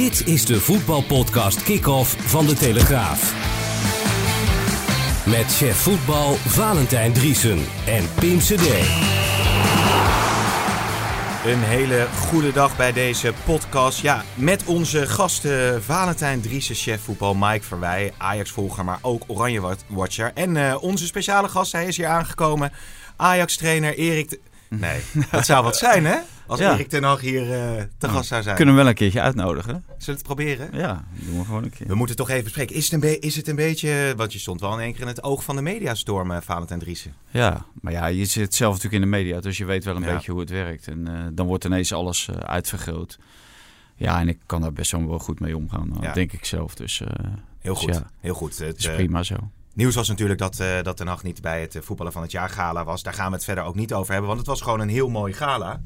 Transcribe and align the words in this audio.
Dit 0.00 0.26
is 0.26 0.44
de 0.44 0.60
voetbalpodcast 0.60 1.62
Kick-Off 1.62 2.16
van 2.18 2.46
De 2.46 2.54
Telegraaf. 2.54 3.34
Met 5.26 5.56
chef 5.56 5.76
voetbal 5.76 6.34
Valentijn 6.34 7.12
Driesen 7.12 7.58
en 7.86 8.04
Pim 8.14 8.38
CD. 8.38 8.66
Een 11.44 11.62
hele 11.62 12.06
goede 12.16 12.52
dag 12.52 12.76
bij 12.76 12.92
deze 12.92 13.32
podcast. 13.44 14.00
Ja, 14.00 14.24
met 14.34 14.64
onze 14.64 15.06
gasten 15.06 15.82
Valentijn 15.82 16.40
Driesen, 16.40 16.74
chef 16.74 17.00
voetbal, 17.00 17.34
Mike 17.34 17.64
Verwij, 17.64 18.12
Ajax-volger, 18.16 18.84
maar 18.84 18.98
ook 19.02 19.22
Oranje-watcher. 19.26 20.30
En 20.34 20.54
uh, 20.54 20.82
onze 20.82 21.06
speciale 21.06 21.48
gast, 21.48 21.72
hij 21.72 21.86
is 21.86 21.96
hier 21.96 22.06
aangekomen, 22.06 22.72
Ajax-trainer 23.16 23.94
Erik... 23.94 24.30
De... 24.30 24.40
Nee, 24.68 25.00
dat 25.30 25.46
zou 25.46 25.64
wat 25.64 25.76
zijn 25.76 26.06
hè? 26.06 26.16
Als 26.50 26.60
Ja. 26.60 26.72
Erik 26.74 26.88
ten 26.88 27.02
Hag 27.02 27.20
hier 27.20 27.52
eh, 27.52 27.82
te 27.98 28.08
gast 28.08 28.28
zou 28.28 28.42
zijn. 28.42 28.56
Kunnen 28.56 28.74
we 28.74 28.80
wel 28.80 28.88
een 28.90 28.96
keertje 28.96 29.20
uitnodigen? 29.20 29.72
Zullen 29.72 30.04
we 30.04 30.12
het 30.12 30.22
proberen? 30.22 30.68
Ja, 30.72 31.04
doen 31.26 31.38
we 31.38 31.44
gewoon 31.44 31.62
een 31.62 31.70
keer. 31.70 31.86
We 31.86 31.94
moeten 31.94 32.16
toch 32.16 32.28
even 32.28 32.44
bespreken. 32.44 32.76
Is 32.76 32.90
het, 32.90 33.04
een 33.04 33.20
is 33.20 33.36
het 33.36 33.48
een 33.48 33.56
beetje, 33.56 34.12
want 34.16 34.32
je 34.32 34.38
stond 34.38 34.60
wel 34.60 34.72
in 34.74 34.80
één 34.80 34.92
keer 34.92 35.00
in 35.00 35.06
het 35.06 35.22
oog 35.22 35.44
van 35.44 35.56
de 35.56 35.62
mediastorm, 35.62 36.30
eh, 36.30 36.40
Valentijn 36.40 36.80
Driesen. 36.80 37.14
Ja, 37.30 37.64
maar 37.80 37.92
ja, 37.92 38.06
je 38.06 38.24
zit 38.24 38.54
zelf 38.54 38.74
natuurlijk 38.74 39.02
in 39.04 39.10
de 39.10 39.16
media, 39.16 39.40
dus 39.40 39.58
je 39.58 39.64
weet 39.64 39.84
wel 39.84 39.96
een 39.96 40.02
Ja. 40.02 40.14
beetje 40.14 40.30
hoe 40.30 40.40
het 40.40 40.50
werkt. 40.50 40.88
En 40.88 41.08
eh, 41.08 41.26
dan 41.32 41.46
wordt 41.46 41.64
ineens 41.64 41.92
alles 41.92 42.28
eh, 42.28 42.36
uitvergroot. 42.36 43.18
Ja, 43.94 44.20
en 44.20 44.28
ik 44.28 44.38
kan 44.46 44.60
daar 44.60 44.72
best 44.72 44.90
wel 44.90 45.18
goed 45.18 45.40
mee 45.40 45.56
omgaan, 45.56 45.88
nou, 45.88 46.02
Ja. 46.02 46.12
denk 46.12 46.32
ik 46.32 46.44
zelf. 46.44 46.74
Dus 46.74 46.98
Heel 47.58 47.74
Dus 47.74 47.82
goed, 47.82 47.94
ja. 47.94 48.10
heel 48.20 48.34
goed. 48.34 48.58
Het, 48.58 48.78
is 48.78 48.90
prima 48.94 49.22
zo. 49.22 49.36
Nieuws 49.74 49.94
was 49.94 50.08
natuurlijk 50.08 50.38
dat, 50.38 50.60
eh 50.60 50.82
dat 50.82 51.22
niet 51.22 51.40
bij 51.42 51.60
het 51.60 51.78
voetballen 51.80 52.12
van 52.12 52.22
het 52.22 52.30
jaar 52.30 52.48
gala 52.48 52.84
was. 52.84 53.02
Daar 53.02 53.14
gaan 53.14 53.28
we 53.28 53.34
het 53.34 53.44
verder 53.44 53.64
ook 53.64 53.74
niet 53.74 53.92
over 53.92 54.10
hebben, 54.12 54.26
want 54.28 54.38
het 54.40 54.48
was 54.48 54.60
gewoon 54.60 54.80
een 54.80 54.88
heel 54.88 55.08
mooi 55.08 55.32
gala. 55.32 55.80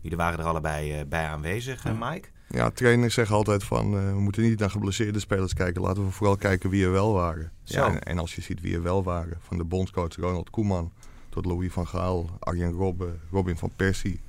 Jullie 0.00 0.16
waren 0.16 0.38
er 0.38 0.44
allebei 0.44 0.92
eh, 0.92 1.06
bij 1.08 1.26
aanwezig, 1.26 1.84
eh, 1.84 1.92
Mike. 2.10 2.28
Ja, 2.48 2.70
trainers 2.70 3.14
zeggen 3.14 3.36
altijd 3.36 3.64
van 3.64 3.96
eh, 3.96 4.12
we 4.12 4.20
moeten 4.20 4.42
niet 4.42 4.58
naar 4.58 4.70
geblesseerde 4.70 5.18
spelers 5.20 5.54
kijken. 5.54 5.82
Laten 5.82 6.04
we 6.04 6.10
vooral 6.10 6.36
kijken 6.36 6.70
wie 6.70 6.84
er 6.84 6.90
wel 6.92 7.12
waren. 7.12 7.50
Zo. 7.62 7.78
Ja, 7.80 7.86
en, 7.88 8.02
en 8.02 8.18
als 8.18 8.34
je 8.34 8.40
ziet 8.42 8.60
wie 8.60 8.74
er 8.74 8.82
wel 8.82 9.02
waren, 9.02 9.38
van 9.40 9.56
de 9.56 9.64
bondscoach 9.64 10.16
Ronald 10.16 10.50
Koeman 10.50 10.92
tot 11.28 11.44
Louis 11.44 11.72
van 11.72 11.86
Gaal, 11.86 12.30
Arjen 12.38 12.72
Robben, 12.72 13.20
Robin 13.30 13.56
van 13.56 13.70
Persie. 13.76 14.20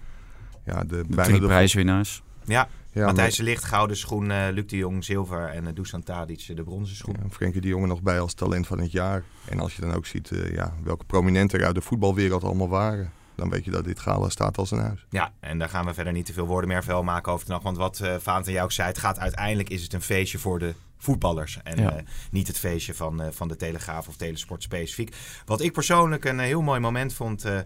Ja, 0.66 0.83
de, 0.83 0.88
De 0.88 1.03
bijna 1.08 1.23
drie 1.23 1.39
de- 1.39 1.45
prijswinnaars. 1.45 2.23
Ja, 2.45 2.67
Ja, 2.94 3.06
Matthijs 3.06 3.35
de 3.35 3.44
Licht, 3.44 3.63
gouden 3.63 3.97
schoen, 3.97 4.31
eh, 4.31 4.47
Luc 4.52 4.66
de 4.67 4.78
Jong, 4.78 5.03
zilver 5.03 5.47
en 5.47 5.63
uh, 5.63 5.69
Dusan 5.73 6.03
Tadic, 6.03 6.56
de 6.56 6.63
bronzen 6.63 6.95
schoen. 6.95 7.16
Ja, 7.23 7.30
Frenkie 7.30 7.61
de 7.61 7.67
Jong 7.67 7.81
er 7.81 7.88
nog 7.88 8.02
bij 8.02 8.19
als 8.19 8.33
talent 8.33 8.67
van 8.67 8.80
het 8.80 8.91
jaar. 8.91 9.23
En 9.50 9.59
als 9.59 9.75
je 9.75 9.81
dan 9.81 9.94
ook 9.94 10.06
ziet 10.06 10.31
eh, 10.31 10.53
ja, 10.53 10.73
welke 10.83 11.06
prominenten 11.06 11.59
er 11.59 11.66
uit 11.66 11.75
de 11.75 11.81
voetbalwereld 11.81 12.44
allemaal 12.44 12.69
waren. 12.69 13.11
Dan 13.42 13.50
weet 13.50 13.66
je 13.66 13.72
dat 13.72 13.84
dit 13.84 14.00
gala 14.00 14.30
staat 14.30 14.58
als 14.58 14.72
een 14.72 14.80
huis. 14.80 15.06
Ja, 15.09 15.31
en 15.39 15.59
daar 15.59 15.70
gaan 15.70 15.86
we 15.86 15.94
verder 15.94 16.14
niet 16.14 16.25
te 16.25 16.34
veel 16.34 16.45
woorden 16.47 16.70
meer 16.70 16.84
vuil 16.84 17.03
maken 17.03 17.31
over 17.31 17.45
vannacht. 17.45 17.64
Want 17.66 17.78
wat 17.78 18.00
eh 18.00 18.16
Valentijn 18.20 18.53
jou 18.56 18.66
ook 18.66 18.72
zei, 18.72 18.88
het 18.88 18.97
gaat 18.97 19.20
uiteindelijk 19.20 19.70
is 19.70 19.84
het 19.84 19.94
een 19.94 20.02
feestje 20.02 20.38
voor 20.39 20.59
de 20.59 20.73
voetballers. 20.97 21.59
En 21.64 21.81
Ja. 21.81 21.92
eh, 21.95 22.03
niet 22.31 22.47
het 22.47 22.59
feestje 22.59 22.94
van, 22.94 23.22
eh, 23.22 23.28
van 23.31 23.47
de 23.47 23.56
Telegraaf 23.56 24.07
of 24.07 24.16
Telesport 24.16 24.63
specifiek. 24.63 25.16
Wat 25.46 25.62
ik 25.62 25.72
persoonlijk 25.74 26.25
een 26.25 26.40
heel 26.40 26.62
mooi 26.62 26.80
moment 26.80 27.13
vond 27.13 27.46
eh, 27.46 27.59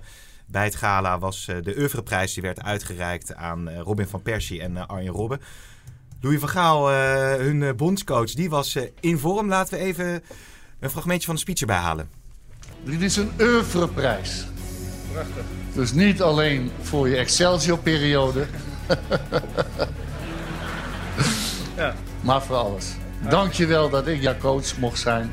bij 0.45 0.63
het 0.63 0.75
gala 0.75 1.19
was 1.19 1.47
eh, 1.47 1.55
de 1.63 1.77
oeuvreprijs. 1.77 2.33
Die 2.33 2.43
werd 2.43 2.61
uitgereikt 2.63 3.33
aan 3.35 3.67
eh, 3.69 3.79
Robin 3.79 4.07
van 4.07 4.21
Persie 4.21 4.61
en 4.61 4.77
eh, 4.77 4.85
Arjen 4.85 5.13
Robben. 5.13 5.39
Louis 6.21 6.39
van 6.39 6.49
Gaal, 6.49 6.91
eh, 6.91 7.35
hun 7.35 7.75
bondscoach, 7.75 8.31
die 8.33 8.49
was 8.49 8.75
eh, 8.75 8.83
in 8.99 9.17
vorm. 9.19 9.47
Laten 9.47 9.77
we 9.77 9.83
even 9.83 10.23
een 10.79 10.89
fragmentje 10.89 11.25
van 11.25 11.35
de 11.35 11.41
speech 11.41 11.59
erbij 11.59 11.77
halen. 11.77 12.09
Dit 12.83 13.01
is 13.01 13.15
een 13.15 13.31
oeuvreprijs. 13.39 14.45
Prachtig. 15.15 15.43
Dus 15.73 15.91
niet 15.91 16.21
alleen 16.21 16.71
voor 16.81 17.09
je 17.09 17.15
Excelsior-periode. 17.15 18.45
Maar 22.21 22.41
voor 22.41 22.55
alles. 22.55 22.85
Dank 23.29 23.51
je 23.51 23.65
wel 23.65 23.89
dat 23.89 24.07
ik 24.07 24.21
jouw 24.21 24.37
coach 24.37 24.77
mocht 24.77 24.99
zijn. 24.99 25.31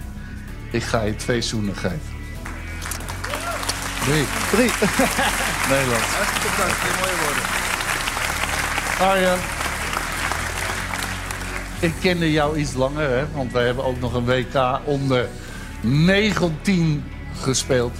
Ik 0.70 0.82
ga 0.82 1.02
je 1.02 1.16
twee 1.16 1.40
zoenen 1.40 1.74
geven. 1.74 2.00
Drie. 4.04 4.24
Drie. 4.50 4.70
Nederland. 5.70 6.02
Hartstikke 6.02 6.48
bedankt. 6.50 6.78
Geen 6.78 7.00
mooie 7.00 7.16
woorden. 7.24 7.42
Arjen. 9.08 9.38
Ik 11.80 11.92
kende 12.00 12.30
jou 12.30 12.58
iets 12.58 12.72
langer, 12.72 13.08
hè? 13.08 13.24
want 13.34 13.52
wij 13.52 13.64
hebben 13.64 13.84
ook 13.84 14.00
nog 14.00 14.14
een 14.14 14.24
WK 14.24 14.80
onder 14.84 15.28
19 15.80 17.04
gespeeld. 17.40 17.96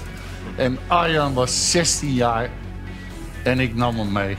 En 0.57 0.79
Arjan 0.87 1.35
was 1.35 1.71
16 1.71 2.13
jaar 2.13 2.51
en 3.45 3.61
ik 3.61 3.75
nam 3.75 3.99
hem 3.99 4.13
mee. 4.13 4.37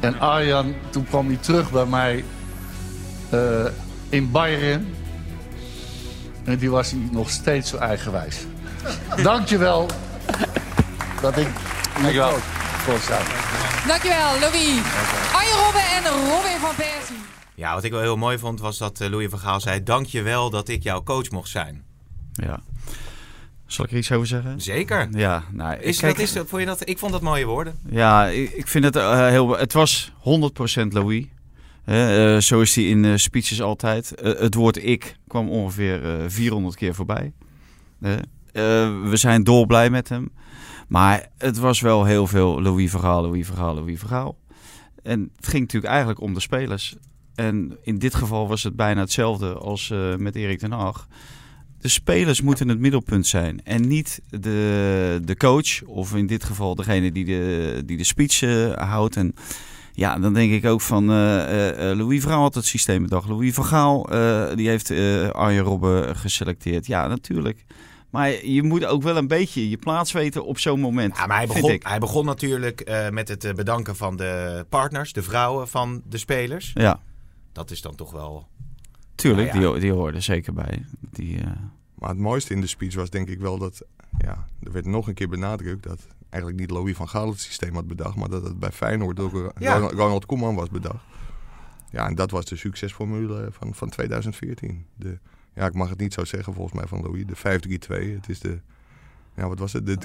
En 0.00 0.20
Arjan, 0.20 0.74
toen 0.90 1.04
kwam 1.04 1.26
hij 1.26 1.36
terug 1.36 1.70
bij 1.70 1.86
mij 1.86 2.24
eh, 3.30 3.64
in 4.08 4.30
Bayern. 4.30 4.94
En 6.44 6.58
die 6.58 6.70
was 6.70 6.90
hij 6.90 7.00
nog 7.12 7.30
steeds 7.30 7.70
zo 7.70 7.76
eigenwijs. 7.76 8.36
Dankjewel 9.22 9.88
dat 11.20 11.36
ik 11.36 11.48
je 12.02 12.18
coach 12.18 12.84
kon 12.86 12.98
zijn. 12.98 13.26
Dankjewel, 13.86 14.38
Louis. 14.40 14.82
Arjen 15.32 15.56
Robben 15.64 15.82
en 15.96 16.02
Robin 16.02 16.58
van 16.60 16.74
Persie. 16.76 17.16
Ja, 17.54 17.74
wat 17.74 17.84
ik 17.84 17.90
wel 17.90 18.00
heel 18.00 18.16
mooi 18.16 18.38
vond 18.38 18.60
was 18.60 18.78
dat 18.78 19.00
eh, 19.00 19.08
Louis 19.08 19.30
van 19.30 19.38
Gaal 19.38 19.60
zei... 19.60 19.82
Dank 19.82 20.06
je 20.06 20.22
wel 20.22 20.50
dat 20.50 20.68
ik 20.68 20.82
jouw 20.82 21.02
coach 21.02 21.30
mocht 21.30 21.48
zijn. 21.48 21.84
Ja. 22.32 22.60
Zal 23.70 23.84
ik 23.84 23.90
er 23.90 23.96
iets 23.96 24.12
over 24.12 24.26
zeggen? 24.26 24.60
Zeker. 24.60 25.08
Ja, 25.10 25.44
nou, 25.52 25.80
Is, 25.80 25.98
kijk, 25.98 26.16
dat, 26.16 26.24
is, 26.24 26.32
dat- 26.32 26.48
vond 26.48 26.60
je 26.62 26.66
dat, 26.68 26.88
ik 26.88 26.98
vond 26.98 27.12
dat 27.12 27.20
mooie 27.20 27.46
woorden. 27.46 27.78
Ja, 27.90 28.26
ik, 28.26 28.50
ik 28.50 28.68
vind 28.68 28.84
het 28.84 28.96
eh, 28.96 29.26
heel... 29.26 29.58
Het 29.58 29.72
was 29.72 30.12
100% 30.18 30.86
Louis. 30.88 31.24
Eh, 31.84 32.36
zo 32.36 32.60
is 32.60 32.74
hij 32.74 32.84
in 32.84 33.04
eh, 33.04 33.16
speeches 33.16 33.62
altijd. 33.62 34.12
Het 34.22 34.54
woord 34.54 34.84
ik 34.84 35.16
kwam 35.28 35.48
ongeveer 35.48 36.20
eh, 36.20 36.24
400 36.28 36.76
keer 36.76 36.94
voorbij. 36.94 37.32
We 38.52 39.10
zijn 39.16 39.44
dolblij 39.44 39.90
met 39.90 40.08
hem. 40.08 40.30
Maar 40.88 41.26
het 41.38 41.58
was 41.58 41.80
wel 41.80 42.04
heel 42.04 42.26
veel 42.26 42.62
Louis 42.62 42.90
Vergaal, 42.90 43.22
Louis 43.22 43.46
Vergaal, 43.46 43.74
Louis 43.74 43.98
Vergaal. 43.98 44.38
En 45.02 45.30
het 45.36 45.46
ging 45.46 45.60
natuurlijk 45.62 45.92
eigenlijk 45.92 46.20
om 46.20 46.34
de 46.34 46.40
spelers. 46.40 46.96
En 47.34 47.76
in 47.82 47.98
dit 47.98 48.14
geval 48.14 48.48
was 48.48 48.62
het 48.62 48.76
bijna 48.76 49.00
hetzelfde 49.00 49.52
als 49.54 49.92
met 50.16 50.34
Erik 50.36 50.58
ten 50.58 50.72
Hag. 50.72 51.06
De 51.80 51.88
spelers 51.88 52.40
moeten 52.40 52.68
het 52.68 52.78
middelpunt 52.78 53.26
zijn. 53.26 53.64
En 53.64 53.88
niet 53.88 54.20
de, 54.30 55.20
de 55.24 55.36
coach, 55.36 55.82
of 55.82 56.14
in 56.14 56.26
dit 56.26 56.44
geval 56.44 56.74
degene 56.74 57.12
die 57.12 57.24
de, 57.24 57.82
die 57.86 57.96
de 57.96 58.04
speech 58.04 58.42
eh, 58.42 58.72
houdt. 58.72 59.16
En 59.16 59.34
ja, 59.92 60.18
dan 60.18 60.34
denk 60.34 60.52
ik 60.52 60.64
ook 60.64 60.80
van 60.80 61.10
eh, 61.10 61.90
eh, 61.90 61.96
Louis 61.98 62.20
Verhaal 62.20 62.42
had 62.42 62.54
het 62.54 62.64
systeem 62.64 63.02
bedacht. 63.02 63.28
Louis 63.28 63.54
van 63.54 63.64
Gaal, 63.64 64.02
die 64.56 64.68
heeft 64.68 64.90
Arjen 65.32 65.62
Robben 65.62 66.16
geselecteerd. 66.16 66.86
Ja, 66.86 67.06
natuurlijk. 67.06 67.64
Maar 68.10 68.46
je 68.46 68.62
moet 68.62 68.84
ook 68.84 69.02
wel 69.02 69.16
een 69.16 69.28
beetje 69.28 69.70
je 69.70 69.76
plaats 69.76 70.12
weten 70.12 70.44
op 70.44 70.58
zo'n 70.58 70.80
moment. 70.80 71.16
Ja, 71.16 71.26
maar 71.26 71.36
hij 71.36 71.46
begon, 71.46 71.80
hij 71.82 71.98
begon 71.98 72.24
natuurlijk 72.24 73.08
met 73.10 73.28
het 73.28 73.54
bedanken 73.54 73.96
van 73.96 74.16
de 74.16 74.66
partners, 74.68 75.12
de 75.12 75.22
vrouwen 75.22 75.68
van 75.68 76.02
de 76.08 76.18
spelers. 76.18 76.70
Ja, 76.74 77.00
Dat 77.52 77.70
is 77.70 77.80
dan 77.80 77.94
toch 77.94 78.10
wel... 78.10 78.48
tuurlijk. 79.20 79.52
Nou 79.52 79.64
ja. 79.64 79.70
Die, 79.72 79.80
die 79.80 79.92
hoorden 79.92 80.22
zeker 80.22 80.52
bij. 80.52 80.84
Die, 81.10 81.38
eh, 81.40 81.50
Maar 81.94 82.08
het 82.08 82.18
mooiste 82.18 82.54
in 82.54 82.60
de 82.60 82.66
speech 82.66 82.94
was 82.94 83.10
denk 83.10 83.28
ik 83.28 83.38
wel 83.40 83.58
dat, 83.58 83.82
ja, 84.18 84.46
er 84.62 84.72
werd 84.72 84.86
nog 84.86 85.08
een 85.08 85.14
keer 85.14 85.28
benadrukt 85.28 85.82
dat 85.82 86.06
eigenlijk 86.28 86.60
niet 86.62 86.70
Louis 86.70 86.96
van 86.96 87.08
Gaal 87.08 87.28
het 87.28 87.40
systeem 87.40 87.74
had 87.74 87.86
bedacht, 87.86 88.16
maar 88.16 88.28
dat 88.28 88.42
het 88.42 88.58
bij 88.58 88.72
Feyenoord 88.72 89.16
door 89.16 89.52
Ja. 89.58 89.74
Ronald- 89.74 89.92
Ronald 89.92 90.26
Koeman 90.26 90.54
was 90.54 90.68
bedacht. 90.68 91.04
Ja, 91.90 92.06
en 92.06 92.14
dat 92.14 92.30
was 92.30 92.44
de 92.44 92.56
succesformule 92.56 93.48
van, 93.50 93.74
van 93.74 93.88
2014. 93.88 94.84
De, 94.96 95.18
ja, 95.54 95.66
ik 95.66 95.74
mag 95.74 95.88
het 95.88 95.98
niet 96.00 96.12
zo 96.12 96.24
zeggen 96.24 96.54
volgens 96.54 96.74
mij 96.76 96.86
van 96.86 97.00
Louis, 97.02 97.24
de 97.26 97.36
5-3-2. 97.36 98.14
Het 98.14 98.28
is 98.28 98.40
de, 98.40 98.58
ja, 99.36 99.48
wat 99.48 99.58
was 99.58 99.72
het, 99.72 99.86
de 99.86 99.96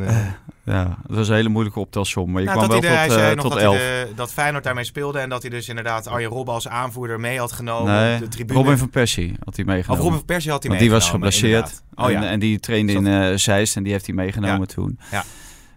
3-4-1. 0.00 0.06
eh, 0.06 0.26
ja, 0.64 0.98
dat 1.06 1.16
was 1.16 1.28
een 1.28 1.34
hele 1.34 1.48
moeilijke 1.48 1.80
optelsom. 1.80 2.30
Maar 2.30 2.40
je 2.42 2.46
Nou, 2.46 2.58
kwam 2.58 2.70
dat 2.70 2.80
wel 2.80 2.90
hij, 2.90 3.02
de- 3.02 3.08
tot, 3.08 3.16
hij 3.16 3.22
zei 3.24 3.30
eh, 3.30 3.42
nog 3.42 3.44
tot 3.44 3.52
dat, 3.54 3.62
elf. 3.62 3.76
hij 3.76 4.04
de- 4.08 4.14
dat 4.14 4.32
Feyenoord 4.32 4.64
daarmee 4.64 4.84
speelde 4.84 5.18
en 5.18 5.28
dat 5.28 5.42
hij 5.42 5.50
dus 5.50 5.68
inderdaad 5.68 6.06
Arjen 6.06 6.30
Robben 6.30 6.54
als 6.54 6.68
aanvoerder 6.68 7.20
mee 7.20 7.38
had 7.38 7.52
genomen 7.52 7.92
nee, 7.92 8.14
op 8.14 8.20
de 8.20 8.28
tribune. 8.28 8.58
Robin 8.58 8.78
van 8.78 8.90
Persie 8.90 9.34
had 9.44 9.56
hij 9.56 9.64
Of 9.64 9.70
meegenomen. 9.70 10.02
Robin 10.02 10.18
van 10.18 10.26
Persie 10.26 10.50
had 10.50 10.60
hij 10.62 10.70
Want 10.70 10.82
die 10.82 10.90
was 10.92 11.02
meegenomen, 11.02 11.32
geblesseerd. 11.32 11.82
Oh 11.94 12.06
en, 12.06 12.12
ja. 12.12 12.30
en 12.30 12.40
die 12.40 12.60
trainde 12.60 12.92
in 12.92 13.06
eh 13.06 13.36
Zeist 13.36 13.76
en 13.76 13.82
die 13.82 13.92
heeft 13.92 14.06
hij 14.06 14.14
meegenomen 14.14 14.58
Ja. 14.60 14.74
toen. 14.74 14.98
Ja. 15.10 15.24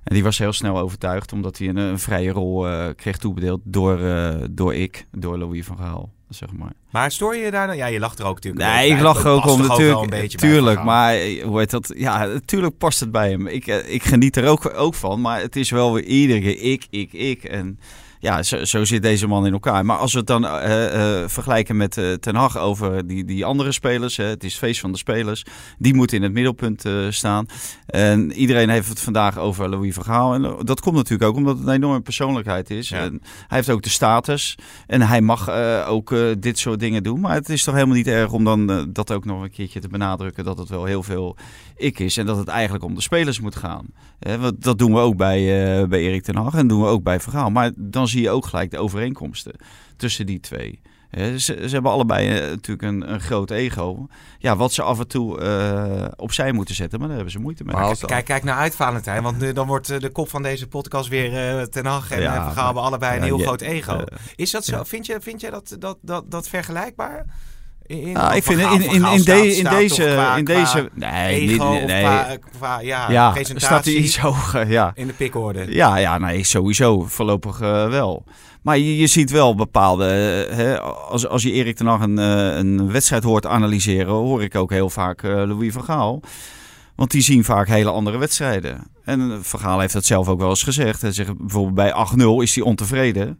En 0.04 0.14
die 0.14 0.24
was 0.24 0.38
heel 0.38 0.54
snel 0.54 0.78
overtuigd, 0.80 1.34
omdat 1.34 1.58
hij 1.58 1.68
een, 1.68 1.78
een 1.78 2.00
vrije 2.00 2.32
rol 2.32 2.68
eh, 2.68 2.88
kreeg 2.96 3.18
toebedeeld 3.18 3.62
door, 3.64 4.00
eh, 4.02 4.36
door 4.52 4.76
ik, 4.76 5.08
door 5.12 5.38
Louis 5.38 5.66
van 5.66 5.78
Gaal, 5.78 6.14
zeg 6.30 6.54
maar. 6.54 6.74
Maar 6.92 7.12
stoor 7.12 7.36
je 7.36 7.44
je 7.44 7.52
daar 7.52 7.68
dan? 7.68 7.76
Ja, 7.76 7.86
je 7.86 8.00
lacht 8.00 8.20
er 8.20 8.26
ook 8.26 8.36
natuurlijk. 8.36 8.66
Nee, 8.66 8.90
ik 8.90 9.00
lach 9.00 9.24
er 9.24 9.30
ook 9.30 9.46
om 9.46 9.62
natuurlijk. 9.62 10.02
een 10.02 10.10
beetje 10.10 10.38
bij 10.38 10.50
tuurlijk, 10.50 10.84
maar 10.84 11.14
eh, 11.14 11.44
hoe 11.44 11.60
heet 11.60 11.70
dat? 11.70 11.94
Ja, 11.96 12.26
natuurlijk 12.26 12.78
past 12.78 13.00
het 13.00 13.12
bij 13.12 13.30
hem. 13.30 13.48
Ik, 13.48 13.68
eh, 13.68 13.94
ik 13.94 14.04
geniet 14.04 14.36
er 14.36 14.48
ook, 14.48 14.74
ook 14.76 14.94
van, 14.94 15.22
maar 15.22 15.42
het 15.42 15.56
is 15.56 15.70
wel 15.70 15.94
weer 15.94 16.04
iedere 16.04 16.40
keer 16.40 16.62
ik, 16.62 16.88
ik, 16.90 17.14
ik. 17.14 17.44
En 17.44 17.80
ja, 18.20 18.44
zo, 18.44 18.66
zo 18.66 18.86
zit 18.86 19.02
deze 19.02 19.28
man 19.28 19.46
in 19.46 19.54
elkaar. 19.54 19.86
Maar 19.86 19.98
als 19.98 20.12
we 20.12 20.18
het 20.18 20.28
dan 20.28 20.46
eh, 20.46 21.22
eh, 21.22 21.30
vergelijken 21.30 21.78
met 21.78 21.98
eh, 21.98 22.14
Ten 22.14 22.36
Hag 22.36 22.58
over 22.58 23.08
die, 23.08 23.26
die 23.26 23.46
andere 23.46 23.72
spelers, 23.72 24.18
het 24.18 24.44
is 24.44 24.52
het 24.52 24.62
feest 24.62 24.80
van 24.80 24.92
de 24.92 24.98
spelers, 24.98 25.46
die 25.78 25.94
moeten 25.94 26.18
in 26.18 26.24
het 26.24 26.34
middelpunt 26.34 26.86
eh, 26.86 26.94
staan. 27.10 27.46
En 27.86 28.32
iedereen 28.32 28.70
heeft 28.70 28.90
het 28.90 29.00
vandaag 29.00 29.38
over 29.38 29.70
Louis 29.70 29.94
van 29.94 30.04
Gaal. 30.04 30.34
En 30.34 30.46
eh, 30.46 30.54
dat 30.64 30.82
komt 30.82 30.96
natuurlijk 30.96 31.30
ook 31.30 31.36
omdat 31.36 31.58
het 31.58 31.68
een 31.68 31.74
enorme 31.74 32.02
persoonlijkheid 32.02 32.70
is. 32.70 32.90
Ja. 32.90 33.00
En 33.00 33.22
hij 33.22 33.58
heeft 33.58 33.70
ook 33.70 33.84
de 33.84 33.90
status 33.90 34.58
en 34.88 35.02
hij 35.02 35.22
mag 35.22 35.48
eh, 35.48 35.86
ook 35.90 36.12
eh, 36.12 36.20
dit 36.40 36.60
soort 36.60 36.80
dingen 36.80 37.04
doen. 37.04 37.20
Maar 37.20 37.34
het 37.34 37.50
is 37.50 37.64
toch 37.64 37.74
helemaal 37.74 37.96
niet 37.96 38.08
erg 38.08 38.32
om 38.32 38.44
dan 38.44 38.72
eh, 38.72 38.84
dat 38.90 39.12
ook 39.12 39.26
nog 39.26 39.42
een 39.42 39.52
keertje 39.52 39.80
te 39.80 39.88
benadrukken 39.88 40.44
dat 40.44 40.58
het 40.58 40.70
wel 40.70 40.86
heel 40.86 41.04
veel 41.04 41.38
ik 41.76 42.00
is 42.00 42.18
en 42.18 42.26
dat 42.26 42.38
het 42.38 42.48
eigenlijk 42.48 42.84
om 42.84 42.96
de 42.96 43.02
spelers 43.02 43.40
moet 43.40 43.56
gaan. 43.56 43.86
Want 44.40 44.64
dat 44.64 44.78
doen 44.78 44.94
we 44.94 45.00
ook 45.00 45.18
bij, 45.18 45.40
eh, 45.40 45.88
bij 45.88 46.00
Erik 46.00 46.24
ten 46.24 46.36
Hag 46.36 46.54
en 46.54 46.68
doen 46.68 46.82
we 46.82 46.88
ook 46.88 47.04
bij 47.04 47.20
Vergaal. 47.20 47.50
Maar 47.50 47.72
dan 47.76 48.05
zie 48.08 48.22
je 48.22 48.30
ook 48.30 48.46
gelijk 48.46 48.72
de 48.72 48.78
overeenkomsten 48.78 49.56
tussen 49.98 50.26
die 50.26 50.40
twee. 50.40 50.82
Ze, 51.16 51.38
ze 51.38 51.70
hebben 51.70 51.92
allebei 51.92 52.30
eh, 52.30 52.50
natuurlijk 52.50 52.82
een, 52.82 53.14
een 53.14 53.20
groot 53.22 53.52
ego. 53.52 54.08
Ja, 54.40 54.56
wat 54.56 54.74
ze 54.74 54.82
af 54.82 55.00
en 55.00 55.08
toe 55.08 55.40
eh, 55.40 56.08
opzij 56.16 56.52
moeten 56.52 56.76
zetten, 56.76 56.98
maar 57.00 57.08
daar 57.08 57.16
hebben 57.18 57.34
ze 57.34 57.40
moeite 57.40 57.64
mee. 57.64 57.76
Maar 57.76 57.98
Kijk, 57.98 58.26
kijk 58.26 58.44
naar 58.44 58.58
uit, 58.58 58.76
Valentijn. 58.76 59.24
Want 59.24 59.40
nu, 59.40 59.54
dan 59.54 59.68
wordt 59.68 59.90
eh, 59.90 60.00
de 60.00 60.10
kop 60.10 60.30
van 60.30 60.44
deze 60.44 60.68
podcast 60.68 61.10
weer 61.10 61.58
eh, 61.58 61.62
Ten 61.64 61.86
Hag 61.86 62.12
en 62.12 62.22
Ja, 62.22 62.44
Vergaal 62.44 62.66
hebben 62.66 62.84
allebei 62.84 63.18
een 63.18 63.24
heel 63.24 63.38
groot 63.38 63.62
ego. 63.62 63.96
eh, 63.98 64.18
is 64.36 64.52
dat 64.52 64.66
zo? 64.66 64.76
ja. 64.76 64.86
Vind 64.86 65.06
je, 65.06 65.18
vind 65.22 65.42
je 65.42 65.50
dat, 65.50 65.76
dat, 65.80 65.98
dat, 66.02 66.32
dat 66.32 66.48
vergelijkbaar? 66.48 67.26
In, 67.88 68.02
in- 68.02 68.18
Ah, 68.18 68.36
ik 68.36 68.44
vind 68.44 68.60
in, 68.60 68.68
in, 68.82 69.06
in, 69.06 69.18
de- 69.18 69.24
deze, 69.70 70.04
qua- 70.04 70.36
in 70.36 70.46
deze, 70.46 70.90
nee, 70.94 71.48
niet, 71.48 71.58
nee, 71.86 72.02
qua, 72.04 72.38
qua 72.58 72.80
ja, 72.80 73.12
ja, 73.12 73.32
presentatie 73.32 73.68
staat 73.68 73.86
hij 73.86 73.94
iets 73.94 74.18
hoger, 74.18 74.70
ja. 74.70 74.92
in 74.96 75.08
de 75.08 75.14
pikorde. 75.14 75.66
Ja, 75.70 75.98
ja, 75.98 76.18
nee, 76.18 76.44
sowieso. 76.44 77.04
Voorlopig 77.08 77.62
eh, 77.62 77.90
wel. 77.90 78.24
Maar 78.62 78.78
je, 78.78 78.98
je 78.98 79.08
ziet 79.08 79.32
wel 79.32 79.56
bepaalde... 79.56 80.06
eh, 80.50 80.56
hè, 80.56 80.80
als, 80.82 81.28
als 81.28 81.44
je 81.44 81.52
Erik 81.52 81.76
ten 81.76 81.86
Hag 81.86 82.02
een, 82.02 82.20
eh, 82.20 82.58
een 82.58 82.92
wedstrijd 82.92 83.24
hoort 83.24 83.46
analyseren... 83.46 84.14
hoor 84.14 84.44
ik 84.44 84.56
ook 84.56 84.72
heel 84.72 84.90
vaak 84.90 85.22
Louis 85.24 85.74
van 85.74 85.84
Gaal. 85.84 86.22
Want 86.96 87.12
die 87.12 87.22
zien 87.22 87.44
vaak 87.44 87.68
hele 87.68 87.92
andere 87.92 88.18
wedstrijden. 88.18 88.88
En 89.04 89.32
eh, 89.32 89.38
Van 89.42 89.60
Gaal 89.60 89.80
heeft 89.80 89.94
dat 89.94 90.06
zelf 90.06 90.28
ook 90.28 90.40
wel 90.40 90.50
eens 90.50 90.64
gezegd. 90.64 91.02
Hij 91.02 91.12
zegt 91.12 91.38
bijvoorbeeld 91.38 91.76
bij 91.76 91.94
8-0 92.40 92.44
is 92.44 92.56
hij 92.56 92.64
ontevreden. 92.64 93.40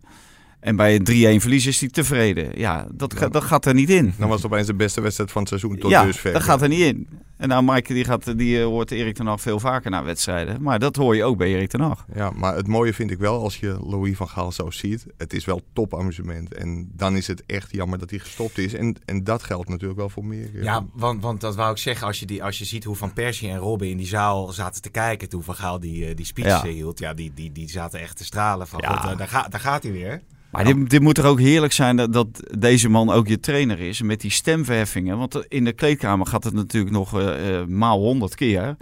En 0.66 0.76
bij 0.76 0.96
een 0.96 1.40
3-1 1.40 1.42
verlies 1.42 1.66
is 1.66 1.80
hij 1.80 1.90
tevreden. 1.90 2.52
Ja, 2.56 2.88
dat, 2.94 3.28
dat 3.32 3.44
gaat 3.44 3.66
er 3.66 3.74
niet 3.74 3.90
in. 3.90 4.14
Dan 4.18 4.30
was 4.30 4.42
het 4.42 4.52
opeens 4.52 4.68
de 4.68 4.74
beste 4.74 5.02
wedstrijd 5.02 5.32
van 5.32 5.42
het 5.42 5.50
seizoen 5.50 5.78
tot 5.78 5.92
ja, 5.92 6.04
dusver. 6.04 6.34
dat 6.34 6.44
gaat 6.44 6.62
er 6.62 6.68
niet 6.68 6.80
in. 6.80 7.08
En 7.38 7.48
nou, 7.48 7.64
Maaike 7.64 7.94
die 7.94 8.04
gaat, 8.04 8.38
die 8.38 8.60
eh, 8.60 8.66
hoort 8.66 8.92
Erik 8.92 9.16
ten 9.16 9.26
Hag 9.26 9.42
veel 9.42 9.60
vaker 9.60 9.92
naar 9.92 10.04
wedstrijden. 10.04 10.62
Maar 10.62 10.80
dat 10.80 10.96
hoor 10.96 11.16
je 11.16 11.24
ook 11.24 11.38
bij 11.38 11.48
Erik 11.48 11.70
ten 11.70 11.80
Hag. 11.82 12.06
Ja, 12.14 12.32
maar 12.36 12.56
het 12.56 12.68
mooie 12.68 12.94
vind 12.94 13.12
ik 13.12 13.18
wel 13.18 13.42
als 13.44 13.58
je 13.58 13.78
Louis 13.84 14.18
van 14.18 14.28
Gaal 14.30 14.52
zo 14.52 14.72
ziet. 14.72 15.06
Het 15.18 15.34
is 15.34 15.46
wel 15.46 15.62
topamusement. 15.74 16.54
En 16.54 16.92
dan 16.94 17.16
is 17.16 17.28
het 17.28 17.44
echt 17.46 17.72
jammer 17.72 18.00
dat 18.00 18.10
hij 18.10 18.20
gestopt 18.20 18.58
is. 18.58 18.74
En, 18.74 18.96
en 19.06 19.24
dat 19.24 19.44
geldt 19.44 19.70
natuurlijk 19.70 20.00
wel 20.00 20.10
voor 20.10 20.26
meer. 20.26 20.64
Ja, 20.64 20.86
want, 20.94 21.22
want 21.22 21.42
dat 21.42 21.56
wou 21.56 21.72
ik 21.72 21.78
zeggen. 21.78 22.08
Als 22.08 22.20
je, 22.20 22.26
die, 22.26 22.44
als 22.44 22.58
je 22.58 22.66
ziet 22.66 22.84
hoe 22.84 22.96
Van 22.96 23.14
Persie 23.14 23.50
en 23.50 23.58
Robben 23.58 23.90
in 23.90 23.98
die 23.98 24.08
zaal 24.08 24.52
zaten 24.52 24.82
te 24.82 24.90
kijken... 24.90 25.30
toen 25.30 25.44
Van 25.44 25.56
Gaal 25.56 25.80
die, 25.80 26.06
eh, 26.06 26.16
die 26.16 26.26
speech 26.26 26.48
Ja. 26.48 26.64
eh, 26.64 26.74
hield... 26.74 27.00
Ja, 27.00 27.14
die, 27.14 27.32
die, 27.36 27.52
die 27.52 27.70
zaten 27.70 28.00
echt 28.00 28.18
te 28.18 28.24
stralen 28.24 28.68
van... 28.68 28.80
Ja. 28.84 28.96
God, 28.96 29.12
eh, 29.12 29.18
daar, 29.18 29.28
gaat 29.28 29.52
daar 29.52 29.60
gaat 29.60 29.84
hij 29.84 29.92
weer. 29.92 30.22
Maar 30.56 30.64
dit, 30.64 30.90
dit 30.90 31.02
moet 31.02 31.18
er 31.18 31.26
ook 31.26 31.40
heerlijk 31.40 31.74
zijn 31.74 31.96
dat, 31.96 32.14
dat 32.14 32.28
deze 32.58 32.90
man 32.90 33.10
ook 33.10 33.28
je 33.28 33.40
trainer 33.40 33.80
is. 33.80 34.02
Met 34.02 34.22
die 34.22 34.32
stemverheffingen. 34.32 35.18
Want 35.18 35.46
in 35.48 35.64
de 35.64 35.74
kleedkamer 35.74 36.28
gaat 36.28 36.44
het 36.44 36.54
natuurlijk 36.54 36.94
nog 36.94 37.20
eh, 37.20 37.25
eh, 37.25 37.25
maal 37.68 38.00
honderd 38.00 38.36
keer. 38.36 38.76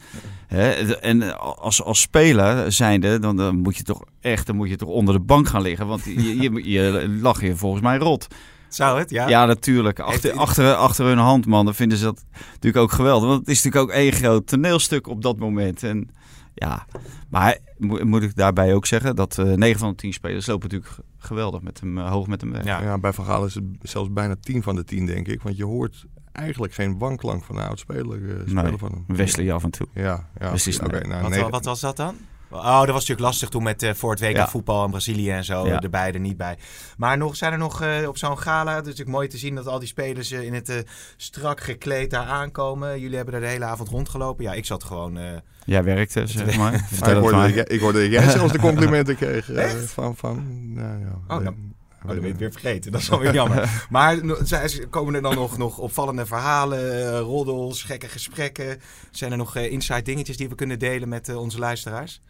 Hè? 0.47 0.69
En 0.95 1.39
als, 1.39 1.83
als 1.83 2.01
speler 2.01 2.71
zijnde, 2.71 3.19
dan, 3.19 3.35
dan 3.35 3.55
moet 3.57 3.77
je 3.77 3.83
toch 3.83 4.03
echt 4.21 4.47
dan 4.47 4.55
moet 4.55 4.69
je 4.69 4.75
toch 4.75 4.89
onder 4.89 5.13
de 5.13 5.19
bank 5.21 5.47
gaan 5.47 5.61
liggen. 5.61 5.87
Want 5.87 6.03
je, 6.03 6.41
je, 6.41 6.61
je 6.73 7.17
lag 7.21 7.41
je 7.41 7.55
volgens 7.55 7.81
mij 7.81 7.97
rot. 7.97 8.27
Zou 8.67 8.99
het, 8.99 9.09
ja? 9.09 9.27
Ja, 9.27 9.45
natuurlijk. 9.45 9.99
Achter, 9.99 10.29
Heeft- 10.29 10.41
achter, 10.41 10.73
achter 10.73 11.05
hun 11.05 11.17
hand, 11.17 11.45
man. 11.45 11.65
Dan 11.65 11.75
vinden 11.75 11.97
ze 11.97 12.03
dat 12.03 12.25
natuurlijk 12.51 12.83
ook 12.83 12.91
geweldig. 12.91 13.27
Want 13.27 13.39
het 13.39 13.49
is 13.49 13.63
natuurlijk 13.63 13.91
ook 13.91 13.97
één 13.97 14.11
groot 14.11 14.47
toneelstuk 14.47 15.07
op 15.07 15.21
dat 15.21 15.37
moment. 15.39 15.83
En 15.83 16.09
ja, 16.53 16.85
maar 17.29 17.57
mo- 17.77 18.05
moet 18.05 18.23
ik 18.23 18.35
daarbij 18.35 18.73
ook 18.73 18.85
zeggen 18.85 19.15
dat 19.15 19.37
eh 19.37 19.45
9 19.51 19.79
van 19.79 19.89
de 19.89 19.95
10 19.95 20.13
spelers 20.13 20.45
lopen 20.45 20.69
natuurlijk 20.69 20.99
geweldig 21.17 21.61
met 21.61 21.79
hem, 21.79 21.97
eh, 21.97 22.09
hoog 22.11 22.27
met 22.27 22.41
hem 22.41 22.51
weg. 22.51 22.63
Ja. 22.63 22.81
Ja, 22.81 22.97
bij 22.97 23.13
Van 23.13 23.25
Gaal 23.25 23.45
is 23.45 23.55
het 23.55 23.63
zelfs 23.81 24.11
bijna 24.13 24.35
10 24.41 24.63
van 24.63 24.75
de 24.75 24.83
10, 24.83 25.05
denk 25.05 25.27
ik. 25.27 25.41
Want 25.41 25.57
je 25.57 25.65
hoort 25.65 26.05
eigenlijk 26.33 26.73
geen 26.73 26.97
wanklank 26.97 27.43
van 27.43 27.57
een 27.57 27.67
oud-speler 27.67 28.29
eh, 28.29 28.39
spelen 28.41 28.63
Nee, 28.63 28.77
van 28.77 29.03
hem. 29.07 29.15
Wesley 29.17 29.53
af 29.53 29.63
en 29.63 29.71
toe. 29.71 29.87
Ja, 29.93 30.29
ja. 30.39 30.47
Oké, 30.47 30.57
Sneijder. 30.57 31.07
nou, 31.07 31.21
Wat, 31.21 31.31
negen- 31.31 31.49
wat 31.51 31.65
was 31.65 31.79
dat 31.79 31.97
dan? 31.97 32.15
Oh, 32.49 32.63
dat 32.79 32.85
was 32.87 32.93
natuurlijk 32.93 33.19
lastig 33.19 33.49
toen 33.49 33.63
met 33.63 33.83
eh, 33.83 33.93
voor 33.93 34.11
het 34.11 34.19
WK 34.19 34.35
Ja. 34.35 34.47
voetbal 34.47 34.83
en 34.83 34.89
Brazilië 34.89 35.29
en 35.31 35.43
zo. 35.43 35.67
Ja. 35.67 35.79
Erbij, 35.81 36.11
er 36.13 36.19
niet 36.19 36.37
bij. 36.37 36.57
Maar 36.97 37.17
nog, 37.17 37.35
zijn 37.35 37.51
er 37.51 37.57
nog 37.57 37.81
eh, 37.81 38.07
op 38.07 38.17
zo'n 38.17 38.37
gala... 38.39 38.71
Het 38.71 38.81
is 38.81 38.89
natuurlijk 38.89 39.15
mooi 39.17 39.27
te 39.27 39.37
zien 39.37 39.55
dat 39.55 39.67
al 39.67 39.79
die 39.79 39.87
spelers 39.87 40.31
eh, 40.31 40.43
in 40.43 40.53
het 40.53 40.69
eh, 40.69 40.77
strak 41.17 41.59
gekleed 41.61 42.09
daar 42.11 42.25
aankomen. 42.25 42.99
Jullie 42.99 43.15
hebben 43.15 43.33
er 43.33 43.39
de 43.39 43.47
hele 43.47 43.65
avond 43.65 43.89
rondgelopen. 43.89 44.43
Ja, 44.43 44.53
ik 44.53 44.65
zat 44.65 44.83
gewoon... 44.83 45.17
eh, 45.17 45.23
Jij 45.65 45.83
werkte, 45.83 46.27
zeg 46.27 46.57
maar. 46.57 46.73
Ik, 46.91 47.03
hoorde, 47.05 47.35
maar. 47.35 47.49
ik 47.57 47.79
hoorde 47.79 48.01
dat 48.01 48.11
jij 48.11 48.29
zelfs 48.29 48.51
de 48.51 48.59
complimenten 48.69 49.15
kreeg 49.15 49.51
eh, 49.51 49.69
van... 49.69 50.15
van 50.15 50.43
nou, 50.73 50.99
ja, 50.99 51.35
Oh, 51.37 51.43
dan- 51.43 51.73
Oh, 52.05 52.09
ben 52.11 52.23
ik 52.23 52.35
weer 52.35 52.51
vergeten. 52.51 52.91
Dat 52.91 53.01
is 53.01 53.09
wel 53.09 53.19
weer 53.19 53.33
jammer. 53.33 53.69
Maar 53.89 54.19
zijn- 54.43 54.89
komen 54.89 55.15
er 55.15 55.21
dan 55.21 55.35
nog, 55.35 55.57
nog 55.57 55.77
opvallende 55.77 56.25
verhalen, 56.25 57.07
eh, 57.13 57.19
roddels, 57.19 57.83
gekke 57.83 58.07
gesprekken? 58.07 58.81
Zijn 59.11 59.31
er 59.31 59.37
nog 59.37 59.55
eh, 59.55 59.71
inside 59.71 60.01
dingetjes 60.01 60.37
die 60.37 60.49
we 60.49 60.55
kunnen 60.55 60.79
delen 60.79 61.09
met 61.09 61.29
eh, 61.29 61.37
onze 61.37 61.59
luisteraars? 61.59 62.21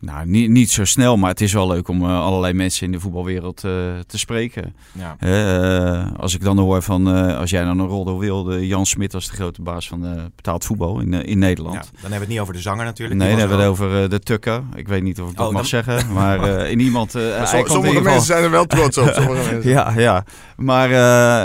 Nou, 0.00 0.26
niet, 0.26 0.50
niet 0.50 0.70
zo 0.70 0.84
snel, 0.84 1.16
maar 1.16 1.30
het 1.30 1.40
is 1.40 1.52
wel 1.52 1.68
leuk 1.68 1.88
om 1.88 2.02
eh, 2.04 2.20
allerlei 2.20 2.52
mensen 2.52 2.86
in 2.86 2.92
de 2.92 3.00
voetbalwereld 3.00 3.64
eh, 3.64 3.70
te 4.06 4.18
spreken. 4.18 4.74
Ja. 4.92 5.16
Eh, 5.18 6.06
als 6.16 6.34
ik 6.34 6.42
dan 6.42 6.58
hoor 6.58 6.82
van, 6.82 7.06
als 7.36 7.50
jij 7.50 7.64
dan 7.64 7.78
een 7.78 7.86
roddel 7.86 8.18
wilde, 8.18 8.66
Jan 8.66 8.86
Smit 8.86 9.12
was 9.12 9.26
de 9.26 9.32
grote 9.32 9.62
baas 9.62 9.88
van 9.88 10.30
betaald 10.36 10.64
voetbal 10.64 11.00
in, 11.00 11.12
in 11.12 11.38
Nederland. 11.38 11.74
Ja, 11.74 11.80
dan 11.80 11.90
hebben 12.00 12.10
we 12.10 12.18
het 12.18 12.28
niet 12.28 12.40
over 12.40 12.54
de 12.54 12.60
zanger 12.60 12.84
natuurlijk. 12.84 13.20
Nee, 13.20 13.28
dan 13.30 13.38
hebben 13.38 13.56
we 13.56 13.62
het 13.62 13.72
over 13.72 14.10
de 14.10 14.18
tukker. 14.18 14.62
Ik 14.74 14.88
weet 14.88 15.02
niet 15.02 15.20
of 15.20 15.30
ik 15.30 15.36
dat 15.36 15.46
Oh, 15.46 15.52
mag 15.52 15.60
dan- 15.60 15.70
zeggen, 15.84 16.12
maar 16.12 16.44
in 16.74 16.80
iemand... 16.80 17.14
Maar 17.14 17.58
in 17.58 17.66
sommige 17.66 18.00
mensen 18.00 18.22
zijn 18.22 18.42
er 18.44 18.50
wel 18.50 18.66
trots 18.66 18.98
op. 18.98 19.10
Sommige 19.14 19.50
mensen. 19.52 19.70
Ja, 19.70 19.92
ja. 19.96 20.24
Maar 20.56 20.88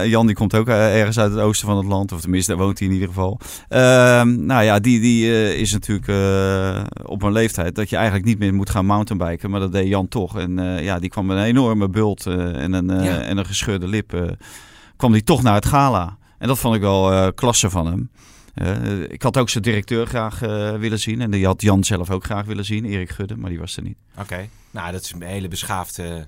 Jan 0.07 0.25
die 0.25 0.35
komt 0.35 0.55
ook 0.55 0.67
ergens 0.67 1.19
uit 1.19 1.31
het 1.31 1.39
oosten 1.41 1.67
van 1.67 1.77
het 1.77 1.85
land. 1.85 2.11
Of 2.11 2.21
tenminste, 2.21 2.51
daar 2.55 2.61
woont 2.61 2.79
hij 2.79 2.87
in 2.87 2.93
ieder 2.93 3.07
geval. 3.07 3.39
Ehm, 3.69 4.45
nou 4.45 4.63
ja, 4.63 4.79
die, 4.79 4.99
die 4.99 5.55
is 5.57 5.71
natuurlijk 5.71 6.07
op 7.03 7.23
een 7.23 7.31
leeftijd 7.31 7.75
dat 7.75 7.89
je 7.89 7.95
eigenlijk 7.95 8.25
niet 8.25 8.39
meer 8.39 8.44
moet 8.53 8.69
gaan 8.69 8.85
mountainbiken. 8.85 9.49
Maar 9.49 9.59
dat 9.59 9.71
deed 9.71 9.87
Jan 9.87 10.07
toch. 10.07 10.39
En 10.39 10.59
eh, 10.59 10.83
ja, 10.83 10.99
die 10.99 11.09
kwam 11.09 11.25
met 11.25 11.37
een 11.37 11.43
enorme 11.43 11.89
bult 11.89 12.25
eh, 12.25 12.61
en, 12.63 12.73
een, 12.73 12.89
eh, 12.89 13.05
Ja. 13.05 13.21
en 13.21 13.37
een 13.37 13.45
gescheurde 13.45 13.87
lip. 13.87 14.13
eh, 14.13 14.21
kwam 14.95 15.11
die 15.11 15.23
toch 15.23 15.41
naar 15.43 15.53
het 15.55 15.65
gala. 15.65 16.17
En 16.37 16.47
dat 16.47 16.57
vond 16.59 16.75
ik 16.75 16.81
wel 16.81 17.11
eh, 17.11 17.27
klasse 17.35 17.69
van 17.69 17.85
hem. 17.85 18.09
Ik 19.09 19.21
had 19.21 19.37
ook 19.37 19.49
zijn 19.49 19.63
directeur 19.63 20.07
graag 20.07 20.39
willen 20.79 20.99
zien. 20.99 21.21
En 21.21 21.31
die 21.31 21.45
had 21.45 21.61
Jan 21.61 21.83
zelf 21.83 22.09
ook 22.11 22.23
graag 22.23 22.45
willen 22.45 22.65
zien. 22.65 22.85
Erik 22.85 23.09
Gudde, 23.09 23.37
maar 23.37 23.49
die 23.49 23.59
was 23.59 23.77
er 23.77 23.83
niet. 23.83 23.97
Oké. 24.19 24.47
Nou, 24.71 24.91
dat 24.91 25.01
is 25.01 25.11
een 25.11 25.21
hele 25.21 25.47
beschaafde... 25.47 26.27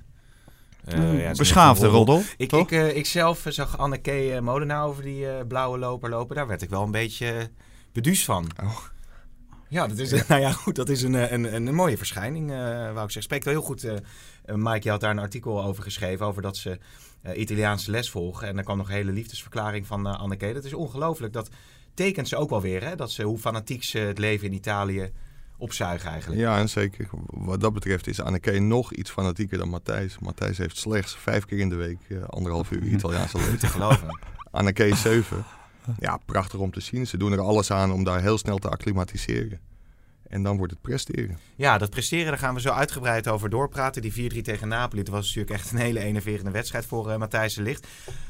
eh, 0.84 0.98
Een 0.98 1.16
ja, 1.16 1.30
Beschaafde 1.32 1.86
roddel. 1.86 2.14
roddel, 2.14 2.32
Ik, 2.36 2.52
ik, 2.52 2.70
eh, 2.70 2.96
ik 2.96 3.06
zelf 3.06 3.44
zag 3.48 3.78
Anneke 3.78 4.38
Molenaar 4.42 4.84
over 4.84 5.02
die 5.02 5.26
eh, 5.28 5.46
blauwe 5.46 5.78
loper 5.78 6.10
lopen. 6.10 6.36
Daar 6.36 6.46
werd 6.46 6.62
ik 6.62 6.70
wel 6.70 6.82
een 6.82 6.90
beetje 6.90 7.50
beduusd 7.92 8.24
van. 8.24 8.46
Oh. 8.62 8.76
Ja, 9.68 9.86
dat 9.86 9.98
is, 9.98 10.10
nou 10.28 10.40
ja, 10.40 10.52
goed, 10.52 10.76
dat 10.76 10.88
is 10.88 11.02
een, 11.02 11.14
eh, 11.14 11.30
een, 11.30 11.54
een, 11.54 11.74
mooie 11.74 11.96
verschijning, 11.96 12.50
eh 12.50 12.56
wou 12.56 12.88
ik 12.90 12.94
zeggen. 12.96 13.22
Spreekt 13.22 13.44
wel 13.44 13.54
heel 13.54 13.62
goed. 13.62 13.84
eh 13.84 13.96
eh, 14.48 14.54
Mike, 14.54 14.80
je 14.82 14.90
had 14.90 15.00
daar 15.00 15.10
een 15.10 15.18
artikel 15.18 15.64
over 15.64 15.82
geschreven, 15.82 16.26
over 16.26 16.42
dat 16.42 16.56
ze 16.56 16.78
eh, 17.22 17.40
Italiaanse 17.40 17.90
les 17.90 18.10
volgen. 18.10 18.48
En 18.48 18.54
daar 18.54 18.64
kwam 18.64 18.76
nog 18.76 18.88
een 18.88 18.94
hele 18.94 19.12
liefdesverklaring 19.12 19.86
van 19.86 20.06
eh, 20.06 20.20
Anneke. 20.20 20.52
Dat 20.52 20.64
is 20.64 20.74
ongelooflijk. 20.74 21.32
Dat 21.32 21.48
tekent 21.94 22.28
ze 22.28 22.36
ook 22.36 22.50
wel 22.50 22.60
weer, 22.60 22.84
hè? 22.84 22.96
Dat 22.96 23.10
ze, 23.10 23.22
hoe 23.22 23.38
fanatiek 23.38 23.82
ze 23.84 23.98
het 23.98 24.18
leven 24.18 24.46
in 24.46 24.52
Italië 24.52 25.12
opzuigen 25.56 26.10
eigenlijk. 26.10 26.40
Ja, 26.40 26.58
en 26.58 26.68
zeker. 26.68 27.08
Wat 27.26 27.60
dat 27.60 27.72
betreft 27.72 28.06
is 28.06 28.20
Anneke 28.20 28.58
nog 28.58 28.92
iets 28.92 29.10
fanatieker 29.10 29.58
dan 29.58 29.68
Matthijs. 29.68 30.18
Matthijs 30.18 30.58
heeft 30.58 30.76
slechts 30.76 31.16
vijf 31.16 31.44
keer 31.44 31.58
in 31.58 31.68
de 31.68 31.74
week 31.74 31.98
anderhalf 32.26 32.70
uur 32.70 32.82
Italiaanse 32.96 33.36
Niet 33.36 33.46
te 33.46 33.66
les. 33.66 33.70
geloven. 33.70 34.18
Anneke 34.50 34.88
is 34.88 35.00
zeven. 35.00 35.44
Ja, 35.98 36.18
prachtig 36.26 36.58
om 36.58 36.70
te 36.70 36.80
zien. 36.80 37.06
Ze 37.06 37.16
doen 37.16 37.32
er 37.32 37.40
alles 37.40 37.70
aan 37.70 37.92
om 37.92 38.04
daar 38.04 38.20
heel 38.20 38.38
snel 38.38 38.58
te 38.58 38.68
acclimatiseren. 38.68 39.60
En 40.28 40.42
dan 40.42 40.56
wordt 40.56 40.72
het 40.72 40.80
presteren. 40.80 41.38
Ja, 41.56 41.78
dat 41.78 41.90
presteren, 41.90 42.26
daar 42.26 42.38
gaan 42.38 42.54
we 42.54 42.60
zo 42.60 42.70
uitgebreid 42.70 43.28
over 43.28 43.50
doorpraten. 43.50 44.02
Die 44.02 44.32
4-3 44.34 44.40
tegen 44.42 44.68
Napoli, 44.68 45.02
dat 45.02 45.14
was 45.14 45.26
natuurlijk 45.26 45.54
echt 45.60 45.70
een 45.70 45.78
hele 45.78 46.00
enerverende 46.00 46.50
wedstrijd 46.50 46.86
voor 46.86 47.10
eh 47.10 47.18
Matthijs 47.18 47.54
de 47.54 47.62
Ligt. 47.62 47.86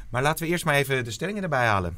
Maar 0.09 0.21
laten 0.21 0.45
we 0.45 0.51
eerst 0.51 0.65
maar 0.65 0.75
even 0.75 1.03
de 1.03 1.11
stellingen 1.11 1.43
erbij 1.43 1.65
halen. 1.65 1.97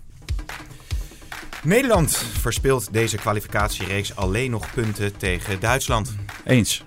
Nederland 1.64 2.16
verspeelt 2.18 2.94
deze 2.94 3.18
kwalificatiereeks 3.18 4.16
alleen 4.16 4.52
nog 4.52 4.74
punten 4.74 5.18
tegen 5.18 5.60
Duitsland. 5.60 6.16
Eens. 6.46 6.84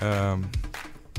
Ehm 0.00 0.40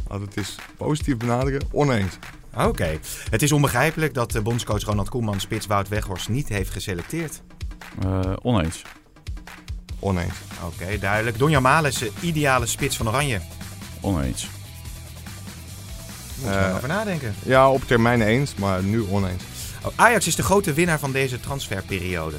als 0.09 0.21
het 0.21 0.37
is 0.37 0.55
positief 0.77 1.17
benaderen, 1.17 1.61
oneens. 1.71 2.17
Oké. 2.55 2.99
Het 3.29 3.41
is 3.41 3.51
onbegrijpelijk 3.51 4.13
dat 4.13 4.31
de 4.31 4.41
bondscoach 4.41 4.83
Ronald 4.83 5.09
Koeman 5.09 5.39
spits 5.39 5.67
Wout 5.67 5.87
Weghorst 5.87 6.29
niet 6.29 6.47
heeft 6.47 6.71
geselecteerd. 6.71 7.41
Eh, 8.03 8.33
oneens. 8.41 8.81
Oneens. 9.99 10.33
Oké, 10.65 10.97
duidelijk. 10.99 11.37
Donjan 11.37 11.61
Malen 11.61 11.89
is 11.91 11.97
de 11.97 12.11
ideale 12.21 12.65
spits 12.65 12.97
van 12.97 13.07
Oranje. 13.07 13.41
Oneens. 14.01 14.47
Moet 16.41 16.49
je 16.53 16.57
Eh, 16.59 16.75
over 16.75 16.87
nadenken. 16.87 17.35
Ja, 17.45 17.71
op 17.71 17.83
termijn 17.83 18.21
eens, 18.21 18.55
maar 18.55 18.83
nu 18.83 19.01
oneens. 19.09 19.43
Oh, 19.83 19.91
Ajax 19.95 20.27
is 20.27 20.35
de 20.35 20.43
grote 20.43 20.73
winnaar 20.73 20.99
van 20.99 21.11
deze 21.11 21.39
transferperiode. 21.39 22.35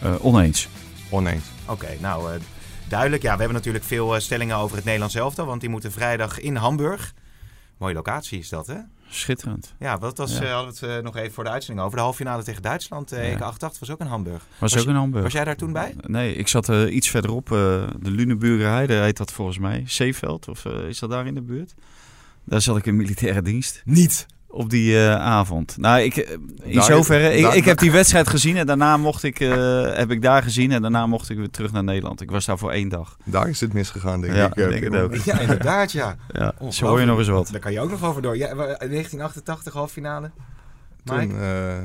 Eh, 0.00 0.14
oneens. 0.24 0.68
Oneens. 1.10 1.44
Oké, 1.66 1.88
nou 2.00 2.32
eh, 2.34 2.40
duidelijk. 2.88 3.22
Ja, 3.22 3.32
we 3.32 3.38
hebben 3.38 3.56
natuurlijk 3.56 3.84
veel 3.84 4.14
eh, 4.14 4.20
stellingen 4.20 4.56
over 4.56 4.76
het 4.76 4.84
Nederlands 4.84 5.14
elftal, 5.14 5.46
want 5.46 5.60
die 5.60 5.70
moeten 5.70 5.92
vrijdag 5.92 6.40
in 6.40 6.56
Hamburg. 6.56 7.14
Mooie 7.84 7.96
locatie 7.96 8.38
is 8.38 8.48
dat, 8.48 8.66
hè? 8.66 8.76
Schitterend. 9.08 9.74
Ja, 9.78 9.98
wat 9.98 10.18
was, 10.18 10.38
Ja. 10.38 10.42
eh, 10.42 10.52
hadden 10.54 10.74
we 10.74 10.86
het 10.86 10.96
eh, 10.98 11.02
nog 11.04 11.16
even 11.16 11.32
voor 11.32 11.44
de 11.44 11.50
uitzending 11.50 11.84
over. 11.86 11.96
De 11.96 12.02
halve 12.02 12.16
finale 12.18 12.42
tegen 12.42 12.62
Duitsland, 12.62 13.12
eh 13.12 13.28
Ja. 13.28 13.34
EK 13.34 13.40
88, 13.40 13.80
was 13.80 13.90
ook 13.90 14.00
in 14.00 14.06
Hamburg. 14.06 14.42
Was, 14.58 14.72
Was 14.72 14.82
ook 14.82 14.88
in 14.88 14.94
Hamburg. 14.94 15.22
Was 15.24 15.32
jij 15.32 15.44
daar 15.44 15.56
toen 15.56 15.72
bij? 15.72 15.94
Nee, 16.00 16.34
ik 16.34 16.48
zat 16.48 16.68
eh, 16.68 16.94
iets 16.94 17.08
verderop. 17.10 17.52
eh, 17.52 17.56
de 17.98 18.10
Luneburger 18.10 18.68
Heide 18.68 18.94
heet 18.94 19.16
dat 19.16 19.32
volgens 19.32 19.58
mij. 19.58 19.82
Zeeveld, 19.86 20.48
of 20.48 20.64
eh, 20.64 20.72
is 20.88 20.98
dat 20.98 21.10
daar 21.10 21.26
in 21.26 21.34
de 21.34 21.42
buurt? 21.42 21.74
Daar 22.44 22.60
zat 22.60 22.76
ik 22.76 22.86
in 22.86 22.96
militaire 22.96 23.42
dienst. 23.42 23.82
Niet. 23.84 24.26
Op 24.54 24.70
die 24.70 24.96
eh, 24.98 25.14
avond. 25.14 25.76
Nou, 25.76 26.00
ik, 26.00 26.16
eh, 26.16 26.32
in 26.62 26.74
Daar- 26.74 26.82
zoverre, 26.84 27.32
ik, 27.36 27.42
daar- 27.42 27.56
ik 27.56 27.64
heb 27.64 27.78
die 27.78 27.92
wedstrijd 27.92 28.28
gezien 28.28 28.56
en 28.56 28.66
daarna 28.66 28.96
mocht 28.96 29.22
ik, 29.22 29.40
eh, 29.40 29.94
heb 29.96 30.10
ik 30.10 30.22
daar 30.22 30.42
gezien 30.42 30.72
en 30.72 30.82
daarna 30.82 31.06
mocht 31.06 31.30
ik 31.30 31.36
weer 31.36 31.50
terug 31.50 31.72
naar 31.72 31.84
Nederland. 31.84 32.20
Ik 32.20 32.30
was 32.30 32.44
daar 32.44 32.58
voor 32.58 32.70
één 32.70 32.88
dag. 32.88 33.16
Daar 33.24 33.48
is 33.48 33.60
het 33.60 33.72
misgegaan, 33.72 34.20
denk 34.20 34.34
Ja, 34.34 34.46
ik. 34.46 34.54
ik 34.54 34.90
denk 34.90 34.94
ook. 34.94 35.14
Ja, 35.14 35.38
inderdaad, 35.40 35.92
ja. 35.92 36.16
Ja, 36.28 36.52
zo 36.70 36.86
hoor 36.86 37.00
je 37.00 37.06
nog 37.06 37.18
eens 37.18 37.28
wat. 37.28 37.48
Daar 37.50 37.60
kan 37.60 37.72
je 37.72 37.80
ook 37.80 37.90
nog 37.90 38.04
over 38.04 38.22
door. 38.22 38.36
Ja, 38.36 38.54
wa- 38.54 38.64
1988, 38.66 39.72
halve 39.72 39.92
finale. 39.92 40.30
Toen 41.04 41.40
eh, 41.40 41.78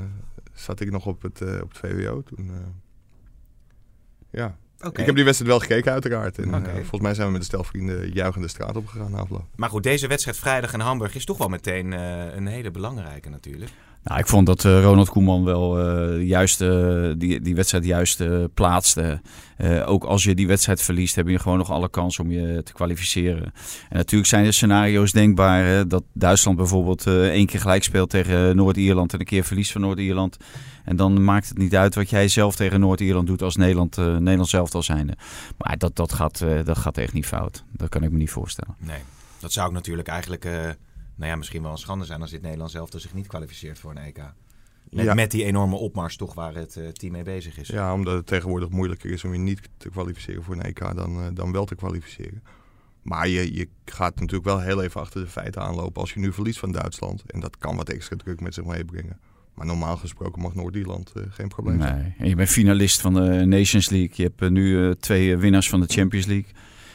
zat 0.53 0.79
ik 0.79 0.91
nog 0.91 1.05
op 1.05 1.21
het, 1.21 1.41
eh, 1.41 1.61
op 1.61 1.69
het 1.69 1.77
VWO. 1.77 2.21
Toen, 2.23 2.49
eh, 2.49 2.67
ja. 4.31 4.55
Oké. 4.81 4.99
Ik 4.99 5.05
heb 5.05 5.15
die 5.15 5.23
wedstrijd 5.23 5.51
wel 5.51 5.59
gekeken, 5.59 5.91
uiteraard. 5.91 6.37
En, 6.37 6.53
eh, 6.53 6.73
volgens 6.73 7.01
mij 7.01 7.13
zijn 7.13 7.25
we 7.25 7.31
met 7.31 7.41
de 7.41 7.47
stel 7.47 7.63
vrienden 7.63 8.11
juichende 8.13 8.47
straat 8.47 8.75
opgegaan 8.75 9.11
na 9.11 9.17
afloop. 9.17 9.45
Maar 9.55 9.69
goed, 9.69 9.83
deze 9.83 10.07
wedstrijd 10.07 10.37
vrijdag 10.37 10.73
in 10.73 10.79
Hamburg 10.79 11.15
is 11.15 11.25
toch 11.25 11.37
wel 11.37 11.47
meteen 11.47 11.93
eh, 11.93 12.35
een 12.35 12.47
hele 12.47 12.71
belangrijke 12.71 13.29
natuurlijk. 13.29 13.71
Nou, 14.03 14.19
ik 14.19 14.27
vond 14.27 14.45
dat 14.45 14.65
eh, 14.65 14.81
Ronald 14.81 15.09
Koeman 15.09 15.43
wel 15.43 15.79
eh, 15.79 16.27
juist, 16.27 16.61
eh, 16.61 17.11
die, 17.17 17.41
die 17.41 17.55
wedstrijd 17.55 17.85
juist 17.85 18.21
eh, 18.21 18.43
plaatste. 18.53 19.21
Ook 19.85 20.03
als 20.03 20.23
je 20.23 20.35
die 20.35 20.47
wedstrijd 20.47 20.81
verliest, 20.81 21.15
heb 21.15 21.27
je 21.27 21.39
gewoon 21.39 21.57
nog 21.57 21.71
alle 21.71 21.89
kans 21.89 22.19
om 22.19 22.31
je 22.31 22.63
te 22.63 22.73
kwalificeren. 22.73 23.43
En 23.89 23.97
natuurlijk 23.97 24.29
zijn 24.29 24.45
er 24.45 24.53
scenario's 24.53 25.11
denkbaar. 25.11 25.65
Hè, 25.65 25.87
dat 25.87 26.03
Duitsland 26.13 26.57
bijvoorbeeld 26.57 27.07
één 27.07 27.45
keer 27.45 27.59
gelijk 27.59 27.83
speelt 27.83 28.09
tegen 28.09 28.55
Noord-Ierland 28.55 29.13
en 29.13 29.19
een 29.19 29.25
keer 29.25 29.43
verliest 29.43 29.71
van 29.71 29.81
Noord-Ierland. 29.81 30.37
En 30.85 30.95
dan 30.95 31.23
maakt 31.23 31.49
het 31.49 31.57
niet 31.57 31.75
uit 31.75 31.95
wat 31.95 32.09
jij 32.09 32.27
zelf 32.27 32.55
tegen 32.55 32.79
Noord-Ierland 32.79 33.27
doet 33.27 33.41
als 33.41 33.55
Nederland, 33.55 33.97
Nederland 33.97 34.49
zelf 34.49 34.73
al 34.73 34.83
zijnde. 34.83 35.17
Maar 35.57 35.77
dat, 35.77 35.95
dat, 35.95 36.13
gaat, 36.13 36.45
dat 36.63 36.77
gaat 36.77 36.97
echt 36.97 37.13
niet 37.13 37.25
fout. 37.25 37.63
Dat 37.71 37.89
kan 37.89 38.03
ik 38.03 38.11
me 38.11 38.17
niet 38.17 38.31
voorstellen. 38.31 38.75
Nee, 38.77 38.99
dat 39.39 39.53
zou 39.53 39.67
ook 39.67 39.73
natuurlijk 39.73 40.07
eigenlijk, 40.07 40.47
nou 41.19 41.31
ja, 41.31 41.37
misschien 41.37 41.61
wel 41.61 41.71
een 41.71 41.77
schande 41.77 42.05
zijn 42.05 42.21
als 42.21 42.31
dit 42.31 42.41
Nederlands 42.41 42.73
zelf 42.73 42.89
zich 42.95 43.13
niet 43.13 43.27
kwalificeert 43.27 43.79
voor 43.79 43.91
een 43.91 43.97
EK. 43.97 44.17
Met, 44.89 45.05
Ja. 45.05 45.13
met 45.13 45.31
die 45.31 45.43
enorme 45.43 45.75
opmars 45.75 46.15
toch 46.15 46.33
waar 46.33 46.55
het 46.55 46.77
eh, 46.77 46.87
team 46.87 47.11
mee 47.11 47.23
bezig 47.23 47.57
is. 47.57 47.67
Ja, 47.67 47.93
omdat 47.93 48.13
het 48.13 48.25
tegenwoordig 48.25 48.69
moeilijker 48.69 49.11
is 49.11 49.23
om 49.23 49.33
je 49.33 49.39
niet 49.39 49.69
te 49.77 49.89
kwalificeren 49.89 50.43
voor 50.43 50.55
een 50.55 50.61
EK 50.61 50.79
dan, 50.95 51.21
eh, 51.21 51.27
dan 51.33 51.51
wel 51.51 51.65
te 51.65 51.75
kwalificeren. 51.75 52.43
Maar 53.01 53.27
je, 53.27 53.53
je 53.55 53.67
gaat 53.85 54.15
natuurlijk 54.15 54.45
wel 54.45 54.59
heel 54.61 54.83
even 54.83 55.01
achter 55.01 55.21
de 55.21 55.27
feiten 55.27 55.61
aanlopen 55.61 56.01
als 56.01 56.13
je 56.13 56.19
nu 56.19 56.33
verliest 56.33 56.59
van 56.59 56.71
Duitsland. 56.71 57.23
En 57.31 57.39
dat 57.39 57.57
kan 57.57 57.75
wat 57.75 57.89
extra 57.89 58.15
druk 58.15 58.41
met 58.41 58.53
zich 58.53 58.63
meebrengen. 58.65 59.19
Maar 59.53 59.65
normaal 59.65 59.97
gesproken 59.97 60.41
mag 60.41 60.55
Noord-Ierland 60.55 61.11
eh, 61.11 61.23
geen 61.29 61.47
probleem 61.47 61.81
zijn. 61.81 62.01
Nee. 62.01 62.13
En 62.17 62.27
je 62.29 62.35
bent 62.35 62.49
finalist 62.49 63.01
van 63.01 63.13
de 63.13 63.45
Nations 63.45 63.89
League. 63.89 64.11
Je 64.13 64.23
hebt 64.35 64.51
nu 64.51 64.95
twee 64.95 65.37
winnaars 65.37 65.69
van 65.69 65.79
de 65.79 65.87
Champions 65.87 66.25
League. 66.25 66.51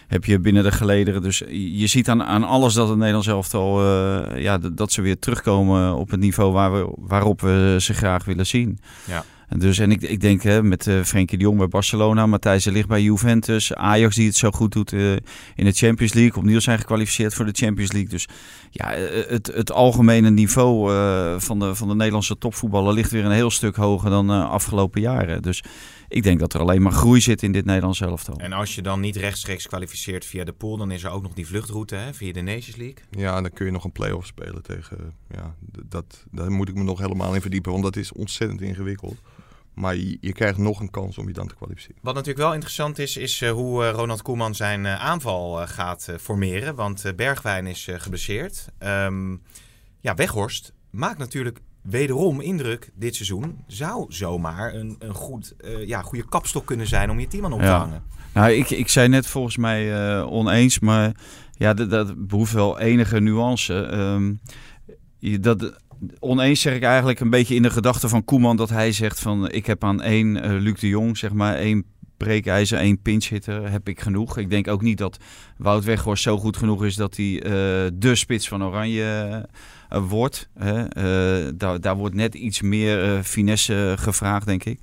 Heb 0.07 0.25
je 0.25 0.39
binnen 0.39 0.63
de 0.63 0.73
gelederen. 0.73 1.23
Dus 1.23 1.43
je 1.49 1.87
ziet 1.87 2.09
aan, 2.09 2.23
aan 2.23 2.45
alles 2.45 2.75
dat 2.75 2.89
het 2.89 2.97
Nederlands 2.97 3.27
elftal... 3.27 3.81
eh 3.81 4.43
ja, 4.43 4.59
dat 4.59 4.93
ze 4.93 5.03
weer 5.03 5.19
terugkomen 5.19 5.95
op 5.95 6.11
het 6.11 6.21
niveau 6.21 6.53
waar 6.53 6.73
we, 6.73 6.93
waarop 6.97 7.41
we 7.41 7.77
ze 7.81 7.95
graag 7.95 8.25
willen 8.25 8.47
zien. 8.47 8.79
Ja. 9.05 9.25
En 9.49 9.59
Dus, 9.59 9.79
en 9.79 9.91
ik, 9.91 10.03
ik 10.03 10.21
denk 10.21 10.43
hè, 10.43 10.63
met 10.63 10.87
eh 10.87 11.03
Frenkie 11.03 11.39
de 11.39 11.45
Jong 11.45 11.59
bij 11.59 11.69
Barcelona, 11.69 12.27
Matthijs 12.27 12.65
de 12.65 12.73
Ligt 12.73 12.89
bij 12.89 13.03
Juventus, 13.03 13.75
Ajax 13.75 14.15
die 14.15 14.27
het 14.27 14.37
zo 14.37 14.51
goed 14.51 14.73
doet 14.73 14.93
eh, 14.93 15.13
in 15.55 15.65
de 15.65 15.73
Champions 15.73 16.13
League, 16.13 16.37
opnieuw 16.37 16.61
zijn 16.61 16.79
gekwalificeerd 16.79 17.35
voor 17.35 17.45
de 17.45 17.53
Champions 17.53 17.93
League. 17.93 18.11
Dus 18.11 18.29
ja, 18.77 18.95
eh, 18.95 19.31
het, 19.31 19.47
het 19.47 19.73
algemene 19.73 20.31
niveau 20.31 20.93
eh, 20.93 21.35
van, 21.39 21.59
de, 21.59 21.75
van 21.75 21.89
de 21.89 21.95
Nederlandse 21.95 22.39
topvoetballen 22.39 22.95
ligt 22.95 23.11
weer 23.11 23.25
een 23.25 23.31
heel 23.31 23.51
stuk 23.51 23.77
hoger 23.77 24.11
dan 24.11 24.31
eh 24.31 24.51
afgelopen 24.51 25.01
jaren. 25.01 25.43
Dus 25.43 25.65
ik 26.09 26.23
denk 26.23 26.39
dat 26.39 26.55
er 26.55 26.61
alleen 26.61 26.83
maar 26.83 26.93
groei 26.93 27.21
zit 27.21 27.43
in 27.43 27.53
dit 27.53 27.65
Nederlands 27.65 28.01
elftal. 28.01 28.37
En 28.37 28.53
als 28.53 28.75
je 28.75 28.83
dan 28.83 29.01
niet 29.01 29.17
rechtstreeks 29.17 29.67
kwalificeert 29.67 30.25
via 30.25 30.45
de 30.45 30.53
pool, 30.53 30.77
dan 30.77 30.91
is 30.91 31.05
er 31.05 31.11
ook 31.11 31.23
nog 31.23 31.33
die 31.33 31.47
vluchtroute 31.47 31.95
hè, 31.95 32.15
via 32.15 32.33
de 32.33 32.41
Nations 32.41 32.77
League. 32.77 33.05
Ja, 33.11 33.41
dan 33.41 33.51
kun 33.51 33.67
je 33.67 33.73
nog 33.73 33.85
een 33.85 33.93
play-off 33.93 34.27
spelen 34.27 34.63
tegen. 34.63 35.15
Ja, 35.31 35.55
dat, 35.89 36.25
daar 36.31 36.51
moet 36.51 36.69
ik 36.69 36.75
me 36.75 36.83
nog 36.83 36.99
helemaal 36.99 37.35
in 37.35 37.41
verdiepen, 37.41 37.73
want 37.73 37.85
dat 37.85 37.97
is 37.97 38.13
ontzettend 38.13 38.61
ingewikkeld. 38.61 39.17
Maar 39.75 39.97
je, 39.97 40.19
je 40.21 40.33
krijgt 40.33 40.59
nog 40.59 40.81
een 40.81 40.91
kans 40.91 41.19
om 41.19 41.27
je 41.27 41.33
dan 41.33 41.49
te 41.49 41.55
kwalificeren. 41.55 41.97
Wat 42.03 42.15
natuurlijk 42.15 42.45
wel 42.45 42.53
interessant 42.55 42.99
is, 42.99 43.17
is 43.17 43.43
eh, 43.43 43.51
hoe 43.51 43.85
eh, 43.85 43.91
Ronald 43.91 44.23
Koeman 44.23 44.55
zijn 44.55 44.87
eh, 44.87 45.01
aanval 45.05 45.61
eh, 45.61 45.69
gaat 45.69 46.09
eh, 46.09 46.17
formeren. 46.17 46.75
Want 46.75 47.05
eh, 47.05 47.15
Bergwijn 47.15 47.67
is 47.67 47.89
eh, 47.89 48.01
geblesseerd. 48.01 48.67
Ehm, 48.79 49.37
ja, 50.01 50.15
Weghorst 50.15 50.73
maakt 50.91 51.19
natuurlijk 51.19 51.59
wederom 51.83 52.41
indruk 52.41 52.91
dit 52.95 53.15
seizoen. 53.15 53.59
Zou 53.67 54.05
zomaar 54.13 54.75
een, 54.75 54.97
een 54.99 55.15
goed, 55.15 55.55
eh, 55.57 55.87
ja, 55.87 56.03
goede 56.03 56.29
kapstok 56.29 56.67
kunnen 56.67 56.87
zijn 56.87 57.11
om 57.11 57.21
je 57.21 57.27
team 57.27 57.45
aan 57.45 57.53
op 57.53 57.59
te 57.61 57.65
Ja. 57.65 57.79
hangen. 57.79 58.03
Nou, 58.35 58.51
ik, 58.53 58.71
ik 58.71 58.89
zei 58.89 59.09
net 59.09 59.27
volgens 59.27 59.57
mij 59.57 59.95
eh, 60.19 60.33
oneens, 60.33 60.79
maar 60.79 61.13
ja, 61.53 61.75
dat, 61.75 61.91
dat 61.91 62.27
behoeft 62.29 62.53
wel 62.53 62.79
enige 62.79 63.21
nuance. 63.21 63.75
Ehm, 63.83 64.35
dat, 65.41 65.79
oneens 66.19 66.61
zeg 66.61 66.75
ik 66.75 66.83
eigenlijk 66.83 67.21
een 67.21 67.31
beetje 67.31 67.55
in 67.55 67.63
de 67.63 67.71
gedachte 67.71 68.09
van 68.09 68.25
Koeman 68.25 68.57
dat 68.57 68.71
hij 68.71 68.93
zegt 68.93 69.21
van 69.21 69.51
ik 69.51 69.67
heb 69.67 69.85
aan 69.85 70.03
één 70.03 70.43
eh, 70.43 70.51
Luc 70.51 70.81
de 70.81 70.89
Jong, 70.89 71.19
zeg 71.19 71.33
maar 71.33 71.55
één 71.55 71.85
breekijzer, 72.17 72.79
één 72.79 73.03
pinchhitter, 73.03 73.71
heb 73.71 73.89
ik 73.89 74.01
genoeg. 74.01 74.39
Ik 74.39 74.51
denk 74.51 74.69
ook 74.69 74.83
niet 74.83 74.99
dat 74.99 75.19
Wout 75.57 75.85
Weghorst 75.85 76.23
zo 76.23 76.39
goed 76.39 76.57
genoeg 76.57 76.85
is 76.85 76.97
dat 76.97 77.17
hij 77.17 77.43
eh, 77.43 77.51
de 77.95 78.15
spits 78.15 78.49
van 78.49 78.65
Oranje 78.65 79.49
wordt. 79.89 80.49
Hè. 80.59 80.85
Eh, 80.85 81.53
daar, 81.55 81.81
daar 81.81 81.97
wordt 81.97 82.15
net 82.15 82.35
iets 82.35 82.63
meer 82.63 83.03
eh, 83.05 83.23
finesse 83.23 83.95
gevraagd, 83.99 84.47
denk 84.47 84.65
ik. 84.65 84.79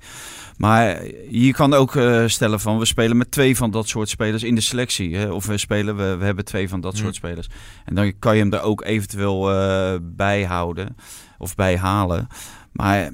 Maar 0.56 1.04
je 1.30 1.52
kan 1.52 1.74
ook 1.74 1.96
eh, 1.96 2.26
stellen 2.26 2.60
van 2.60 2.78
we 2.78 2.84
spelen 2.84 3.16
met 3.16 3.30
twee 3.30 3.56
van 3.56 3.70
dat 3.70 3.88
soort 3.88 4.08
spelers 4.08 4.42
in 4.42 4.54
de 4.54 4.60
selectie. 4.60 5.16
Hè? 5.16 5.30
Of 5.30 5.46
we 5.46 5.58
spelen, 5.58 5.96
we, 5.96 6.16
we 6.16 6.24
hebben 6.24 6.44
twee 6.44 6.68
van 6.68 6.80
dat 6.80 6.92
Hmm. 6.92 7.02
soort 7.02 7.14
spelers. 7.14 7.48
En 7.84 7.94
dan 7.94 8.18
kan 8.18 8.36
je 8.36 8.42
hem 8.42 8.52
er 8.52 8.62
ook 8.62 8.84
eventueel 8.84 9.50
eh 9.52 9.98
bij 10.02 10.44
houden 10.44 10.96
of 11.38 11.54
bij 11.54 11.76
halen. 11.76 12.26
Maar 12.72 13.10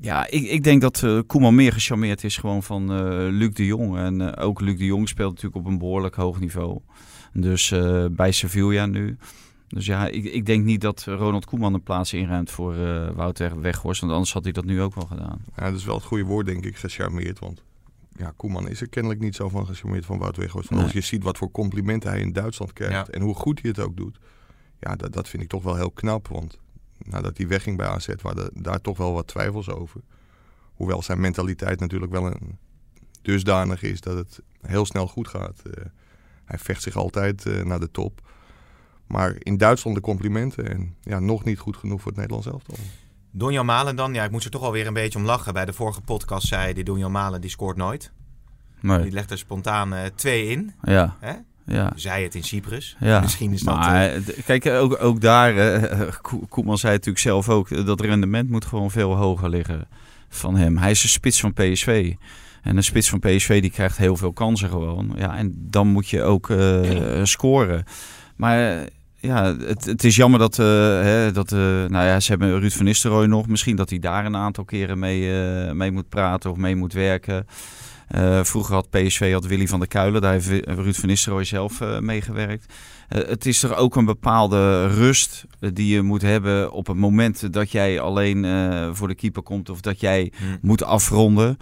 ja, 0.00 0.26
ik, 0.30 0.42
ik 0.42 0.64
denk 0.64 0.80
dat 0.80 1.02
eh, 1.02 1.18
Koeman 1.26 1.54
meer 1.54 1.72
gecharmeerd 1.72 2.24
is 2.24 2.36
gewoon 2.36 2.62
van 2.62 2.92
eh, 2.92 2.98
Luc 3.30 3.52
de 3.52 3.66
Jong. 3.66 3.96
En 3.96 4.34
eh, 4.36 4.46
ook 4.46 4.60
Luc 4.60 4.78
de 4.78 4.84
Jong 4.84 5.08
speelt 5.08 5.30
natuurlijk 5.30 5.66
op 5.66 5.72
een 5.72 5.78
behoorlijk 5.78 6.14
hoog 6.14 6.40
niveau. 6.40 6.80
Dus 7.32 7.70
eh, 7.70 8.04
bij 8.10 8.32
Sevilla 8.32 8.86
nu. 8.86 9.16
Dus 9.74 9.86
ja, 9.86 10.06
ik, 10.08 10.24
ik 10.24 10.46
denk 10.46 10.64
niet 10.64 10.80
dat 10.80 11.02
Ronald 11.04 11.44
Koeman 11.44 11.74
een 11.74 11.82
plaats 11.82 12.12
inruimt 12.12 12.50
voor 12.50 12.74
eh, 12.76 13.10
Wouter 13.10 13.60
Weghorst. 13.60 14.00
Want 14.00 14.12
anders 14.12 14.32
had 14.32 14.44
hij 14.44 14.52
dat 14.52 14.64
nu 14.64 14.82
ook 14.82 14.94
wel 14.94 15.06
gedaan. 15.06 15.44
Ja, 15.56 15.64
dat 15.70 15.78
is 15.78 15.84
wel 15.84 15.94
het 15.94 16.04
goede 16.04 16.24
woord, 16.24 16.46
denk 16.46 16.64
ik, 16.64 16.76
gecharmeerd. 16.76 17.38
Want 17.38 17.62
ja, 18.16 18.32
Koeman 18.36 18.68
is 18.68 18.80
er 18.80 18.88
kennelijk 18.88 19.20
niet 19.20 19.34
zo 19.34 19.48
van 19.48 19.66
gecharmeerd 19.66 20.04
van 20.06 20.18
Wout 20.18 20.36
Weghorst. 20.36 20.68
Want 20.68 20.80
Nee. 20.80 20.90
als 20.94 20.98
je 21.00 21.10
ziet 21.10 21.22
wat 21.22 21.38
voor 21.38 21.50
complimenten 21.50 22.10
hij 22.10 22.20
in 22.20 22.32
Duitsland 22.32 22.72
krijgt 22.72 22.92
Ja. 23.06 23.12
en 23.12 23.20
hoe 23.22 23.34
goed 23.34 23.60
hij 23.60 23.70
het 23.70 23.80
ook 23.80 23.96
doet. 23.96 24.18
Ja, 24.80 24.96
dat, 24.96 25.12
dat 25.12 25.28
vind 25.28 25.42
ik 25.42 25.48
toch 25.48 25.62
wel 25.62 25.76
heel 25.76 25.90
knap. 25.90 26.28
Want 26.28 26.58
nadat 26.98 27.36
hij 27.36 27.48
wegging 27.48 27.76
bij 27.76 27.86
AZ 27.86 28.08
waren 28.22 28.44
er 28.44 28.62
daar 28.62 28.80
toch 28.80 28.96
wel 28.96 29.12
wat 29.12 29.26
twijfels 29.26 29.68
over. 29.70 30.00
Hoewel 30.74 31.02
zijn 31.02 31.20
mentaliteit 31.20 31.80
natuurlijk 31.80 32.12
wel 32.12 32.26
een 32.26 32.58
dusdanig 33.22 33.82
is 33.82 34.00
dat 34.00 34.16
het 34.16 34.40
heel 34.60 34.86
snel 34.86 35.06
goed 35.08 35.28
gaat. 35.28 35.62
Eh, 35.74 35.84
hij 36.44 36.58
vecht 36.58 36.82
zich 36.82 36.96
altijd 36.96 37.46
eh, 37.46 37.62
naar 37.64 37.80
de 37.80 37.90
top. 37.90 38.23
Maar 39.06 39.34
in 39.38 39.56
Duitsland 39.56 39.96
de 39.96 40.02
complimenten 40.02 40.70
en 40.70 40.94
ja, 41.02 41.18
nog 41.18 41.44
niet 41.44 41.58
goed 41.58 41.76
genoeg 41.76 41.98
voor 42.00 42.10
het 42.10 42.16
Nederlands 42.20 42.46
elftal. 42.48 42.76
Donjan 43.30 43.66
Malen 43.66 43.96
dan, 43.96 44.14
ja, 44.14 44.24
ik 44.24 44.30
moet 44.30 44.44
er 44.44 44.50
toch 44.50 44.62
alweer 44.62 44.86
een 44.86 44.92
beetje 44.92 45.18
om 45.18 45.24
lachen. 45.24 45.52
Bij 45.52 45.64
de 45.64 45.72
vorige 45.72 46.00
podcast 46.00 46.46
zei 46.46 46.72
die 46.74 46.84
Donjan 46.84 47.12
Malen, 47.12 47.40
die 47.40 47.50
scoort 47.50 47.76
nooit. 47.76 48.00
Die 48.80 48.90
Maar 48.90 49.00
legt 49.00 49.30
er 49.30 49.38
spontaan 49.38 49.94
eh, 49.94 50.00
twee 50.14 50.46
in. 50.46 50.72
ja, 50.82 51.16
Hè? 51.20 51.32
ja. 51.66 51.92
Zij 51.96 52.22
het 52.22 52.34
in 52.34 52.44
Cyprus. 52.44 52.96
Ja, 53.00 53.20
Misschien 53.20 53.52
is 53.52 53.60
dat... 53.60 53.76
maar 53.76 54.06
eh, 54.10 54.20
d- 54.20 54.44
kijk, 54.44 54.66
ook, 54.66 55.02
ook 55.02 55.20
daar, 55.20 55.56
eh, 55.56 56.08
Ko- 56.22 56.46
Koeman 56.48 56.78
zei 56.78 56.92
natuurlijk 56.92 57.18
zelf 57.24 57.48
ook, 57.48 57.86
dat 57.86 58.00
rendement 58.00 58.50
moet 58.50 58.64
gewoon 58.64 58.90
veel 58.90 59.16
hoger 59.16 59.48
liggen 59.48 59.88
van 60.28 60.56
hem. 60.56 60.76
Hij 60.78 60.90
is 60.90 61.02
een 61.02 61.08
spits 61.08 61.40
van 61.40 61.52
PSV. 61.52 62.14
En 62.62 62.76
een 62.76 62.84
spits 62.84 63.08
van 63.10 63.18
PSV 63.18 63.60
die 63.60 63.70
krijgt 63.70 63.96
heel 63.96 64.16
veel 64.16 64.32
kansen 64.32 64.68
gewoon. 64.68 65.12
Ja, 65.16 65.36
en 65.36 65.54
dan 65.56 65.86
moet 65.86 66.08
je 66.08 66.22
ook 66.22 66.50
eh, 66.50 67.20
scoren. 67.24 67.84
Maar 68.36 68.58
eh, 68.58 68.86
ja, 69.16 69.56
het, 69.56 70.04
is 70.04 70.16
jammer 70.16 70.38
dat, 70.38 70.58
eh, 70.58 70.66
hè, 71.00 71.32
dat 71.32 71.50
nou 71.50 71.90
ja, 71.90 72.20
ze 72.20 72.30
hebben 72.30 72.60
Ruud 72.60 72.72
van 72.72 72.84
Nistelrooy 72.84 73.26
nog. 73.26 73.46
Misschien 73.46 73.76
dat 73.76 73.90
hij 73.90 73.98
daar 73.98 74.24
een 74.24 74.36
aantal 74.36 74.64
keren 74.64 74.98
mee, 74.98 75.30
mee 75.74 75.90
moet 75.90 76.08
praten 76.08 76.50
of 76.50 76.56
mee 76.56 76.76
moet 76.76 76.92
werken. 76.92 77.46
vroeger 78.42 78.74
had 78.74 78.90
PSV 78.90 79.32
had 79.32 79.46
Willy 79.46 79.66
van 79.66 79.78
der 79.78 79.88
Kuilen, 79.88 80.20
daar 80.20 80.32
heeft 80.32 80.48
Ruud 80.66 80.94
van 80.94 81.08
Nistelrooy 81.08 81.44
zelf 81.44 81.80
meegewerkt. 82.00 82.72
Het 83.08 83.46
is 83.46 83.62
er 83.62 83.76
ook 83.76 83.96
een 83.96 84.04
bepaalde 84.04 84.86
rust 84.86 85.44
die 85.60 85.94
je 85.94 86.02
moet 86.02 86.22
hebben 86.22 86.72
op 86.72 86.86
het 86.86 86.96
moment 86.96 87.52
dat 87.52 87.70
jij 87.70 88.00
alleen 88.00 88.46
voor 88.96 89.08
de 89.08 89.14
keeper 89.14 89.42
komt 89.42 89.70
of 89.70 89.80
dat 89.80 90.00
jij 90.00 90.32
Hmm. 90.38 90.58
moet 90.62 90.82
afronden. 90.82 91.56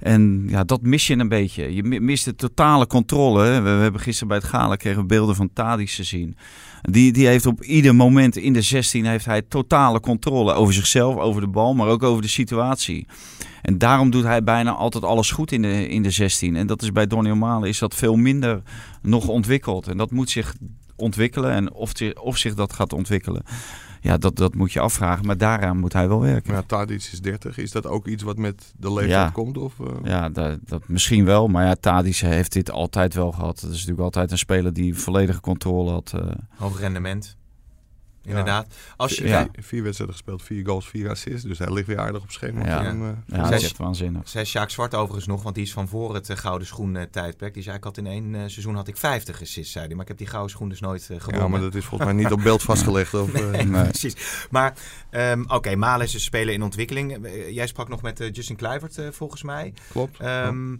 En 0.00 0.44
ja, 0.48 0.64
dat 0.64 0.82
mis 0.82 1.06
je 1.06 1.16
een 1.18 1.28
beetje. 1.28 1.74
Je 1.74 1.82
mi- 1.82 2.00
mist 2.00 2.24
de 2.24 2.34
totale 2.34 2.86
controle. 2.86 3.42
We, 3.44 3.60
we 3.60 3.68
hebben 3.68 4.00
gisteren 4.00 4.28
bij 4.28 4.36
het 4.36 4.46
Gala 4.46 4.76
kregen 4.76 5.06
beelden 5.06 5.34
van 5.36 5.50
Tadic 5.52 5.88
te 5.90 6.04
zien. 6.04 6.36
Die, 6.90 7.12
die 7.12 7.26
heeft 7.26 7.46
op 7.46 7.62
ieder 7.62 7.94
moment 7.94 8.36
in 8.36 8.52
de 8.52 8.62
16 8.62 9.04
heeft 9.04 9.24
hij 9.24 9.42
totale 9.42 10.00
controle 10.00 10.52
over 10.52 10.74
zichzelf, 10.74 11.16
over 11.16 11.40
de 11.40 11.46
bal, 11.46 11.74
maar 11.74 11.88
ook 11.88 12.02
over 12.02 12.22
de 12.22 12.28
situatie. 12.28 13.06
En 13.62 13.78
daarom 13.78 14.10
doet 14.10 14.24
hij 14.24 14.42
bijna 14.42 14.72
altijd 14.72 15.04
alles 15.04 15.30
goed 15.30 15.52
in 15.52 15.62
de, 15.62 15.88
in 15.88 16.02
de 16.02 16.10
16. 16.10 16.56
En 16.56 16.66
dat 16.66 16.82
is 16.82 16.92
bij 16.92 17.06
Donny 17.06 17.30
O'Malley 17.30 17.68
is 17.68 17.78
dat 17.78 17.94
veel 17.94 18.16
minder 18.16 18.62
nog 19.02 19.28
ontwikkeld. 19.28 19.88
En 19.88 19.96
dat 19.96 20.10
moet 20.10 20.30
zich 20.30 20.54
ontwikkelen. 20.96 21.50
En 21.50 21.72
of, 21.72 21.92
of 22.20 22.36
zich 22.36 22.54
dat 22.54 22.72
gaat 22.72 22.92
ontwikkelen, 22.92 23.42
ja, 24.06 24.16
dat, 24.18 24.36
dat 24.36 24.54
moet 24.54 24.72
je 24.72 24.80
afvragen. 24.80 25.26
Maar 25.26 25.38
daaraan 25.38 25.78
moet 25.78 25.92
hij 25.92 26.08
wel 26.08 26.20
werken. 26.20 26.52
Maar 26.52 26.60
ja, 26.60 26.66
Tadic 26.66 26.96
is 27.12 27.20
30. 27.20 27.58
Is 27.58 27.70
dat 27.70 27.86
ook 27.86 28.06
iets 28.06 28.22
wat 28.22 28.36
met 28.36 28.72
de 28.76 28.88
leeftijd 28.92 29.10
Ja. 29.10 29.30
komt? 29.30 29.56
Of, 29.58 29.80
eh? 29.80 29.86
Ja, 30.04 30.28
dat, 30.28 30.58
dat 30.64 30.88
misschien 30.88 31.24
wel. 31.24 31.48
Maar 31.48 31.64
ja, 31.66 31.74
Tadic 31.80 32.16
heeft 32.16 32.52
dit 32.52 32.70
altijd 32.70 33.14
wel 33.14 33.32
gehad. 33.32 33.60
Dat 33.60 33.70
is 33.70 33.76
natuurlijk 33.76 34.00
altijd 34.00 34.30
een 34.30 34.38
speler 34.38 34.72
die 34.72 34.94
volledige 34.94 35.40
controle 35.40 35.90
had. 35.90 36.12
eh. 36.14 36.26
Hoog 36.56 36.80
rendement. 36.80 37.36
Inderdaad. 38.26 38.74
Als 38.96 39.14
je, 39.14 39.26
Ja. 39.28 39.48
Vier, 39.52 39.64
vier 39.64 39.82
wedstrijden 39.82 40.16
gespeeld, 40.16 40.42
vier 40.42 40.66
goals, 40.66 40.88
vier 40.88 41.10
assists. 41.10 41.42
Dus 41.42 41.58
hij 41.58 41.72
ligt 41.72 41.86
weer 41.86 41.98
aardig 41.98 42.22
op 42.22 42.30
schema. 42.30 42.64
Ja. 42.66 42.78
voor 42.78 42.86
een, 42.90 43.02
eh, 43.02 43.08
ja, 43.36 43.36
dat 43.36 43.46
Zes- 43.48 43.60
is 43.62 43.64
echt 43.68 43.76
waanzinnig. 43.78 44.28
Zei 44.28 44.44
Sjaak 44.44 44.70
Zwart 44.70 44.94
overigens 44.94 45.26
nog, 45.26 45.42
want 45.42 45.54
die 45.54 45.64
is 45.64 45.72
van 45.72 45.88
voor 45.88 46.14
het 46.14 46.30
eh, 46.30 46.36
Gouden 46.36 46.66
Schoen 46.66 46.96
eh, 46.96 47.02
tijdperk. 47.10 47.54
Die 47.54 47.62
zei, 47.62 47.76
ik 47.76 47.84
had 47.84 47.96
in 47.96 48.06
één 48.06 48.32
seizoen 48.50 48.74
had 48.74 48.88
ik 48.88 48.96
50 48.96 49.40
assists, 49.42 49.72
zei 49.72 49.84
hij. 49.86 49.94
Maar 49.94 50.02
ik 50.02 50.08
heb 50.08 50.18
die 50.18 50.26
Gouden 50.26 50.50
Schoen 50.50 50.68
dus 50.68 50.80
nooit 50.80 51.02
eh, 51.10 51.16
gewonnen. 51.20 51.42
ja, 51.42 51.48
maar 51.48 51.60
dat 51.60 51.74
is 51.74 51.84
volgens 51.84 52.10
mij 52.12 52.22
niet 52.22 52.32
op 52.32 52.42
beeld 52.42 52.62
vastgelegd. 52.72 53.14
Of, 53.14 53.34
eh, 53.34 53.64
Nee. 53.76 53.82
Precies. 53.84 54.46
Maar 54.50 54.74
ehm, 55.10 55.44
oké, 55.48 55.76
Malen 55.76 56.06
is 56.06 56.14
een 56.14 56.20
speler 56.20 56.54
in 56.54 56.62
ontwikkeling. 56.62 57.18
Jij 57.50 57.66
sprak 57.66 57.88
nog 57.88 58.02
met 58.02 58.28
Justin 58.32 58.56
Kluivert 58.56 59.00
volgens 59.10 59.42
mij. 59.42 59.74
Klopt. 59.90 60.20
Ehm, 60.20 60.76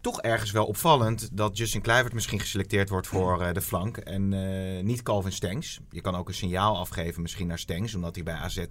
Toch 0.00 0.20
ergens 0.20 0.50
wel 0.50 0.66
opvallend 0.66 1.28
dat 1.32 1.56
Justin 1.56 1.80
Kluivert 1.80 2.14
misschien 2.14 2.40
geselecteerd 2.40 2.88
wordt 2.88 3.06
voor 3.06 3.42
eh, 3.42 3.52
de 3.52 3.60
flank 3.60 3.96
en 3.96 4.32
eh, 4.32 4.84
niet 4.84 5.02
Calvin 5.02 5.32
Stengs. 5.32 5.80
Je 5.90 6.00
kan 6.00 6.14
ook 6.14 6.28
een 6.28 6.34
signaal 6.34 6.78
afgeven 6.78 7.22
misschien 7.22 7.46
naar 7.46 7.58
Stengs, 7.58 7.94
omdat 7.94 8.14
hij 8.14 8.24
bij 8.24 8.34
AZ 8.34 8.56
eh, 8.56 8.66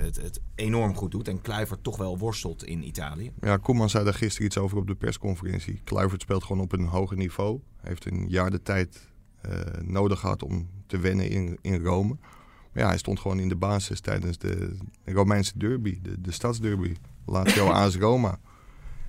het, 0.00 0.16
het 0.16 0.40
enorm 0.54 0.94
goed 0.94 1.10
doet. 1.10 1.28
En 1.28 1.40
Kluivert 1.40 1.82
toch 1.82 1.96
wel 1.96 2.18
worstelt 2.18 2.64
in 2.64 2.86
Italië. 2.86 3.32
Ja, 3.40 3.56
Koeman 3.56 3.90
zei 3.90 4.04
daar 4.04 4.14
gisteren 4.14 4.46
iets 4.46 4.58
over 4.58 4.78
op 4.78 4.86
de 4.86 4.94
persconferentie. 4.94 5.80
Kluivert 5.84 6.22
speelt 6.22 6.44
gewoon 6.44 6.62
op 6.62 6.72
een 6.72 6.86
hoger 6.86 7.16
niveau. 7.16 7.60
Heeft 7.80 8.06
een 8.06 8.26
jaar 8.28 8.50
de 8.50 8.62
tijd 8.62 9.12
nodig 9.82 10.20
gehad 10.20 10.42
om 10.42 10.68
te 10.86 10.98
wennen 10.98 11.28
in, 11.28 11.58
in 11.60 11.82
Rome. 11.82 12.16
Maar 12.72 12.82
ja, 12.82 12.88
hij 12.88 12.98
stond 12.98 13.20
gewoon 13.20 13.38
in 13.38 13.48
de 13.48 13.56
basis 13.56 14.00
tijdens 14.00 14.38
de 14.38 14.76
Romeinse 15.04 15.58
derby, 15.58 15.98
de, 16.02 16.20
de 16.20 16.30
stadsderby. 16.30 16.94
Lazio 17.26 17.70
AS 17.82 17.96
Roma. 17.96 18.38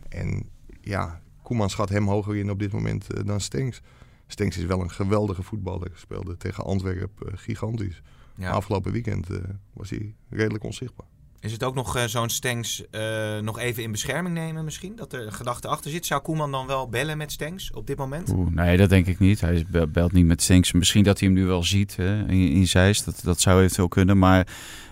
En 0.10 0.50
ja, 0.82 1.22
Koeman 1.46 1.70
schat 1.70 1.90
hem 1.90 2.08
hoger 2.08 2.36
in 2.36 2.50
op 2.50 2.60
dit 2.60 2.72
moment 2.72 3.14
eh, 3.14 3.26
dan 3.26 3.42
Stenks. 3.42 3.82
Stenks 4.28 4.58
is 4.58 4.66
wel 4.66 4.82
een 4.82 4.92
geweldige 4.92 5.44
voetballer. 5.44 5.92
Speelde 5.94 6.38
tegen 6.38 6.64
Antwerpen 6.64 7.32
eh, 7.32 7.38
gigantisch. 7.38 8.02
Ja. 8.36 8.52
Afgelopen 8.52 8.92
weekend 8.92 9.30
eh, 9.30 9.38
was 9.74 9.90
hij 9.90 10.16
redelijk 10.30 10.64
onzichtbaar. 10.64 11.08
Is 11.46 11.52
het 11.52 11.64
ook 11.64 11.76
nog 11.76 11.96
eh, 11.96 12.04
zo'n 12.04 12.30
Stengs 12.30 12.84
eh, 12.92 13.40
nog 13.42 13.60
even 13.60 13.84
in 13.84 13.92
bescherming 13.92 14.36
nemen 14.36 14.64
misschien? 14.64 14.96
Dat 14.96 15.14
er 15.14 15.26
een 15.26 15.34
gedachte 15.34 15.68
achter 15.68 15.92
zit? 15.92 16.06
Zou 16.06 16.22
Koeman 16.22 16.52
dan 16.52 16.68
wel 16.68 16.90
bellen 16.90 17.18
met 17.18 17.32
Stengs 17.32 17.72
op 17.72 17.88
dit 17.88 17.98
moment? 17.98 18.30
Oeh, 18.30 18.52
nee, 18.52 18.78
dat 18.78 18.90
denk 18.90 19.08
ik 19.08 19.20
niet. 19.20 19.42
Hij 19.42 19.66
belt 19.90 20.12
niet 20.12 20.26
met 20.26 20.42
Stenks. 20.42 20.72
Misschien 20.72 21.04
dat 21.04 21.20
hij 21.20 21.28
hem 21.28 21.38
nu 21.38 21.46
wel 21.46 21.64
ziet 21.64 21.96
hè, 21.96 22.28
in, 22.28 22.52
in 22.52 22.68
Zeist. 22.68 23.06
Dat, 23.06 23.20
dat 23.24 23.42
zou 23.42 23.62
eventueel 23.62 23.88
kunnen. 23.88 24.18
Maar 24.18 24.48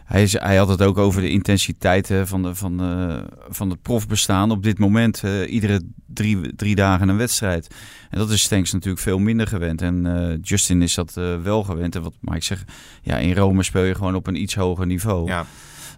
hij, 0.06 0.24
is, 0.24 0.34
hij 0.34 0.56
had 0.56 0.68
het 0.68 0.82
ook 0.82 0.98
over 0.98 1.22
de 1.22 1.30
intensiteit 1.30 2.08
hè, 2.08 2.28
van, 2.28 2.44
de, 2.44 2.56
van, 2.56 2.78
de, 2.78 3.24
van 3.50 3.70
het 3.70 3.82
profbestaan. 3.82 4.52
Op 4.52 4.63
dit 4.63 4.80
moment 4.80 5.24
eh, 5.24 5.54
iedere 5.54 5.82
drie, 6.06 6.56
drie 6.56 6.76
dagen 6.76 7.10
een 7.10 7.18
wedstrijd. 7.18 7.68
En 8.10 8.18
dat 8.18 8.30
is 8.30 8.42
Stenks 8.42 8.72
natuurlijk 8.72 9.04
veel 9.04 9.20
minder 9.20 9.48
gewend. 9.48 9.82
En 9.82 10.39
Justin 10.42 10.82
is 10.82 10.94
dat 10.94 11.13
wel 11.44 11.63
gewend. 11.63 11.96
En 11.96 12.02
wat, 12.02 12.13
maar 12.20 12.36
ik 12.36 12.44
zeg, 12.44 12.66
ja, 13.02 13.18
in 13.18 13.36
Rome 13.36 13.63
speel 13.63 13.84
je 13.84 13.96
gewoon 13.96 14.16
op 14.16 14.28
een 14.28 14.42
iets 14.42 14.56
hoger 14.56 14.86
niveau. 14.86 15.28
Ja. 15.28 15.46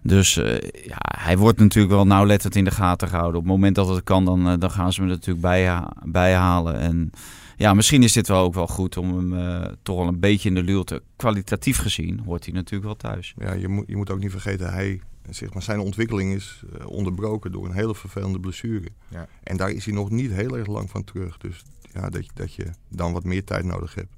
Dus 0.06 0.36
eh, 0.36 0.70
ja, 0.84 0.98
hij 1.18 1.38
wordt 1.38 1.58
natuurlijk 1.58 1.94
wel 1.94 2.06
nauwlettend 2.06 2.56
in 2.56 2.64
de 2.64 2.70
gaten 2.70 3.08
gehouden. 3.08 3.36
Op 3.40 3.42
het 3.46 3.52
moment 3.52 3.74
dat 3.74 3.88
het 3.88 4.04
kan, 4.04 4.24
dan, 4.24 4.48
eh, 4.48 4.54
dan 4.58 4.70
gaan 4.70 4.92
ze 4.92 5.00
hem 5.00 5.08
er 5.10 5.16
natuurlijk 5.16 5.46
bijha- 5.46 5.92
bijhalen. 6.04 6.78
En 6.78 7.10
ja, 7.56 7.74
misschien 7.74 8.02
is 8.02 8.12
dit 8.12 8.28
wel 8.28 8.42
ook 8.42 8.54
wel 8.54 8.66
goed 8.66 8.96
om 8.96 9.16
hem 9.16 9.38
eh, 9.38 9.72
toch 9.82 9.96
wel 9.96 10.06
een 10.08 10.20
beetje 10.20 10.48
in 10.48 10.54
de 10.54 10.62
luw 10.62 10.82
te... 10.82 11.02
Kwalitatief 11.16 11.78
gezien 11.78 12.20
hoort 12.24 12.44
hij 12.44 12.54
natuurlijk 12.54 12.84
wel 12.84 12.96
thuis. 13.12 13.34
Ja, 13.38 13.52
je 13.52 13.68
moet, 13.68 13.84
je 13.86 13.96
moet 13.96 14.10
ook 14.10 14.18
niet 14.18 14.30
vergeten, 14.30 14.72
hij, 14.72 15.00
zeg 15.30 15.52
maar, 15.52 15.62
zijn 15.62 15.78
ontwikkeling 15.80 16.34
is 16.34 16.62
eh, 16.78 16.86
onderbroken 16.86 17.52
door 17.52 17.64
een 17.64 17.72
hele 17.74 17.94
vervelende 17.94 18.40
blessure. 18.40 18.88
Ja. 19.08 19.28
En 19.42 19.56
daar 19.56 19.70
is 19.70 19.84
hij 19.84 19.94
nog 19.94 20.10
niet 20.10 20.32
heel 20.32 20.56
erg 20.56 20.66
lang 20.66 20.90
van 20.90 21.04
terug. 21.04 21.38
Dus 21.38 21.62
ja, 21.92 22.08
dat, 22.08 22.24
dat 22.34 22.54
je 22.54 22.66
dan 22.88 23.12
wat 23.12 23.24
meer 23.24 23.44
tijd 23.44 23.64
nodig 23.64 23.94
hebt. 23.94 24.14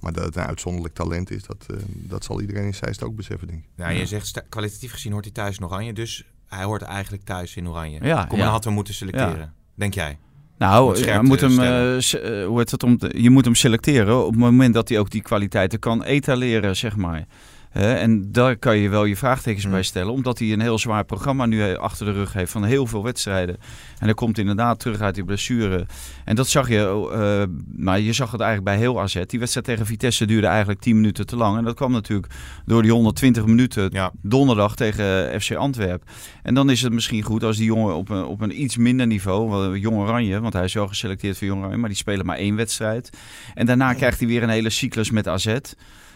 Maar 0.00 0.12
dat 0.12 0.24
het 0.24 0.36
een 0.36 0.42
uitzonderlijk 0.42 0.94
talent 0.94 1.30
is, 1.30 1.42
dat, 1.42 1.66
eh, 1.70 1.76
dat 1.86 2.24
zal 2.24 2.40
iedereen 2.40 2.64
in 2.64 2.74
Zeist 2.74 3.02
ook 3.02 3.16
beseffen, 3.16 3.48
denk 3.48 3.58
ik. 3.60 3.68
Nou, 3.76 3.92
je 3.92 4.06
zegt 4.06 4.42
kwalitatief 4.48 4.92
gezien 4.92 5.12
hoort 5.12 5.24
hij 5.24 5.32
thuis 5.34 5.56
in 5.58 5.64
Oranje. 5.64 5.92
Dus 5.92 6.24
hij 6.46 6.64
hoort 6.64 6.82
eigenlijk 6.82 7.24
thuis 7.24 7.56
in 7.56 7.68
Oranje. 7.68 7.98
Ja, 8.02 8.24
Koeman 8.24 8.46
ja. 8.46 8.52
had 8.52 8.64
hem 8.64 8.72
moeten 8.72 8.94
selecteren. 8.94 9.52
Denk 9.74 9.94
jij? 9.94 10.18
Nou, 10.58 10.98
je 11.04 11.20
moet 11.22 11.40
hem, 11.40 11.58
eh, 11.58 11.96
eh, 11.96 12.46
hoe 12.46 12.58
heet 12.58 12.70
dat, 12.70 12.82
om 12.82 12.98
te- 12.98 13.22
je 13.22 13.30
moet 13.30 13.44
hem 13.44 13.54
selecteren 13.54 14.24
op 14.24 14.30
het 14.30 14.40
moment 14.40 14.74
dat 14.74 14.88
hij 14.88 14.98
ook 14.98 15.10
die 15.10 15.22
kwaliteiten 15.22 15.78
kan 15.78 16.02
etaleren, 16.02 16.76
zeg 16.76 16.96
maar. 16.96 17.26
En 17.72 18.32
daar 18.32 18.56
kan 18.56 18.76
je 18.76 18.88
wel 18.88 19.04
je 19.04 19.16
vraagtekens 19.16 19.62
Hmm. 19.64 19.72
bij 19.72 19.82
stellen, 19.82 20.12
omdat 20.12 20.38
hij 20.38 20.52
een 20.52 20.60
heel 20.60 20.78
zwaar 20.78 21.04
programma 21.04 21.46
nu 21.46 21.62
eh, 21.62 21.78
achter 21.78 22.06
de 22.06 22.12
rug 22.12 22.32
heeft 22.32 22.52
van 22.52 22.64
heel 22.64 22.86
veel 22.86 23.02
wedstrijden. 23.02 23.56
En 23.98 24.04
hij 24.04 24.14
komt 24.14 24.38
inderdaad 24.38 24.80
terug 24.80 25.00
uit 25.00 25.14
die 25.14 25.24
blessure. 25.24 25.86
En 26.24 26.36
dat 26.36 26.48
zag 26.48 26.68
je, 26.68 27.08
eh, 27.12 27.42
maar 27.76 28.00
je 28.00 28.12
zag 28.12 28.30
het 28.30 28.40
eigenlijk 28.40 28.70
bij 28.70 28.78
heel 28.86 29.00
AZ. 29.00 29.20
Die 29.26 29.38
wedstrijd 29.38 29.66
tegen 29.66 29.86
Vitesse 29.86 30.24
duurde 30.26 30.46
eigenlijk 30.46 30.80
10 30.80 30.96
minuten 30.96 31.26
te 31.26 31.36
lang. 31.36 31.58
En 31.58 31.64
dat 31.64 31.74
kwam 31.74 31.92
natuurlijk 31.92 32.32
door 32.64 32.82
die 32.82 32.92
120 32.92 33.46
minuten 33.46 33.88
Ja. 33.92 34.12
donderdag 34.22 34.76
tegen 34.76 35.40
FC 35.40 35.54
Antwerpen. 35.54 36.08
En 36.42 36.54
dan 36.54 36.70
is 36.70 36.82
het 36.82 36.92
misschien 36.92 37.22
goed 37.22 37.44
als 37.44 37.56
die 37.56 37.66
jongen 37.66 37.94
op 37.94 38.08
een, 38.08 38.24
op 38.24 38.40
een 38.40 38.62
iets 38.62 38.76
minder 38.76 39.06
niveau, 39.06 39.50
wel, 39.50 39.76
Jong 39.76 39.96
Oranje, 39.96 40.40
want 40.40 40.52
hij 40.52 40.64
is 40.64 40.74
wel 40.74 40.88
geselecteerd 40.88 41.38
voor 41.38 41.46
Jong 41.46 41.60
Oranje, 41.60 41.76
maar 41.78 41.88
die 41.88 41.98
spelen 41.98 42.26
maar 42.26 42.36
één 42.36 42.56
wedstrijd. 42.56 43.10
En 43.54 43.66
daarna 43.66 43.92
krijgt 43.92 44.18
hij 44.18 44.28
weer 44.28 44.42
een 44.42 44.48
hele 44.48 44.70
cyclus 44.70 45.10
met 45.10 45.28
AZ. 45.28 45.56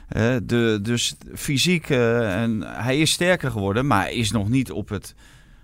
De, 0.09 0.79
dus 0.83 1.17
fysiek, 1.35 1.91
eh, 1.91 2.43
en 2.43 2.61
hij 2.61 2.99
is 2.99 3.11
sterker 3.11 3.51
geworden, 3.51 3.87
maar 3.87 4.13
is 4.13 4.31
nog 4.31 4.49
niet 4.49 4.73
op 4.73 4.89
het, 4.89 5.15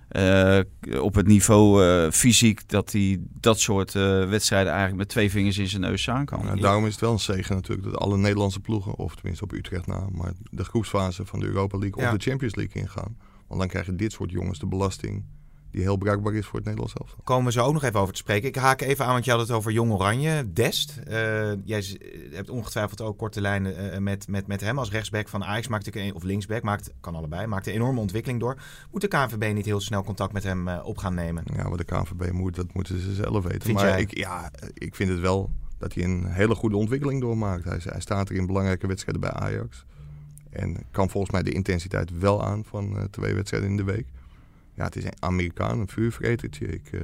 eh, 0.09 0.61
op 1.01 1.15
het 1.15 1.27
niveau 1.27 1.85
eh, 1.85 2.11
fysiek 2.11 2.69
dat 2.69 2.93
hij 2.93 3.19
dat 3.41 3.61
soort 3.61 3.93
wedstrijden 3.93 4.69
eigenlijk 4.69 4.99
met 5.01 5.09
twee 5.09 5.31
vingers 5.31 5.59
in 5.59 5.69
zijn 5.69 5.83
neus 5.83 6.11
aan 6.11 6.25
kan. 6.25 6.43
Ja, 6.45 6.55
daarom 6.55 6.87
is 6.87 6.93
het 6.93 7.01
wel 7.01 7.13
een 7.13 7.19
zegen 7.19 7.55
natuurlijk 7.55 7.91
dat 7.91 8.01
alle 8.01 8.17
Nederlandse 8.17 8.61
ploegen, 8.61 8.97
of 8.97 9.15
tenminste 9.15 9.45
op 9.45 9.53
Utrecht 9.53 9.87
na, 9.87 10.07
maar 10.13 10.33
de 10.51 10.65
groepsfase 10.65 11.27
van 11.27 11.41
de 11.41 11.47
Europa 11.47 11.79
League 11.79 12.03
Ja. 12.03 12.13
of 12.13 12.19
de 12.19 12.31
Champions 12.31 12.55
League 12.55 12.83
ingaan. 12.83 13.17
Want 13.47 13.61
dan 13.61 13.69
krijgen 13.69 13.97
dit 13.97 14.13
soort 14.13 14.31
jongens 14.31 14.59
de 14.59 14.67
belasting 14.67 15.25
die 15.71 15.81
heel 15.83 15.97
bruikbaar 15.97 16.35
is 16.35 16.47
voor 16.47 16.55
het 16.55 16.65
Nederlands 16.65 16.95
elftal. 16.95 17.19
Komen 17.25 17.45
we 17.45 17.53
zo 17.53 17.65
ook 17.65 17.73
nog 17.73 17.83
even 17.85 18.01
over 18.01 18.13
te 18.13 18.19
spreken. 18.21 18.49
Ik 18.49 18.57
haak 18.57 18.81
even 18.81 19.05
aan, 19.05 19.13
want 19.13 19.25
je 19.25 19.31
had 19.31 19.41
het 19.41 19.51
over 19.51 19.73
Jong 19.73 19.93
Oranje. 19.93 20.53
Dest, 20.53 20.97
eh, 20.97 21.53
jij 21.65 21.83
z- 21.83 21.97
hebt 22.33 22.51
ongetwijfeld 22.51 23.01
ook 23.01 23.19
korte 23.19 23.41
lijnen 23.41 23.93
eh, 23.93 23.99
met, 23.99 24.29
met, 24.29 24.47
met 24.47 24.61
hem 24.61 24.79
als 24.79 24.91
rechtsback 24.91 25.29
van 25.29 25.45
Ajax. 25.45 25.69
Maakt 25.69 25.85
natuurlijk 25.85 26.13
een- 26.15 26.21
of 26.21 26.27
linksback, 26.29 26.63
maakt, 26.63 26.93
kan 27.01 27.15
allebei. 27.15 27.47
Maakt 27.47 27.67
een 27.67 27.73
enorme 27.73 28.01
ontwikkeling 28.01 28.41
door. 28.41 28.57
Moet 28.91 29.01
de 29.01 29.09
KNVB 29.09 29.53
niet 29.55 29.65
heel 29.65 29.81
snel 29.81 30.03
contact 30.05 30.33
met 30.33 30.43
hem 30.43 30.69
eh, 30.69 30.81
op 30.85 30.99
gaan 30.99 31.15
nemen? 31.15 31.43
Ja, 31.57 31.69
wat 31.69 31.79
de 31.79 31.85
KNVB 31.85 32.33
moet, 32.33 32.55
dat 32.55 32.75
moeten 32.75 33.01
ze 33.01 33.15
zelf 33.15 33.45
weten. 33.45 33.61
Vind 33.63 33.77
maar 33.79 33.89
jij? 33.89 34.01
ik, 34.01 34.17
ja, 34.17 34.51
ik 34.75 34.95
vind 34.95 35.11
het 35.11 35.21
wel 35.21 35.51
dat 35.79 35.95
hij 35.95 36.05
een 36.05 36.25
hele 36.27 36.55
goede 36.55 36.77
ontwikkeling 36.77 37.21
doormaakt. 37.21 37.65
Hij, 37.65 37.79
hij 37.83 38.01
staat 38.01 38.29
er 38.29 38.35
in 38.37 38.47
belangrijke 38.47 38.87
wedstrijden 38.87 39.21
bij 39.21 39.33
Ajax. 39.33 39.85
En 40.51 40.77
kan 40.91 41.11
volgens 41.11 41.33
mij 41.33 41.43
de 41.43 41.51
intensiteit 41.53 42.19
wel 42.19 42.45
aan 42.45 42.65
van 42.65 42.97
eh, 42.97 43.05
twee 43.05 43.35
wedstrijden 43.35 43.71
in 43.71 43.77
de 43.77 43.85
week. 43.85 44.07
Ja, 44.81 44.87
het 44.87 44.97
is 44.97 45.05
een 45.05 45.13
Amerikaan, 45.19 45.81
een 45.81 45.89
vuurvretertje. 45.89 46.67
Ik, 46.67 46.89
eh, 46.93 47.01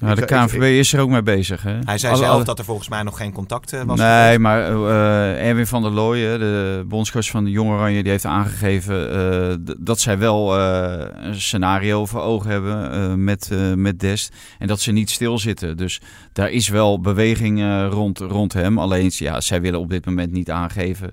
Nou, 0.00 0.14
de 0.14 0.24
KNVB 0.24 0.62
is 0.62 0.92
er 0.92 1.00
ook 1.00 1.10
mee 1.10 1.22
bezig. 1.22 1.62
Hè? 1.62 1.78
Hij 1.84 1.98
zei 1.98 2.12
Alle- 2.12 2.22
zelf 2.22 2.34
alle- 2.34 2.44
dat 2.44 2.58
er 2.58 2.64
volgens 2.64 2.88
mij 2.88 3.02
nog 3.02 3.16
geen 3.16 3.32
contact 3.32 3.72
eh, 3.72 3.82
was. 3.82 3.98
Nee, 3.98 4.22
geweest. 4.22 4.38
maar 4.38 4.60
eh, 4.60 5.48
Erwin 5.48 5.66
van 5.66 5.82
der 5.82 5.90
Looyen, 5.90 6.38
de 6.38 6.84
bondscoach 6.86 7.28
van 7.30 7.44
de 7.44 7.50
Jong 7.50 7.70
Oranje, 7.70 8.02
die 8.02 8.10
heeft 8.10 8.24
aangegeven 8.24 9.12
eh, 9.12 9.74
dat 9.78 10.00
zij 10.00 10.18
wel 10.18 10.58
eh, 10.58 11.06
een 11.26 11.40
scenario 11.40 12.06
voor 12.06 12.20
ogen 12.20 12.50
hebben 12.50 12.92
eh, 12.92 13.14
met, 13.14 13.50
eh, 13.52 13.72
met 13.74 14.00
Dest. 14.00 14.34
En 14.58 14.66
dat 14.66 14.80
ze 14.80 14.92
niet 14.92 15.10
stilzitten. 15.10 15.76
Dus 15.76 16.00
daar 16.32 16.50
is 16.50 16.68
wel 16.68 17.00
beweging 17.00 17.60
eh, 17.60 17.86
rond, 17.90 18.18
rond 18.18 18.52
hem. 18.52 18.78
Alleen, 18.78 19.10
ja, 19.14 19.40
zij 19.40 19.60
willen 19.60 19.80
op 19.80 19.90
dit 19.90 20.06
moment 20.06 20.32
niet 20.32 20.50
aangeven 20.50 21.12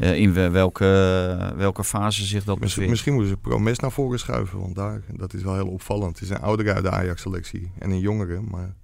in 0.00 0.32
we- 0.32 0.50
welke, 0.50 0.84
welke 1.56 1.84
fase 1.84 2.24
zich 2.24 2.44
dat 2.44 2.58
Misschien, 2.58 2.62
bevindt. 2.68 2.90
misschien 2.90 3.12
moeten 3.12 3.30
ze 3.32 3.36
Promes 3.36 3.78
naar 3.78 3.92
voren 3.92 4.18
schuiven, 4.18 4.60
want 4.60 4.74
daar, 4.74 5.02
dat 5.16 5.34
is 5.34 5.42
wel 5.42 5.54
heel 5.54 5.68
opvallend. 5.68 6.18
Het 6.18 6.28
is 6.30 6.34
een 6.36 6.40
oudere 6.42 6.72
uit 6.74 6.82
de 6.84 6.90
Ajax-selectie 6.90 7.70
en 7.78 7.90
een 7.90 7.98
jongere. 8.00 8.40
Maar 8.40 8.74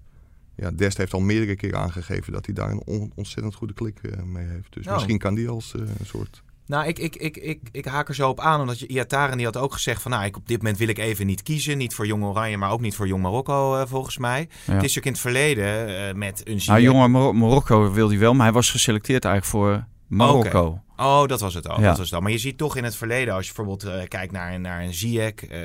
ja, 0.56 0.70
Dest 0.70 0.96
heeft 0.96 1.12
al 1.12 1.20
meerdere 1.20 1.56
keren 1.56 1.78
aangegeven 1.78 2.32
dat 2.32 2.46
hij 2.46 2.54
daar 2.54 2.70
een 2.70 2.82
on- 2.84 3.12
ontzettend 3.14 3.54
goede 3.54 3.72
klik 3.74 3.98
eh, 4.02 4.22
mee 4.22 4.46
heeft. 4.46 4.72
Dus 4.74 4.84
Nou. 4.84 4.94
misschien 4.96 5.18
kan 5.18 5.34
die 5.34 5.48
als 5.48 5.74
eh, 5.74 5.80
een 5.80 6.06
soort... 6.06 6.42
Nou, 6.66 6.86
ik, 6.86 6.98
ik, 6.98 7.16
ik, 7.16 7.36
ik, 7.36 7.60
ik 7.72 7.84
haak 7.84 8.08
er 8.08 8.14
zo 8.14 8.28
op 8.28 8.40
aan, 8.40 8.60
omdat 8.60 8.78
je- 8.78 8.86
Iataren 8.86 9.36
die 9.36 9.46
had 9.46 9.56
ook 9.56 9.72
gezegd 9.72 10.02
van, 10.02 10.10
nou, 10.10 10.24
ik, 10.24 10.36
op 10.36 10.48
dit 10.48 10.56
moment 10.56 10.78
wil 10.78 10.88
ik 10.88 10.98
even 10.98 11.26
niet 11.26 11.42
kiezen. 11.42 11.78
Niet 11.78 11.94
voor 11.94 12.06
Jong 12.06 12.24
Oranje, 12.24 12.56
maar 12.56 12.70
ook 12.70 12.80
niet 12.80 12.94
voor 12.94 13.06
Jong 13.06 13.22
Marokko, 13.22 13.76
eh, 13.76 13.86
volgens 13.86 14.18
mij. 14.18 14.48
Ja. 14.66 14.72
Het 14.74 14.84
is 14.84 14.98
ook 14.98 15.04
in 15.04 15.12
het 15.12 15.20
verleden 15.20 15.86
eh, 16.08 16.14
met 16.14 16.40
een 16.48 16.60
Nou, 16.66 17.08
Mar- 17.08 17.34
Marokko 17.36 17.92
wilde 17.92 18.12
hij 18.12 18.20
wel, 18.22 18.34
maar 18.34 18.44
hij 18.44 18.54
was 18.54 18.70
geselecteerd 18.70 19.24
eigenlijk 19.24 19.54
voor 19.56 19.86
Marokko. 20.06 20.80
Oh, 20.96 21.26
dat 21.26 21.40
was 21.40 21.54
het 21.54 21.68
al. 21.68 21.80
Ja. 21.80 21.88
Dat 21.88 21.96
was 21.96 22.06
het 22.06 22.14
al. 22.14 22.20
Maar 22.20 22.32
je 22.32 22.38
ziet 22.38 22.58
toch 22.58 22.76
in 22.76 22.84
het 22.84 22.96
verleden, 22.96 23.34
als 23.34 23.46
je 23.48 23.52
bijvoorbeeld 23.54 23.92
eh, 23.94 24.08
kijkt 24.08 24.32
naar, 24.32 24.60
naar 24.60 24.82
een 24.82 24.94
Ziyech... 24.94 25.34
eh, 25.46 25.60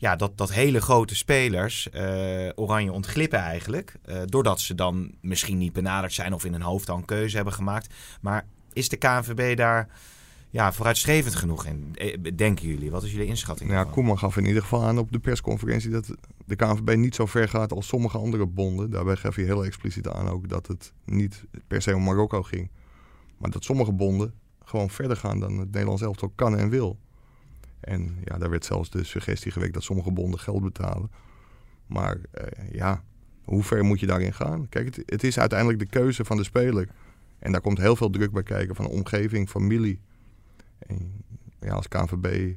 ja, 0.00 0.16
dat, 0.16 0.38
dat 0.38 0.52
hele 0.52 0.80
grote 0.80 1.14
spelers 1.14 1.90
eh, 1.90 2.48
Oranje 2.54 2.92
ontglippen 2.92 3.38
eigenlijk. 3.38 3.94
eh, 4.04 4.16
doordat 4.24 4.60
ze 4.60 4.74
dan 4.74 5.12
misschien 5.20 5.58
niet 5.58 5.72
benaderd 5.72 6.12
zijn 6.12 6.34
of 6.34 6.44
in 6.44 6.52
hun 6.52 6.62
hoofd 6.62 6.90
al 6.90 6.96
een 6.96 7.04
keuze 7.04 7.36
hebben 7.36 7.54
gemaakt. 7.54 7.94
Maar 8.20 8.44
is 8.72 8.88
de 8.88 8.96
KNVB 8.96 9.56
daar 9.56 9.88
ja, 10.50 10.72
vooruitstrevend 10.72 11.34
genoeg 11.34 11.66
in? 11.66 11.96
Denken 12.36 12.68
jullie? 12.68 12.90
Wat 12.90 13.02
is 13.02 13.12
jullie 13.12 13.26
inschatting? 13.26 13.70
Nou 13.70 13.86
ja? 13.86 13.92
Koeman 13.92 14.18
gaf 14.18 14.36
in 14.36 14.46
ieder 14.46 14.62
geval 14.62 14.82
aan 14.84 14.98
op 14.98 15.12
de 15.12 15.18
persconferentie 15.18 15.90
dat 15.90 16.14
de 16.46 16.56
KNVB 16.56 16.96
niet 16.96 17.14
zo 17.14 17.26
ver 17.26 17.48
gaat 17.48 17.72
als 17.72 17.86
sommige 17.86 18.18
andere 18.18 18.46
bonden. 18.46 18.90
Daarbij 18.90 19.16
gaf 19.16 19.34
hij 19.34 19.44
heel 19.44 19.64
expliciet 19.64 20.08
aan 20.08 20.28
ook 20.28 20.48
dat 20.48 20.66
het 20.66 20.92
niet 21.04 21.44
per 21.66 21.82
se 21.82 21.94
om 21.94 22.02
Marokko 22.02 22.42
ging. 22.42 22.70
Maar 23.38 23.50
dat 23.50 23.64
sommige 23.64 23.92
bonden 23.92 24.32
gewoon 24.64 24.90
verder 24.90 25.16
gaan 25.16 25.40
dan 25.40 25.58
het 25.58 25.70
Nederlands 25.70 26.02
elftal 26.02 26.32
kan 26.34 26.56
en 26.56 26.68
wil. 26.68 26.98
En 27.80 28.16
ja, 28.24 28.38
daar 28.38 28.50
werd 28.50 28.64
zelfs 28.64 28.90
de 28.90 29.04
suggestie 29.04 29.52
gewekt 29.52 29.74
dat 29.74 29.82
sommige 29.82 30.12
bonden 30.12 30.40
geld 30.40 30.62
betalen. 30.62 31.10
Maar 31.86 32.18
eh, 32.30 32.72
ja, 32.72 33.02
hoe 33.44 33.62
ver 33.62 33.84
moet 33.84 34.00
je 34.00 34.06
daarin 34.06 34.34
gaan? 34.34 34.68
Kijk, 34.68 34.84
het, 34.96 35.10
het 35.10 35.24
is 35.24 35.38
uiteindelijk 35.38 35.78
de 35.78 35.86
keuze 35.86 36.24
van 36.24 36.36
de 36.36 36.44
speler. 36.44 36.88
En 37.38 37.52
daar 37.52 37.60
komt 37.60 37.78
heel 37.78 37.96
veel 37.96 38.10
druk 38.10 38.32
bij 38.32 38.42
kijken 38.42 38.74
van 38.74 38.86
omgeving, 38.86 39.48
familie. 39.48 40.00
En 40.78 41.24
ja, 41.60 41.72
als 41.72 41.88
KNVB 41.88 42.54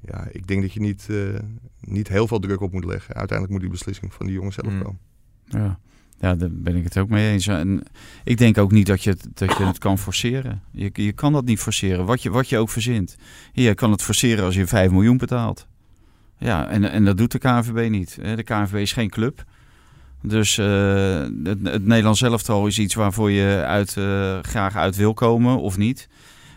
ja, 0.00 0.26
ik 0.30 0.46
denk 0.46 0.62
dat 0.62 0.72
je 0.72 0.80
niet, 0.80 1.06
eh, 1.10 1.38
niet 1.80 2.08
heel 2.08 2.26
veel 2.26 2.38
druk 2.38 2.60
op 2.60 2.72
moet 2.72 2.84
leggen. 2.84 3.14
Uiteindelijk 3.14 3.50
moet 3.50 3.60
die 3.60 3.70
beslissing 3.78 4.14
van 4.14 4.26
die 4.26 4.34
jongens 4.34 4.54
zelf 4.54 4.72
Mm. 4.72 4.82
komen. 4.82 4.98
Ja. 5.44 5.78
Ja, 6.20 6.34
daar 6.34 6.48
ben 6.52 6.76
ik 6.76 6.84
het 6.84 6.98
ook 6.98 7.08
mee 7.08 7.32
eens. 7.32 7.46
En 7.46 7.82
ik 8.24 8.38
denk 8.38 8.58
ook 8.58 8.72
niet 8.72 8.86
dat 8.86 9.02
je 9.02 9.10
het, 9.10 9.26
dat 9.34 9.56
je 9.56 9.64
het 9.64 9.78
kan 9.78 9.98
forceren. 9.98 10.62
Je, 10.70 10.90
je 10.92 11.12
kan 11.12 11.32
dat 11.32 11.44
niet 11.44 11.58
forceren, 11.58 12.04
wat 12.04 12.22
je, 12.22 12.30
wat 12.30 12.48
je 12.48 12.58
ook 12.58 12.70
verzint. 12.70 13.16
Je 13.52 13.74
kan 13.74 13.90
het 13.90 14.02
forceren 14.02 14.44
als 14.44 14.54
je 14.54 14.66
5 14.66 14.90
miljoen 14.90 15.16
betaalt. 15.16 15.66
Ja, 16.38 16.68
en, 16.68 16.90
en 16.90 17.04
dat 17.04 17.16
doet 17.16 17.32
de 17.32 17.38
KNVB 17.38 17.90
niet. 17.90 18.18
De 18.36 18.42
KNVB 18.42 18.74
is 18.74 18.92
geen 18.92 19.10
club. 19.10 19.44
Dus 20.22 20.58
eh, 20.58 21.20
het, 21.44 21.58
het 21.62 21.86
Nederlands 21.86 22.22
elftal 22.22 22.66
is 22.66 22.78
iets 22.78 22.94
waarvoor 22.94 23.30
je 23.30 23.62
uit, 23.66 23.96
eh, 23.96 24.38
graag 24.42 24.76
uit 24.76 24.96
wil 24.96 25.14
komen 25.14 25.60
of 25.60 25.76
niet. 25.76 26.08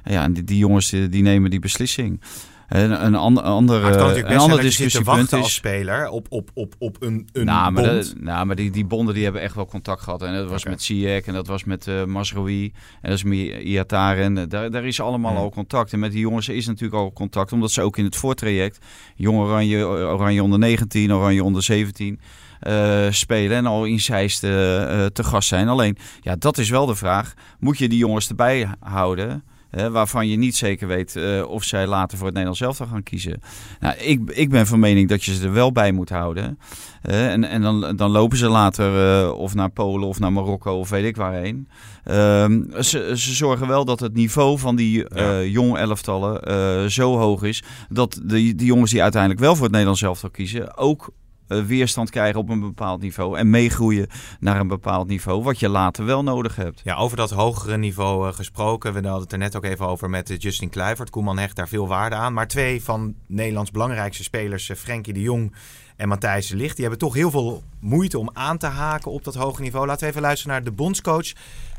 Ja, 0.03 0.23
en 0.23 0.33
die, 0.33 0.43
die 0.43 0.57
jongens 0.57 0.89
die 0.89 1.21
nemen 1.21 1.49
die 1.49 1.59
beslissing. 1.59 2.21
En 2.69 3.05
een, 3.05 3.15
ander, 3.15 3.43
ander, 3.43 3.83
een 3.83 4.37
ander 4.37 4.47
zit 4.47 4.55
te 4.55 4.61
discussiepunt 4.61 5.31
is... 5.31 5.39
als 5.39 5.53
speler 5.53 6.09
op, 6.09 6.25
op, 6.29 6.49
op, 6.53 6.75
op 6.77 6.97
een, 6.99 7.27
een 7.31 7.45
nou, 7.45 7.71
maar, 7.71 7.83
bond. 7.83 7.95
dat- 7.95 8.13
nou, 8.19 8.45
maar 8.45 8.55
die, 8.55 8.71
die 8.71 8.85
bonden 8.85 9.13
die 9.13 9.23
hebben 9.23 9.41
echt 9.41 9.55
wel 9.55 9.65
contact 9.65 10.01
gehad. 10.01 10.21
En 10.21 10.33
dat 10.33 10.49
was 10.49 10.65
met 10.65 10.83
Ziyech 10.83 11.25
en 11.25 11.33
dat 11.33 11.47
was 11.47 11.63
met 11.63 11.87
eh 11.87 12.03
Masrowi 12.03 12.63
en 13.01 13.09
dat 13.09 13.17
is 13.17 13.23
met 13.23 13.37
Iataren. 13.63 14.49
Daar, 14.49 14.71
daar 14.71 14.85
is 14.85 15.01
allemaal 15.01 15.31
Hmm. 15.31 15.39
al 15.41 15.49
contact. 15.49 15.93
En 15.93 15.99
met 15.99 16.11
die 16.11 16.19
jongens 16.21 16.49
is 16.49 16.65
natuurlijk 16.67 17.01
al 17.01 17.13
contact. 17.13 17.51
Omdat 17.51 17.71
ze 17.71 17.81
ook 17.81 17.97
in 17.97 18.05
het 18.05 18.15
voortraject 18.15 18.79
Jong 19.15 19.37
Oranje, 19.39 19.85
Oranje 19.85 20.43
onder 20.43 20.59
19, 20.59 21.13
Oranje 21.13 21.43
onder 21.43 21.63
17 21.63 22.19
eh, 22.59 23.05
spelen. 23.09 23.57
En 23.57 23.65
al 23.65 23.85
in 23.85 23.99
Zeist 23.99 24.43
eh, 24.43 25.03
eh, 25.05 25.11
te 25.11 25.23
gast 25.23 25.47
zijn. 25.47 25.67
Alleen, 25.67 25.97
ja, 26.21 26.35
dat 26.35 26.57
is 26.57 26.69
wel 26.69 26.85
de 26.85 26.95
vraag. 26.95 27.33
Moet 27.59 27.77
je 27.77 27.89
die 27.89 27.97
jongens 27.97 28.29
erbij 28.29 28.67
houden... 28.79 29.43
hè, 29.69 29.91
waarvan 29.91 30.27
je 30.27 30.37
niet 30.37 30.55
zeker 30.55 30.87
weet 30.87 31.15
eh, 31.15 31.43
of 31.47 31.63
zij 31.63 31.87
later 31.87 32.17
voor 32.17 32.25
het 32.25 32.35
Nederlands 32.35 32.61
elftal 32.61 32.87
gaan 32.87 33.03
kiezen. 33.03 33.41
Nou, 33.79 33.95
ik, 33.97 34.29
ik 34.29 34.49
ben 34.49 34.67
van 34.67 34.79
mening 34.79 35.09
dat 35.09 35.23
je 35.23 35.33
ze 35.33 35.45
er 35.45 35.53
wel 35.53 35.71
bij 35.71 35.91
moet 35.91 36.09
houden. 36.09 36.59
En 37.01 37.43
en 37.43 37.61
dan, 37.61 37.95
dan 37.95 38.11
lopen 38.11 38.37
ze 38.37 38.47
later 38.47 39.21
eh, 39.23 39.31
of 39.31 39.53
naar 39.53 39.69
Polen 39.69 40.07
of 40.07 40.19
naar 40.19 40.33
Marokko 40.33 40.79
of 40.79 40.89
weet 40.89 41.05
ik 41.05 41.15
waarheen. 41.15 41.67
Ehm, 42.03 42.81
ze, 42.81 43.11
ze 43.15 43.33
zorgen 43.33 43.67
wel 43.67 43.85
dat 43.85 43.99
het 43.99 44.13
niveau 44.13 44.59
van 44.59 44.75
die 44.75 45.07
eh 45.07 45.51
jonge 45.51 45.77
elftallen 45.77 46.43
eh, 46.43 46.85
zo 46.85 47.17
hoog 47.17 47.43
is... 47.43 47.63
dat 47.89 48.21
de, 48.23 48.55
die 48.55 48.65
jongens 48.65 48.91
die 48.91 49.01
uiteindelijk 49.01 49.41
wel 49.41 49.53
voor 49.53 49.63
het 49.63 49.71
Nederlands 49.71 50.01
elftal 50.01 50.29
kiezen... 50.29 50.77
ook 50.77 51.11
weerstand 51.49 52.09
krijgen 52.09 52.39
op 52.39 52.49
een 52.49 52.59
bepaald 52.59 53.01
niveau... 53.01 53.37
en 53.37 53.49
meegroeien 53.49 54.07
naar 54.39 54.59
een 54.59 54.67
bepaald 54.67 55.07
niveau... 55.07 55.43
wat 55.43 55.59
je 55.59 55.69
later 55.69 56.05
wel 56.05 56.23
nodig 56.23 56.55
hebt. 56.55 56.81
Ja, 56.83 56.95
over 56.95 57.17
dat 57.17 57.29
hogere 57.29 57.77
niveau 57.77 58.27
eh, 58.27 58.33
gesproken. 58.35 58.93
We 58.93 59.01
hadden 59.01 59.21
het 59.21 59.31
er 59.31 59.37
net 59.37 59.55
ook 59.55 59.65
even 59.65 59.87
over 59.87 60.09
met 60.09 60.29
eh, 60.29 60.37
Justin 60.37 60.69
Kluivert. 60.69 61.09
Koeman 61.09 61.37
hecht 61.37 61.55
daar 61.55 61.67
veel 61.67 61.87
waarde 61.87 62.15
aan. 62.15 62.33
Maar 62.33 62.47
twee 62.47 62.83
van 62.83 63.15
Nederlands 63.27 63.71
belangrijkste 63.71 64.23
spelers, 64.23 64.69
eh, 64.69 64.75
Frenkie 64.77 65.13
de 65.13 65.21
Jong 65.21 65.53
en 65.95 66.07
Matthijs 66.07 66.47
de 66.47 66.55
Ligt... 66.55 66.75
die 66.75 66.85
hebben 66.85 66.99
toch 66.99 67.13
heel 67.13 67.31
veel 67.31 67.63
moeite 67.79 68.19
om 68.19 68.29
aan 68.33 68.57
te 68.57 68.65
haken 68.67 69.11
op 69.11 69.23
dat 69.23 69.35
hoge 69.35 69.61
niveau. 69.61 69.85
Laten 69.85 70.03
we 70.03 70.09
even 70.09 70.21
luisteren 70.21 70.53
naar 70.53 70.63
de 70.63 70.71
bondscoach 70.71 71.31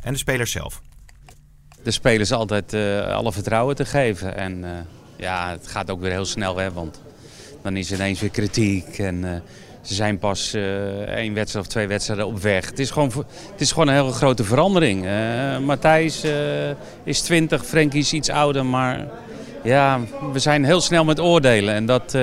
en 0.02 0.12
de 0.12 0.18
spelers 0.18 0.50
zelf. 0.50 0.80
de 1.82 1.90
spelers 1.90 2.32
altijd 2.32 2.72
eh, 2.72 3.06
alle 3.06 3.32
vertrouwen 3.32 3.76
te 3.76 3.84
geven. 3.84 4.36
En 4.36 4.64
eh, 4.64 4.70
ja, 5.16 5.50
het 5.50 5.66
gaat 5.66 5.90
ook 5.90 6.00
weer 6.00 6.10
heel 6.10 6.24
snel, 6.24 6.56
hè, 6.56 6.72
want 6.72 7.02
dan 7.62 7.76
is 7.76 7.92
ineens 7.92 8.20
weer 8.20 8.30
kritiek. 8.30 8.98
En 8.98 9.24
eh, 9.24 9.40
ze 9.80 9.94
zijn 9.94 10.18
pas 10.18 10.54
eh, 10.54 10.62
één 11.00 11.34
wedstrijd 11.34 11.66
of 11.66 11.72
twee 11.72 11.86
wedstrijden 11.86 12.26
op 12.26 12.38
weg. 12.38 12.66
Het 12.66 12.78
is 12.78 12.90
gewoon, 12.90 13.12
het 13.52 13.60
is 13.60 13.72
gewoon 13.72 13.88
een 13.88 13.94
hele 13.94 14.12
grote 14.12 14.44
verandering. 14.44 15.06
Eh, 15.06 15.58
Matthijs 15.58 16.24
is 17.04 17.20
20, 17.20 17.66
Frenkie 17.66 18.00
is 18.00 18.12
iets 18.12 18.28
ouder, 18.28 18.66
maar 18.66 19.06
ja, 19.62 20.00
we 20.32 20.38
zijn 20.38 20.64
heel 20.64 20.80
snel 20.80 21.04
met 21.04 21.20
oordelen. 21.20 21.74
En 21.74 21.86
dat 21.86 22.18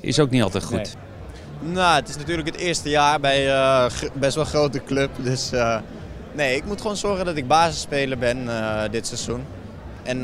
is 0.00 0.18
ook 0.18 0.30
niet 0.30 0.42
altijd 0.42 0.64
goed. 0.64 0.96
Nou, 1.60 2.00
het 2.00 2.08
is 2.08 2.16
natuurlijk 2.16 2.48
het 2.48 2.56
eerste 2.56 2.88
jaar 2.88 3.20
bij 3.20 3.46
best 4.12 4.34
wel 4.34 4.44
grote 4.44 4.82
club. 4.84 5.10
Dus 5.22 5.50
nee, 6.34 6.56
ik 6.56 6.64
moet 6.64 6.80
gewoon 6.80 6.96
zorgen 6.96 7.24
dat 7.24 7.36
ik 7.36 7.46
basisspeler 7.46 8.18
ben 8.18 8.48
dit 8.90 9.06
seizoen. 9.06 9.44
En 10.02 10.22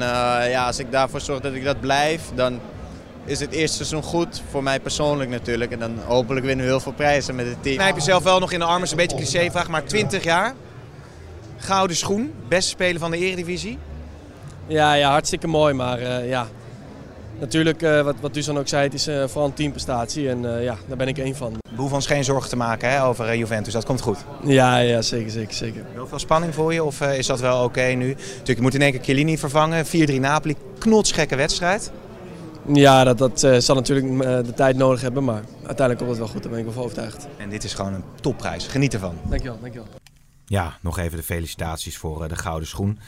ja, 0.48 0.66
als 0.66 0.78
ik 0.78 0.92
daarvoor 0.92 1.20
zorg 1.20 1.40
dat 1.40 1.54
ik 1.54 1.64
dat 1.64 1.80
blijf, 1.80 2.22
dan 2.34 2.60
is 3.24 3.40
het 3.40 3.52
eerste 3.52 3.76
seizoen 3.76 4.02
goed. 4.02 4.42
Voor 4.50 4.62
mij 4.62 4.80
persoonlijk 4.80 5.30
natuurlijk. 5.30 5.72
En 5.72 5.78
dan 5.78 5.98
hopelijk 6.06 6.46
winnen 6.46 6.64
we 6.64 6.70
heel 6.70 6.80
veel 6.80 6.92
prijzen 6.92 7.34
met 7.34 7.46
het 7.46 7.62
team. 7.62 7.76
Knijp 7.76 7.94
jezelf 7.94 8.22
wel 8.22 8.38
nog 8.38 8.52
in 8.52 8.58
de 8.58 8.64
armen, 8.64 8.82
is 8.82 8.90
een 8.90 8.96
beetje 8.96 9.16
een 9.16 9.22
clichévraag, 9.22 9.68
maar 9.68 9.84
20 9.84 10.24
jaar. 10.24 10.54
Gouden 11.56 11.96
schoen, 11.96 12.32
beste 12.48 12.70
speler 12.70 13.00
van 13.00 13.10
de 13.10 13.18
eredivisie. 13.18 13.78
Ja, 14.66 14.94
ja 14.94 15.10
hartstikke 15.10 15.46
mooi. 15.46 15.74
Maar 15.74 15.98
eh, 15.98 16.28
ja, 16.28 16.48
natuurlijk, 17.38 17.82
eh, 17.82 18.00
wat, 18.00 18.14
wat 18.20 18.34
Dusan 18.34 18.58
ook 18.58 18.68
zei, 18.68 18.84
het 18.84 18.94
is 18.94 19.06
eh, 19.06 19.24
vooral 19.26 19.44
een 19.44 19.54
teamprestatie. 19.54 20.28
En 20.28 20.56
eh, 20.56 20.64
ja, 20.64 20.76
daar 20.86 20.96
ben 20.96 21.08
ik 21.08 21.18
één 21.18 21.36
van. 21.36 21.52
We 21.52 21.76
hoeven 21.76 21.96
ons 21.96 22.06
geen 22.06 22.24
zorgen 22.24 22.48
te 22.48 22.56
maken 22.56 22.90
hè, 22.90 23.04
over 23.04 23.36
Juventus, 23.36 23.72
dat 23.72 23.84
komt 23.84 24.00
goed. 24.00 24.18
Ja, 24.44 24.78
ja 24.78 25.02
zeker, 25.02 25.30
zeker, 25.30 25.54
zeker. 25.54 25.84
Wel 25.94 26.06
veel 26.06 26.18
spanning 26.18 26.54
voor 26.54 26.72
je 26.72 26.84
of 26.84 27.00
is 27.00 27.26
dat 27.26 27.40
wel 27.40 27.64
oké 27.64 27.82
nu? 27.82 28.08
Natuurlijk, 28.08 28.56
je 28.56 28.62
moet 28.62 28.74
in 28.74 28.82
één 28.82 28.92
keer 28.92 29.00
Chiellini 29.02 29.38
vervangen, 29.38 29.86
4-3 29.86 29.90
Napoli, 30.20 30.56
knotsgekke 30.78 31.36
wedstrijd. 31.36 31.90
Ja, 32.72 33.04
dat, 33.04 33.18
dat 33.18 33.42
eh, 33.42 33.58
zal 33.58 33.74
natuurlijk 33.74 34.06
eh, 34.22 34.44
de 34.46 34.54
tijd 34.54 34.76
nodig 34.76 35.00
hebben. 35.00 35.24
Maar 35.24 35.42
uiteindelijk 35.56 35.98
komt 35.98 36.10
het 36.10 36.18
wel 36.18 36.28
goed, 36.28 36.42
daar 36.42 36.50
ben 36.50 36.58
ik 36.60 36.64
wel 36.64 36.74
van 36.74 36.82
overtuigd. 36.82 37.26
En 37.36 37.48
dit 37.50 37.64
is 37.64 37.74
gewoon 37.74 37.94
een 37.94 38.04
topprijs, 38.20 38.66
geniet 38.66 38.94
ervan. 38.94 39.16
Dankjewel, 39.28 39.58
dankjewel. 39.60 39.88
Ja, 40.46 40.78
nog 40.80 40.98
even 40.98 41.16
de 41.16 41.22
felicitaties 41.24 41.96
voor 41.98 42.22
eh, 42.22 42.28
de 42.28 42.36
gouden 42.36 42.68
schoen. 42.68 42.98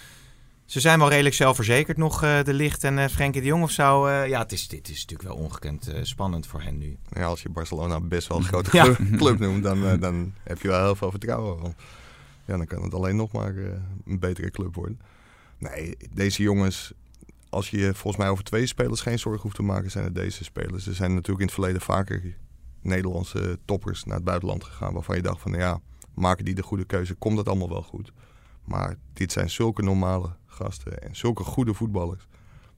Ze 0.65 0.81
zijn 0.81 0.99
wel 0.99 1.09
redelijk 1.09 1.35
zelfverzekerd 1.35 1.97
nog, 1.97 2.23
eh, 2.23 2.43
de 2.43 2.55
Licht 2.55 2.85
en 2.85 2.99
eh 2.99 3.09
Frenkie 3.09 3.41
de 3.41 3.47
Jong 3.47 3.63
of 3.63 3.71
zo. 3.71 4.07
eh, 4.07 4.29
ja, 4.29 4.39
het 4.39 4.53
is, 4.53 4.69
dit 4.69 4.89
is 4.89 5.01
natuurlijk 5.07 5.29
wel 5.29 5.39
ongekend 5.39 5.89
eh, 5.89 5.99
spannend 6.03 6.47
voor 6.47 6.63
hen 6.63 6.79
nu. 6.79 6.97
Ja, 7.13 7.25
als 7.25 7.43
je 7.43 7.49
Barcelona 7.49 8.01
best 8.01 8.29
wel 8.29 8.39
een 8.39 8.45
grote 8.53 8.71
Ja. 8.73 8.83
club, 8.85 9.17
club 9.17 9.39
noemt, 9.39 9.63
dan, 9.63 10.01
dan 10.01 10.33
heb 10.43 10.63
je 10.63 10.69
wel 10.69 10.83
heel 10.85 10.95
veel 10.97 11.11
vertrouwen. 11.11 11.61
Want 11.63 11.75
ja, 12.45 12.57
dan 12.57 12.67
kan 12.67 12.83
het 12.83 12.95
alleen 12.95 13.17
nog 13.17 13.33
maar 13.33 13.57
eh, 13.57 13.65
een 14.07 14.19
betere 14.19 14.51
club 14.51 14.75
worden. 14.75 15.01
Nee, 15.59 15.97
deze 16.15 16.43
jongens, 16.43 16.93
als 17.57 17.71
je 17.71 17.95
volgens 17.95 18.17
mij 18.17 18.29
over 18.29 18.45
twee 18.45 18.67
spelers 18.67 19.01
geen 19.01 19.19
zorgen 19.19 19.43
hoeft 19.43 19.55
te 19.57 19.63
maken, 19.63 19.91
zijn 19.91 20.05
het 20.05 20.15
deze 20.15 20.45
spelers. 20.45 20.87
Er 20.87 20.95
zijn 20.95 21.11
natuurlijk 21.11 21.41
in 21.41 21.47
het 21.47 21.55
verleden 21.55 21.81
vaker 21.81 22.37
Nederlandse 22.83 23.59
toppers 23.65 24.05
naar 24.05 24.15
het 24.17 24.25
buitenland 24.25 24.65
gegaan. 24.65 24.93
Waarvan 24.93 25.17
je 25.17 25.23
dacht 25.23 25.41
van 25.41 25.53
ja, 25.53 25.81
maken 26.15 26.45
die 26.45 26.55
de 26.55 26.63
goede 26.63 26.85
keuze, 26.85 27.15
komt 27.15 27.37
dat 27.37 27.49
allemaal 27.49 27.69
wel 27.69 27.83
goed. 27.83 28.13
Maar 28.65 28.97
dit 29.13 29.33
zijn 29.33 29.51
zulke 29.51 29.83
normale 29.83 30.37
gasten 30.47 31.03
en 31.03 31.17
zulke 31.17 31.45
goede 31.45 31.75
voetballers. 31.75 32.27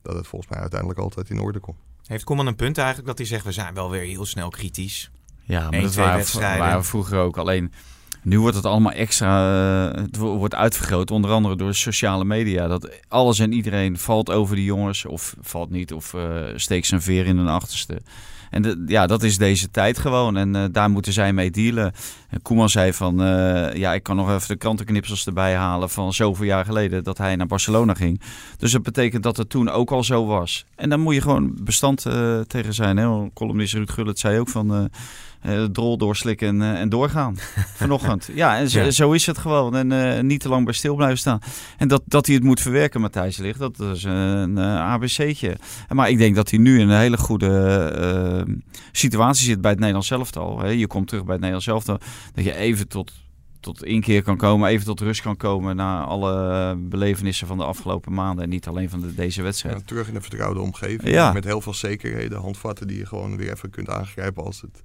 Dat 0.03 0.15
het 0.15 0.27
volgens 0.27 0.51
mij 0.51 0.61
uiteindelijk 0.61 1.01
altijd 1.01 1.31
in 1.31 1.41
orde 1.41 1.59
komt. 1.59 1.79
Heeft 2.07 2.25
Koeman 2.25 2.47
een 2.47 2.57
punt 2.57 2.79
eigenlijk 2.79 3.09
dat 3.09 3.19
hij 3.19 3.27
zegt 3.27 3.45
we 3.45 3.53
zijn 3.53 3.75
wel 3.75 3.91
weer 3.91 4.03
heel 4.03 4.27
snel 4.27 4.51
kritisch. 4.51 5.11
Ja, 5.43 5.61
maar 5.61 5.75
Eén, 5.75 5.83
dat 5.83 5.91
twee 5.91 6.05
waren, 6.05 6.19
wedstrijden. 6.19 6.59
waren 6.59 6.81
we 6.81 6.87
vroeger 6.87 7.19
ook. 7.19 7.37
Alleen 7.37 7.73
nu 8.23 8.41
wordt 8.41 8.57
het 8.57 8.67
allemaal 8.67 8.93
extra. 8.93 9.91
eh, 9.93 10.03
het 10.03 10.17
wo- 10.17 10.37
wordt 10.37 10.55
uitvergroot, 10.55 11.11
onder 11.11 11.31
andere 11.31 11.57
door 11.57 11.75
sociale 11.75 12.25
media. 12.25 12.67
Dat 12.67 12.91
alles 13.09 13.39
en 13.39 13.53
iedereen 13.53 13.99
valt 13.99 14.31
over 14.31 14.57
die 14.57 14.65
jongens, 14.65 15.07
of 15.07 15.35
valt 15.41 15.71
niet, 15.71 15.93
of 15.93 16.15
eh, 16.15 16.21
steekt 16.55 16.87
zijn 16.87 17.03
veer 17.03 17.27
in 17.27 17.37
hun 17.37 17.49
achterste. 17.49 18.01
En 18.51 18.85
ja, 18.87 19.07
dat 19.07 19.23
is 19.23 19.39
deze 19.39 19.71
tijd 19.71 19.99
gewoon. 19.99 20.37
En 20.37 20.57
eh, 20.57 20.65
daar 20.73 20.91
moeten 20.91 21.13
zij 21.13 21.33
mee 21.33 21.51
dealen. 21.51 21.93
En 22.31 22.43
Koeman 22.43 22.69
zei 22.71 22.93
van, 22.93 23.17
ja, 23.75 23.95
ik 23.95 24.03
kan 24.03 24.17
nog 24.17 24.31
even 24.31 24.49
de 24.49 24.57
krantenknipsels 24.57 25.27
erbij 25.27 25.55
halen 25.55 25.91
van 25.91 26.13
zoveel 26.13 26.45
jaar 26.45 26.65
geleden 26.65 27.05
dat 27.05 27.19
hij 27.19 27.37
naar 27.37 27.47
Barcelona 27.47 27.95
ging. 27.95 28.21
Dus 28.59 28.73
dat 28.73 28.83
betekent 28.83 29.23
dat 29.23 29.37
het 29.37 29.51
toen 29.51 29.69
ook 29.71 29.91
al 29.91 30.05
zo 30.05 30.27
was. 30.27 30.65
En 30.75 30.89
dan 30.89 31.01
moet 31.01 31.15
je 31.15 31.21
gewoon 31.21 31.59
bestand 31.61 32.07
tegen 32.47 32.75
zijn. 32.75 32.97
Hè? 32.97 33.31
Columnist 33.35 33.75
Ruud 33.75 33.91
Gullit 33.91 34.19
zei 34.19 34.39
ook 34.39 34.49
van, 34.49 34.91
eh, 35.41 35.65
drol 35.65 35.97
doorslikken 35.99 36.49
en, 36.49 36.63
eh, 36.63 36.81
en 36.81 36.89
doorgaan. 36.89 37.37
Vanochtend. 37.75 38.29
Ja, 38.35 38.57
en 38.59 38.71
zo, 38.71 38.81
Ja. 38.81 38.91
zo 38.91 39.13
is 39.13 39.27
het 39.27 39.39
gewoon. 39.39 39.77
En 39.77 39.93
eh, 40.17 40.23
niet 40.23 40.41
te 40.41 40.49
lang 40.49 40.65
bij 40.65 40.75
stil 40.75 40.95
blijven 40.95 41.19
staan. 41.19 41.39
En 41.77 41.89
dat, 41.89 42.03
dat 42.07 42.27
hij 42.27 42.35
het 42.35 42.45
moet 42.45 42.61
verwerken, 42.61 43.01
Matthijs 43.01 43.37
ligt, 43.37 43.59
dat 43.59 43.81
is 43.81 44.03
een 44.05 44.59
eh, 44.59 44.65
ABC'tje. 44.93 45.57
Maar 45.89 46.11
ik 46.11 46.19
denk 46.19 46.35
dat 46.35 46.51
hij 46.51 46.59
nu 46.59 46.81
in 46.81 46.89
een 46.89 46.99
hele 46.99 47.19
goede 47.19 48.47
situatie 48.93 49.45
zit 49.47 49.61
bij 49.61 49.71
het 49.71 49.79
Nederlands 49.79 50.11
elftal. 50.11 50.61
Hè. 50.61 50.69
Je 50.69 50.87
komt 50.87 51.09
terug 51.09 51.23
bij 51.25 51.33
het 51.33 51.43
Nederlands 51.45 51.67
elftal. 51.67 51.99
Dat 52.35 52.45
je 52.45 52.55
even 52.55 52.89
tot, 52.89 53.13
tot 53.61 53.85
inkeer 53.85 54.23
kan 54.23 54.37
komen, 54.37 54.69
even 54.69 54.87
tot 54.87 55.01
rust 55.01 55.21
kan 55.23 55.37
komen 55.37 55.77
na 55.77 56.03
alle 56.05 56.77
belevenissen 56.77 57.47
van 57.47 57.57
de 57.59 57.65
afgelopen 57.65 58.13
maanden. 58.13 58.45
En 58.45 58.51
niet 58.51 58.67
alleen 58.67 58.91
van 58.91 59.01
de, 59.01 59.15
deze 59.15 59.43
wedstrijd. 59.43 59.77
Ja, 59.79 59.83
terug 59.87 60.09
in 60.09 60.15
een 60.15 60.23
vertrouwde 60.23 60.61
omgeving. 60.61 61.09
Ja. 61.15 61.33
Met 61.33 61.45
heel 61.45 61.61
veel 61.61 61.75
zekerheden, 61.75 62.41
handvatten 62.41 62.87
die 62.87 62.99
je 62.99 63.07
gewoon 63.07 63.37
weer 63.37 63.53
even 63.53 63.71
kunt 63.71 63.89
aangrijpen 63.89 64.45
als 64.45 64.61
het, 64.61 64.83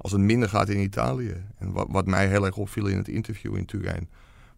als 0.00 0.12
het 0.12 0.20
minder 0.20 0.48
gaat 0.48 0.68
in 0.68 0.80
Italië. 0.80 1.34
En 1.58 1.72
wat, 1.72 1.86
wat 1.90 2.06
mij 2.06 2.28
heel 2.28 2.44
erg 2.44 2.56
opviel 2.56 2.86
in 2.86 2.96
het 2.96 3.08
interview 3.08 3.56
in 3.56 3.64
Turijn, 3.64 4.08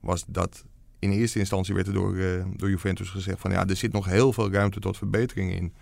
was 0.00 0.24
dat 0.26 0.64
in 0.98 1.10
eerste 1.10 1.38
instantie 1.38 1.74
werd 1.74 1.86
er 1.86 1.92
door, 1.92 2.16
eh, 2.16 2.44
door 2.56 2.70
Juventus 2.70 3.08
gezegd 3.10 3.40
van 3.40 3.50
ja, 3.50 3.66
er 3.66 3.76
zit 3.76 3.92
nog 3.92 4.06
heel 4.06 4.32
veel 4.32 4.52
ruimte 4.52 4.80
tot 4.80 4.96
verbetering 4.96 5.52
in. 5.52 5.72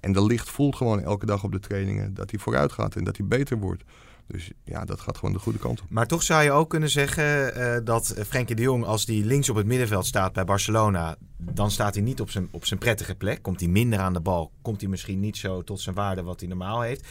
En 0.00 0.12
de 0.12 0.24
licht 0.24 0.50
voelt 0.50 0.76
gewoon 0.76 1.00
elke 1.00 1.26
dag 1.26 1.44
op 1.44 1.52
de 1.52 1.60
trainingen 1.60 2.14
dat 2.14 2.30
hij 2.30 2.40
vooruit 2.40 2.72
gaat 2.72 2.96
en 2.96 3.04
dat 3.04 3.16
hij 3.16 3.26
beter 3.26 3.58
wordt. 3.58 3.84
Dus 4.26 4.50
ja, 4.64 4.84
dat 4.84 5.00
gaat 5.00 5.16
gewoon 5.16 5.32
de 5.32 5.40
goede 5.40 5.58
kant 5.58 5.80
op. 5.80 5.90
Maar 5.90 6.06
toch 6.06 6.22
zou 6.22 6.42
je 6.42 6.50
ook 6.50 6.70
kunnen 6.70 6.90
zeggen 6.90 7.54
eh, 7.54 7.84
dat 7.84 8.14
Frenkie 8.26 8.56
de 8.56 8.62
Jong, 8.62 8.84
als 8.84 9.04
die 9.04 9.24
links 9.24 9.48
op 9.48 9.56
het 9.56 9.66
middenveld 9.66 10.06
staat 10.06 10.32
bij 10.32 10.44
Barcelona, 10.44 11.16
dan 11.36 11.70
staat 11.70 11.94
hij 11.94 12.02
niet 12.02 12.20
op 12.20 12.30
zijn, 12.30 12.48
op 12.50 12.66
zijn 12.66 12.80
prettige 12.80 13.14
plek. 13.14 13.42
Komt 13.42 13.60
hij 13.60 13.68
minder 13.68 13.98
aan 13.98 14.12
de 14.12 14.20
bal, 14.20 14.52
komt 14.62 14.80
hij 14.80 14.90
misschien 14.90 15.20
niet 15.20 15.36
zo 15.36 15.62
tot 15.62 15.80
zijn 15.80 15.94
waarde 15.94 16.22
wat 16.22 16.40
hij 16.40 16.48
normaal 16.48 16.80
heeft. 16.80 17.06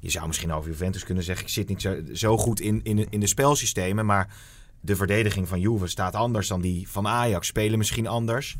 Je 0.00 0.10
zou 0.10 0.26
misschien 0.26 0.52
over 0.52 0.70
Juventus 0.70 1.04
kunnen 1.04 1.24
zeggen, 1.24 1.46
ik 1.46 1.52
zit 1.52 1.68
niet 1.68 1.82
zo, 1.82 1.96
zo 2.12 2.38
goed 2.38 2.60
in, 2.60 2.80
in, 2.82 3.06
in 3.10 3.20
de 3.20 3.26
spelsystemen, 3.26 4.06
maar 4.06 4.34
de 4.80 4.96
verdediging 4.96 5.48
van 5.48 5.60
Juve 5.60 5.86
staat 5.86 6.14
anders 6.14 6.48
dan 6.48 6.60
die 6.60 6.88
van 6.88 7.06
Ajax, 7.06 7.46
spelen 7.46 7.78
misschien 7.78 8.06
anders. 8.06 8.56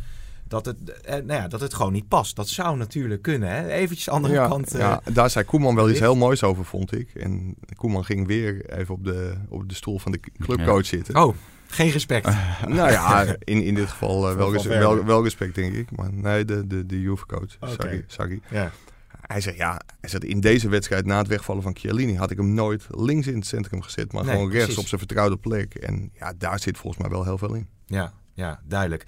Dat 0.49 0.65
het, 0.67 1.01
eh, 1.03 1.13
nou 1.13 1.41
ja, 1.41 1.49
dat 1.49 1.61
het 1.61 1.75
gewoon 1.75 1.93
niet 1.93 2.09
past. 2.09 2.37
Dat 2.37 2.49
zou 2.49 2.77
natuurlijk 2.77 3.23
kunnen. 3.23 3.49
Hè? 3.49 3.69
Eventjes 3.69 4.05
de 4.05 4.11
andere 4.11 4.35
ja, 4.35 4.49
kant. 4.49 4.73
eh, 4.75 4.81
ja, 4.81 5.01
daar 5.13 5.31
zei 5.31 5.45
Koeman 5.45 5.75
wel 5.75 5.91
iets 5.91 5.99
heel 5.99 6.17
moois 6.17 6.43
over, 6.43 6.65
vond 6.65 6.93
ik. 6.93 7.15
En 7.15 7.55
Koeman 7.77 8.05
ging 8.05 8.27
weer 8.27 8.71
even 8.71 8.95
op 8.95 9.05
de, 9.05 9.35
op 9.49 9.69
de 9.69 9.75
stoel 9.75 9.99
van 9.99 10.13
de 10.13 10.21
clubcoach 10.39 10.87
zitten. 10.87 11.17
Oh, 11.17 11.35
geen 11.67 11.91
respect. 11.91 12.27
nou 12.69 12.91
ja, 12.91 13.37
in, 13.45 13.63
in 13.63 13.75
dit 13.75 13.89
geval 13.89 14.31
eh, 14.31 14.37
wel, 14.37 14.63
wel, 14.65 15.05
wel 15.05 15.23
respect, 15.23 15.55
denk 15.55 15.75
ik. 15.75 15.97
Maar 15.97 16.13
nee, 16.13 16.45
de, 16.45 16.67
de, 16.67 16.87
de 16.87 17.01
Juve-coach, 17.01 17.57
Sarri. 18.07 18.41
Ja. 18.51 18.73
Hij 19.29 19.41
zegt, 19.41 19.57
ja, 19.57 19.81
hij 20.01 20.09
zegt, 20.11 20.25
in 20.25 20.41
deze 20.41 20.69
wedstrijd 20.69 21.07
na 21.07 21.19
het 21.19 21.27
wegvallen 21.27 21.63
van 21.63 21.77
Chiellini 21.77 22.17
had 22.17 22.31
ik 22.31 22.37
hem 22.37 22.55
nooit 22.55 22.87
links 22.89 23.27
in 23.27 23.35
het 23.35 23.47
centrum 23.47 23.83
gezet, 23.83 24.13
maar 24.13 24.25
Nee, 24.25 24.33
gewoon 24.33 24.49
rechts 24.51 24.65
precies. 24.65 24.83
op 24.83 24.89
zijn 24.89 25.01
vertrouwde 25.01 25.37
plek. 25.37 25.75
En 25.75 26.11
ja, 26.19 26.33
daar 26.39 26.61
zit 26.61 26.79
volgens 26.79 27.03
mij 27.03 27.11
wel 27.11 27.25
heel 27.25 27.39
veel 27.39 27.55
in. 27.55 27.69
Ja, 27.87 28.13
ja, 28.35 28.61
duidelijk. 28.65 29.05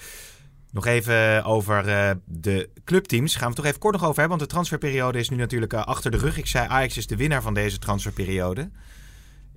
Nog 0.72 0.86
even 0.86 1.44
over 1.44 1.88
eh, 1.88 2.10
de 2.24 2.70
clubteams. 2.84 3.32
Gaan 3.32 3.40
we 3.40 3.46
het 3.46 3.56
toch 3.56 3.64
even 3.66 3.78
kort 3.78 3.94
nog 3.94 4.04
over 4.04 4.18
hebben. 4.18 4.38
Want 4.38 4.48
de 4.48 4.54
transferperiode 4.54 5.18
is 5.18 5.28
nu 5.28 5.36
natuurlijk 5.36 5.72
eh, 5.72 5.84
achter 5.84 6.10
de 6.10 6.16
rug. 6.16 6.38
Ik 6.38 6.46
zei 6.46 6.68
Ajax 6.68 6.96
is 6.96 7.06
de 7.06 7.16
winnaar 7.16 7.42
van 7.42 7.54
deze 7.54 7.78
transferperiode. 7.78 8.70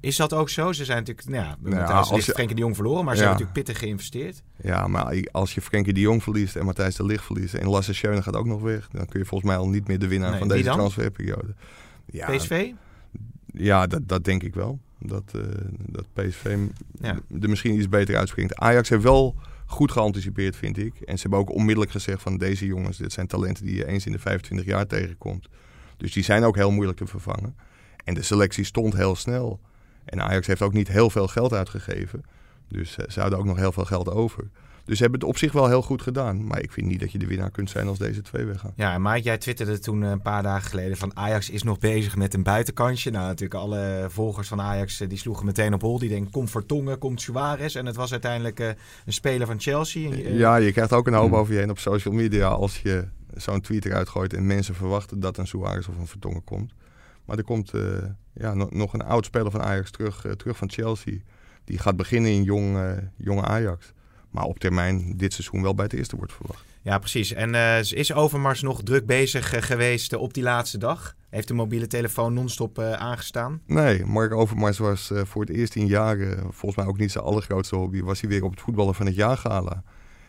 Is 0.04 0.16
dat 0.16 0.34
ook 0.34 0.50
zo? 0.50 0.72
Ze 0.74 0.86
zijn 0.86 0.98
natuurlijk, 0.98 1.28
nou 1.28 1.44
ja, 1.44 1.56
Nou 1.60 1.74
ja, 1.76 1.80
Matthijs 1.80 2.00
als 2.00 2.12
Ligt, 2.12 2.26
je- 2.26 2.32
Frenkie 2.32 2.56
de 2.56 2.62
Jong 2.62 2.76
verloren, 2.76 3.06
maar 3.06 3.16
ze 3.16 3.22
Ja. 3.22 3.28
hebben 3.28 3.46
natuurlijk 3.46 3.66
pittig 3.68 3.88
geïnvesteerd. 3.88 4.44
Ja, 4.62 4.88
maar 4.88 5.28
als 5.32 5.54
je 5.54 5.62
Frenkie 5.62 5.94
de 5.94 6.00
Jong 6.00 6.24
verliest 6.24 6.56
en 6.56 6.66
Matthijs 6.66 6.96
de 6.96 7.06
Ligt 7.06 7.24
verliest 7.24 7.54
en 7.54 7.68
Lasse 7.68 7.94
Schöne 7.94 8.22
gaat 8.24 8.36
ook 8.36 8.46
nog 8.46 8.62
weg, 8.62 8.88
dan 8.92 9.06
kun 9.06 9.20
je 9.20 9.26
volgens 9.26 9.50
mij 9.50 9.60
al 9.60 9.70
niet 9.70 9.88
meer 9.88 10.00
de 10.00 10.08
winnaar 10.08 10.30
Nee, 10.30 10.40
van 10.40 10.48
deze 10.48 10.64
dan? 10.64 10.74
transferperiode. 10.78 11.54
Ja, 12.06 12.36
PSV? 12.36 12.72
Ja, 13.46 13.88
dat, 13.88 14.08
dat 14.08 14.24
denk 14.24 14.44
ik 14.44 14.54
wel. 14.54 14.80
Dat, 15.00 15.24
eh, 15.36 15.42
dat 15.86 16.06
PSV 16.14 16.58
Ja. 17.02 17.20
er 17.42 17.50
misschien 17.50 17.76
iets 17.76 17.90
beter 17.90 18.18
uitspringt. 18.18 18.56
Ajax 18.56 18.90
heeft 18.90 19.04
wel 19.04 19.36
goed 19.66 19.92
geanticipeerd, 19.92 20.56
vind 20.56 20.78
ik. 20.78 20.94
En 21.02 21.16
ze 21.16 21.22
hebben 21.22 21.40
ook 21.40 21.52
onmiddellijk 21.52 21.92
gezegd 21.92 22.22
van 22.22 22.38
deze 22.38 22.66
jongens, 22.66 22.98
dit 22.98 23.14
zijn 23.14 23.28
talenten 23.28 23.66
die 23.66 23.76
je 23.76 23.88
eens 23.88 24.06
in 24.06 24.12
de 24.12 24.20
25 24.20 24.66
jaar 24.66 24.88
tegenkomt. 24.88 25.48
Dus 25.98 26.14
die 26.14 26.24
zijn 26.24 26.44
ook 26.44 26.56
heel 26.56 26.72
moeilijk 26.72 26.98
te 26.98 27.06
vervangen. 27.08 27.56
En 28.04 28.14
de 28.14 28.22
selectie 28.22 28.64
stond 28.64 28.96
heel 28.96 29.16
snel. 29.16 29.60
En 30.06 30.22
Ajax 30.22 30.48
heeft 30.48 30.62
ook 30.62 30.74
niet 30.74 30.88
heel 30.88 31.10
veel 31.10 31.28
geld 31.28 31.54
uitgegeven. 31.54 32.24
Dus 32.68 32.98
eh, 32.98 33.10
ze 33.10 33.20
hadden 33.20 33.40
ook 33.40 33.46
nog 33.46 33.58
heel 33.58 33.72
veel 33.72 33.86
geld 33.86 34.10
over. 34.10 34.44
Dus 34.86 34.98
ze 34.98 35.02
hebben 35.02 35.20
het 35.20 35.30
op 35.30 35.38
zich 35.38 35.52
wel 35.52 35.68
heel 35.68 35.82
goed 35.82 36.02
gedaan. 36.02 36.48
Maar 36.48 36.62
ik 36.62 36.72
vind 36.72 36.88
niet 36.88 37.00
dat 37.00 37.12
je 37.12 37.18
de 37.18 37.28
winnaar 37.28 37.52
kunt 37.52 37.70
zijn 37.70 37.88
als 37.88 37.98
deze 37.98 38.22
twee 38.22 38.46
weggaan. 38.46 38.74
Ja, 38.76 38.98
Mike, 38.98 39.22
jij 39.22 39.38
twitterde 39.38 39.80
toen 39.80 40.04
eh, 40.04 40.10
een 40.10 40.22
paar 40.22 40.44
dagen 40.44 40.70
geleden 40.70 40.98
van 40.98 41.18
Ajax 41.18 41.50
is 41.50 41.64
nog 41.64 41.80
bezig 41.80 42.16
met 42.16 42.34
een 42.34 42.44
buitenkantje. 42.44 43.12
Nou, 43.12 43.26
natuurlijk 43.28 43.60
alle 43.60 44.06
volgers 44.10 44.48
van 44.48 44.62
Ajax 44.62 45.00
eh, 45.00 45.10
die 45.10 45.18
sloegen 45.18 45.46
meteen 45.46 45.74
op 45.74 45.82
hol. 45.82 46.00
Die 46.00 46.10
denken, 46.10 46.32
komt 46.32 46.52
Vertongen, 46.52 46.98
komt 46.98 47.22
Suarez. 47.22 47.76
En 47.76 47.86
het 47.86 47.96
was 47.96 48.12
uiteindelijk 48.12 48.60
een 48.60 49.14
speler 49.14 49.48
van 49.48 49.60
Chelsea. 49.60 50.12
En, 50.12 50.38
Ja, 50.38 50.56
je 50.56 50.72
krijgt 50.72 50.94
ook 50.94 51.08
een 51.08 51.14
hoop 51.14 51.30
Hmm. 51.30 51.40
over 51.40 51.54
je 51.54 51.60
heen 51.60 51.70
op 51.70 51.80
social 51.80 52.14
media 52.14 52.48
als 52.48 52.82
je 52.82 53.08
zo'n 53.36 53.62
tweet 53.62 53.86
eruit 53.86 54.10
gooit 54.10 54.34
en 54.34 54.46
mensen 54.46 54.76
verwachten 54.76 55.20
dat 55.20 55.38
een 55.38 55.48
Suarez 55.48 55.88
of 55.88 55.98
een 55.98 56.08
Vertongen 56.08 56.44
komt. 56.44 56.74
Maar 57.26 57.38
er 57.38 57.44
komt 57.44 57.74
eh, 57.74 57.82
ja, 58.34 58.54
no- 58.54 58.70
nog 58.72 58.94
een 58.94 59.04
oud 59.04 59.26
speler 59.26 59.52
van 59.52 59.62
Ajax 59.62 59.92
terug, 59.92 60.26
eh, 60.26 60.32
terug 60.32 60.58
van 60.58 60.70
Chelsea. 60.70 61.18
Die 61.64 61.78
gaat 61.80 61.96
beginnen 61.98 62.32
in 62.32 62.44
jong, 62.44 62.78
eh, 62.78 62.92
jonge 63.18 63.44
Ajax. 63.44 63.94
Maar 64.30 64.44
op 64.44 64.60
termijn 64.60 65.18
dit 65.18 65.34
seizoen 65.34 65.62
wel 65.62 65.76
bij 65.76 65.86
het 65.86 65.94
eerste 65.94 66.16
wordt 66.16 66.34
verwacht. 66.34 66.64
Ja, 66.84 66.98
precies. 66.98 67.34
En 67.34 67.56
eh, 67.56 67.92
is 67.92 68.14
Overmars 68.14 68.62
nog 68.62 68.84
druk 68.84 69.06
bezig 69.06 69.68
geweest 69.68 70.14
op 70.16 70.34
die 70.34 70.44
laatste 70.44 70.78
dag? 70.78 71.16
Heeft 71.30 71.48
de 71.48 71.54
mobiele 71.54 71.88
telefoon 71.88 72.34
non-stop 72.34 72.80
eh, 72.80 72.92
aangestaan? 72.92 73.62
Nee, 73.66 74.06
Mark 74.06 74.34
Overmars 74.34 74.78
was 74.78 75.12
eh, 75.12 75.22
voor 75.26 75.42
het 75.42 75.50
eerst 75.50 75.76
in 75.76 75.88
jaren, 75.88 76.38
volgens 76.40 76.76
mij 76.76 76.86
ook 76.86 76.98
niet 76.98 77.12
zijn 77.12 77.24
allergrootste 77.24 77.76
hobby, 77.76 78.02
was 78.02 78.22
hij 78.22 78.30
weer 78.30 78.44
op 78.44 78.52
het 78.52 78.62
voetballen 78.62 78.96
van 78.96 79.06
het 79.06 79.16
jaargala. 79.16 79.84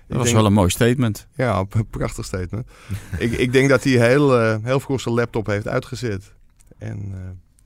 Dat 0.07 0.19
was 0.19 0.33
wel 0.33 0.47
een 0.47 0.53
mooi 0.53 0.71
statement. 0.71 1.27
Ja, 1.35 1.67
een 1.71 1.89
prachtig 1.99 2.25
statement. 2.25 2.69
ik, 3.19 3.33
ik 3.33 3.53
denk 3.53 3.69
dat 3.69 3.85
hij 3.85 3.93
heel, 3.93 4.59
heel 4.63 4.81
vroeg 4.81 5.01
zijn 5.01 5.15
laptop 5.15 5.47
heeft 5.47 5.69
uitgezet. 5.69 6.35
En, 6.79 6.99
eh, 6.99 7.19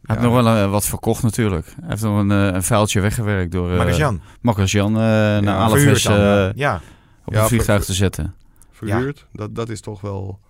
Hij 0.03 0.17
heeft 0.17 0.21
nog 0.21 0.43
wel 0.43 0.47
eh, 0.57 0.71
wat 0.71 0.85
verkocht 0.87 1.23
natuurlijk. 1.23 1.67
Hij 1.67 1.89
heeft 1.89 2.03
nog 2.03 2.19
een, 2.19 2.31
eh, 2.31 2.45
een 2.55 2.63
vuiltje 2.63 3.01
weggewerkt 3.01 3.53
door 3.53 3.71
uh. 3.71 4.11
Magajan 4.41 4.93
eh, 4.95 5.01
naar 5.01 5.57
Alaves 5.57 6.05
eh, 6.05 6.47
eh, 6.49 6.55
ja. 6.55 6.81
op 7.25 7.33
Ja, 7.33 7.43
een 7.43 7.49
vliegtuig 7.49 7.79
ver- 7.79 7.87
te 7.87 7.95
zetten. 7.95 8.35
verhuurd. 8.71 9.27
Dat, 9.33 9.55
dat 9.55 9.69
is 9.69 9.81
toch 9.81 10.01
wel, 10.01 10.41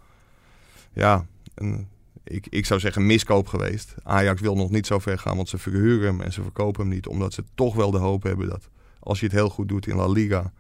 ja, 0.93 1.27
een, 1.55 1.89
ik, 2.25 2.47
ik 2.51 2.67
zou 2.67 2.81
zeggen 2.81 3.07
miskoop 3.07 3.47
geweest. 3.49 3.95
Ajax 4.03 4.41
wil 4.41 4.57
nog 4.57 4.71
niet 4.71 4.87
zo 4.87 4.99
ver 4.99 5.19
gaan, 5.19 5.37
want 5.37 5.49
ze 5.49 5.59
verhuren 5.59 6.07
hem 6.07 6.21
en 6.21 6.33
ze 6.33 6.43
verkopen 6.43 6.81
hem 6.81 6.91
niet. 6.95 7.07
Omdat 7.07 7.33
ze 7.35 7.45
toch 7.55 7.75
wel 7.75 7.91
de 7.91 7.99
hoop 7.99 8.23
hebben 8.23 8.49
dat 8.49 8.69
als 9.01 9.19
je 9.21 9.27
het 9.27 9.35
heel 9.35 9.49
goed 9.49 9.69
doet 9.69 9.87
in 9.87 9.97
La 9.97 10.07
Liga, 10.09 10.53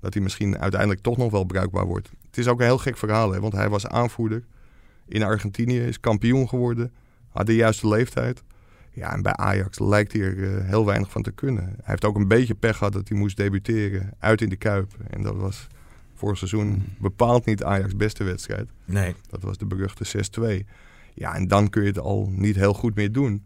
dat 0.00 0.14
hij 0.14 0.22
misschien 0.22 0.58
uiteindelijk 0.58 1.00
toch 1.00 1.16
nog 1.16 1.30
wel 1.30 1.44
bruikbaar 1.44 1.86
wordt. 1.86 2.10
Het 2.26 2.38
is 2.38 2.48
ook 2.48 2.58
een 2.60 2.66
heel 2.66 2.78
gek 2.78 2.96
verhaal, 2.96 3.32
hè, 3.32 3.40
want 3.40 3.52
hij 3.52 3.68
was 3.68 3.86
aanvoerder 3.86 4.44
in 5.08 5.22
Argentinië, 5.22 5.78
is 5.80 6.00
kampioen 6.00 6.48
geworden, 6.48 6.92
had 7.34 7.46
de 7.46 7.54
juiste 7.54 7.88
leeftijd. 7.88 8.42
Ja, 8.90 9.12
en 9.12 9.22
bij 9.22 9.32
Ajax 9.32 9.78
lijkt 9.78 10.12
hij 10.12 10.22
er 10.22 10.56
eh, 10.56 10.68
heel 10.68 10.86
weinig 10.86 11.10
van 11.10 11.22
te 11.22 11.30
kunnen. 11.32 11.64
Hij 11.64 11.74
heeft 11.84 12.04
ook 12.04 12.16
een 12.16 12.28
beetje 12.28 12.54
pech 12.54 12.76
gehad 12.76 12.92
dat 12.92 13.08
hij 13.08 13.18
moest 13.18 13.36
debuteren 13.36 14.10
uit 14.18 14.40
in 14.40 14.48
de 14.48 14.56
Kuip. 14.56 14.92
En 15.10 15.22
dat 15.22 15.36
was 15.36 15.66
vorig 16.14 16.38
seizoen 16.38 16.84
bepaald 16.98 17.44
niet 17.44 17.64
Ajax' 17.64 17.96
beste 17.96 18.24
wedstrijd. 18.24 18.68
Nee. 18.84 19.14
Dat 19.30 19.42
was 19.42 19.58
de 19.58 19.66
beruchte 19.66 20.04
6-2. 20.62 20.66
Ja, 21.14 21.34
en 21.34 21.48
dan 21.48 21.70
kun 21.70 21.82
je 21.82 21.88
het 21.88 21.98
al 21.98 22.28
niet 22.30 22.56
heel 22.56 22.74
goed 22.74 22.94
meer 22.94 23.12
doen. 23.12 23.44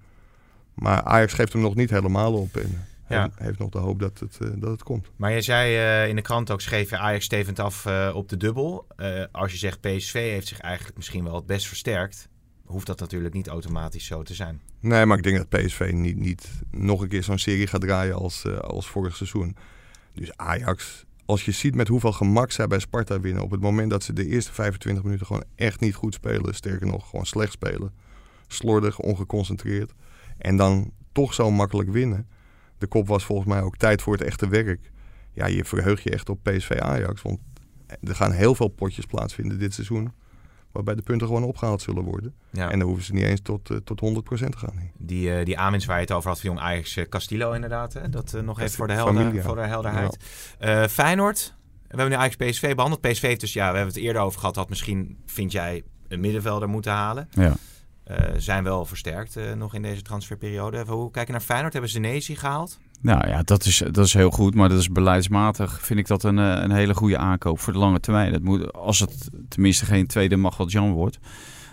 Maar 0.75 1.03
Ajax 1.03 1.33
geeft 1.33 1.53
hem 1.53 1.63
nog 1.63 1.75
niet 1.75 1.91
helemaal 1.91 2.33
op. 2.35 2.57
En 2.57 2.87
Ja. 3.09 3.31
heeft 3.35 3.59
nog 3.59 3.69
de 3.71 3.79
hoop 3.79 3.99
dat 4.01 4.19
het, 4.19 4.39
eh, 4.41 4.49
dat 4.55 4.71
het 4.71 4.83
komt. 4.83 5.11
Maar 5.17 5.33
je 5.33 5.41
zei 5.43 5.77
eh, 5.77 6.09
in 6.09 6.17
de 6.17 6.23
krant 6.23 6.51
ook, 6.51 6.61
schreef 6.61 6.91
je 6.91 6.99
Ajax 6.99 7.25
stevend 7.25 7.59
af 7.59 7.87
op 8.15 8.29
de 8.29 8.37
dubbel. 8.37 8.87
Als 9.33 9.53
je 9.53 9.59
zegt 9.59 9.81
PSV 9.81 10.13
heeft 10.13 10.47
zich 10.47 10.61
eigenlijk 10.61 10.97
misschien 10.97 11.25
wel 11.25 11.35
het 11.35 11.47
best 11.47 11.67
versterkt. 11.67 12.29
Hoeft 12.69 12.87
dat 12.87 13.01
natuurlijk 13.01 13.35
niet 13.35 13.49
automatisch 13.49 14.07
zo 14.07 14.23
te 14.23 14.35
zijn. 14.35 14.61
Nee, 14.81 15.07
maar 15.07 15.17
ik 15.17 15.23
denk 15.23 15.37
dat 15.37 15.49
PSV 15.49 15.91
niet, 15.95 16.17
niet 16.17 16.49
nog 16.71 17.01
een 17.01 17.09
keer 17.09 17.23
zo'n 17.23 17.39
serie 17.39 17.67
gaat 17.67 17.81
draaien 17.81 18.15
als, 18.15 18.45
uh, 18.45 18.59
als 18.59 18.89
vorig 18.89 19.17
seizoen. 19.17 19.57
Dus 20.15 20.37
Ajax, 20.37 21.05
als 21.25 21.45
je 21.45 21.53
ziet 21.53 21.75
met 21.75 21.89
hoeveel 21.89 22.13
gemak 22.13 22.51
zij 22.51 22.67
bij 22.67 22.79
Sparta 22.79 23.21
winnen... 23.21 23.43
op 23.43 23.51
het 23.51 23.61
moment 23.61 23.91
dat 23.91 24.03
ze 24.03 24.13
de 24.13 24.27
eerste 24.27 24.53
25 24.53 25.05
minuten 25.05 25.27
gewoon 25.27 25.45
echt 25.55 25.81
niet 25.81 25.95
goed 25.95 26.15
spelen... 26.15 26.55
sterker 26.55 26.87
nog, 26.87 27.09
gewoon 27.09 27.27
slecht 27.27 27.53
spelen. 27.53 27.93
Slordig, 28.47 28.99
ongeconcentreerd. 28.99 29.93
En 30.39 30.57
dan 30.57 30.93
toch 31.13 31.35
zo 31.35 31.51
makkelijk 31.51 31.91
winnen. 31.91 32.29
De 32.79 32.87
kop 32.87 33.07
was 33.07 33.25
volgens 33.25 33.49
mij 33.49 33.63
ook 33.63 33.77
tijd 33.77 34.03
voor 34.03 34.13
het 34.13 34.23
echte 34.23 34.49
werk. 34.49 34.91
Ja, 35.33 35.47
je 35.47 35.65
verheugt 35.65 36.03
je 36.03 36.11
echt 36.11 36.29
op 36.29 36.43
PSV 36.43 36.71
Ajax. 36.71 37.23
Want 37.23 37.39
er 38.01 38.15
gaan 38.15 38.33
heel 38.33 38.55
veel 38.55 38.69
potjes 38.69 39.07
plaatsvinden 39.07 39.59
dit 39.59 39.75
seizoen 39.75 40.13
waarbij 40.73 40.95
de 40.95 41.03
punten 41.03 41.27
gewoon 41.27 41.45
opgehaald 41.45 41.83
zullen 41.83 42.03
worden. 42.03 42.35
Ja. 42.51 42.71
En 42.71 42.79
dan 42.79 42.89
hoeven 42.89 43.05
ze 43.05 43.13
niet 43.13 43.25
eens 43.25 43.41
tot, 43.41 43.71
uh, 43.71 43.79
tot 43.85 44.01
100% 44.01 44.51
te 44.51 44.59
gaan. 44.59 44.91
Die, 44.97 45.39
uh, 45.39 45.45
die 45.45 45.59
aanwinst 45.59 45.87
waar 45.87 45.97
je 45.97 46.03
het 46.03 46.13
over 46.13 46.29
had 46.29 46.41
van 46.41 46.51
jong 46.51 46.63
Ajax 46.63 46.97
uh, 46.97 47.05
Castillo 47.09 47.53
inderdaad. 47.53 47.93
Hè? 47.93 48.09
Dat 48.09 48.37
nog 48.45 48.61
even 48.61 48.77
voor 48.77 48.87
de, 48.87 48.93
helder, 48.93 49.43
voor 49.43 49.57
de 49.57 49.67
helderheid. 49.67 50.17
Ja. 50.59 50.89
Feyenoord, 50.89 51.55
we 51.89 51.97
hebben 51.97 52.09
nu 52.09 52.15
Ajax 52.15 52.37
PSV 52.37 52.75
behandeld. 52.75 53.01
PSV 53.01 53.37
dus 53.37 53.53
ja, 53.53 53.71
we 53.71 53.77
hebben 53.77 53.95
het 53.95 54.05
eerder 54.05 54.23
over 54.23 54.41
gehad. 54.41 54.55
Dat 54.55 54.69
misschien 54.69 55.19
vind 55.27 55.53
jij 55.53 55.83
een 56.09 56.21
middenvelder 56.21 56.69
moeten 56.69 56.93
halen. 56.93 57.29
Ja. 57.31 57.57
Zijn 58.37 58.65
wel 58.65 58.85
versterkt 58.85 59.39
nog 59.57 59.75
in 59.75 59.83
deze 59.83 60.03
transferperiode. 60.03 60.85
Hoe 60.87 61.11
kijk 61.11 61.27
je 61.27 61.33
naar 61.33 61.41
Feyenoord? 61.41 61.73
Hebben 61.73 61.91
ze 61.91 61.99
Nezi 61.99 62.37
gehaald? 62.37 62.79
Nou 63.01 63.29
ja, 63.29 63.43
dat 63.43 63.65
is, 63.65 63.83
dat 63.91 64.07
is 64.07 64.13
heel 64.13 64.31
goed, 64.31 64.55
maar 64.55 64.69
dat 64.69 64.79
is 64.79 64.89
beleidsmatig. 64.89 65.81
Vind 65.83 65.99
ik 65.99 66.07
dat 66.07 66.23
een, 66.25 66.39
eh, 66.39 66.63
een 66.63 66.71
hele 66.71 66.95
goede 66.95 67.19
aankoop 67.19 67.61
voor 67.61 67.73
de 67.73 67.79
lange 67.79 68.01
termijn. 68.01 68.33
Dat 68.33 68.43
moet, 68.43 68.73
als 68.73 68.99
het 68.99 69.31
tenminste 69.49 69.85
geen 69.85 70.07
tweede 70.07 70.37
Magal 70.37 70.69
Jan 70.69 70.93
wordt, 70.93 71.19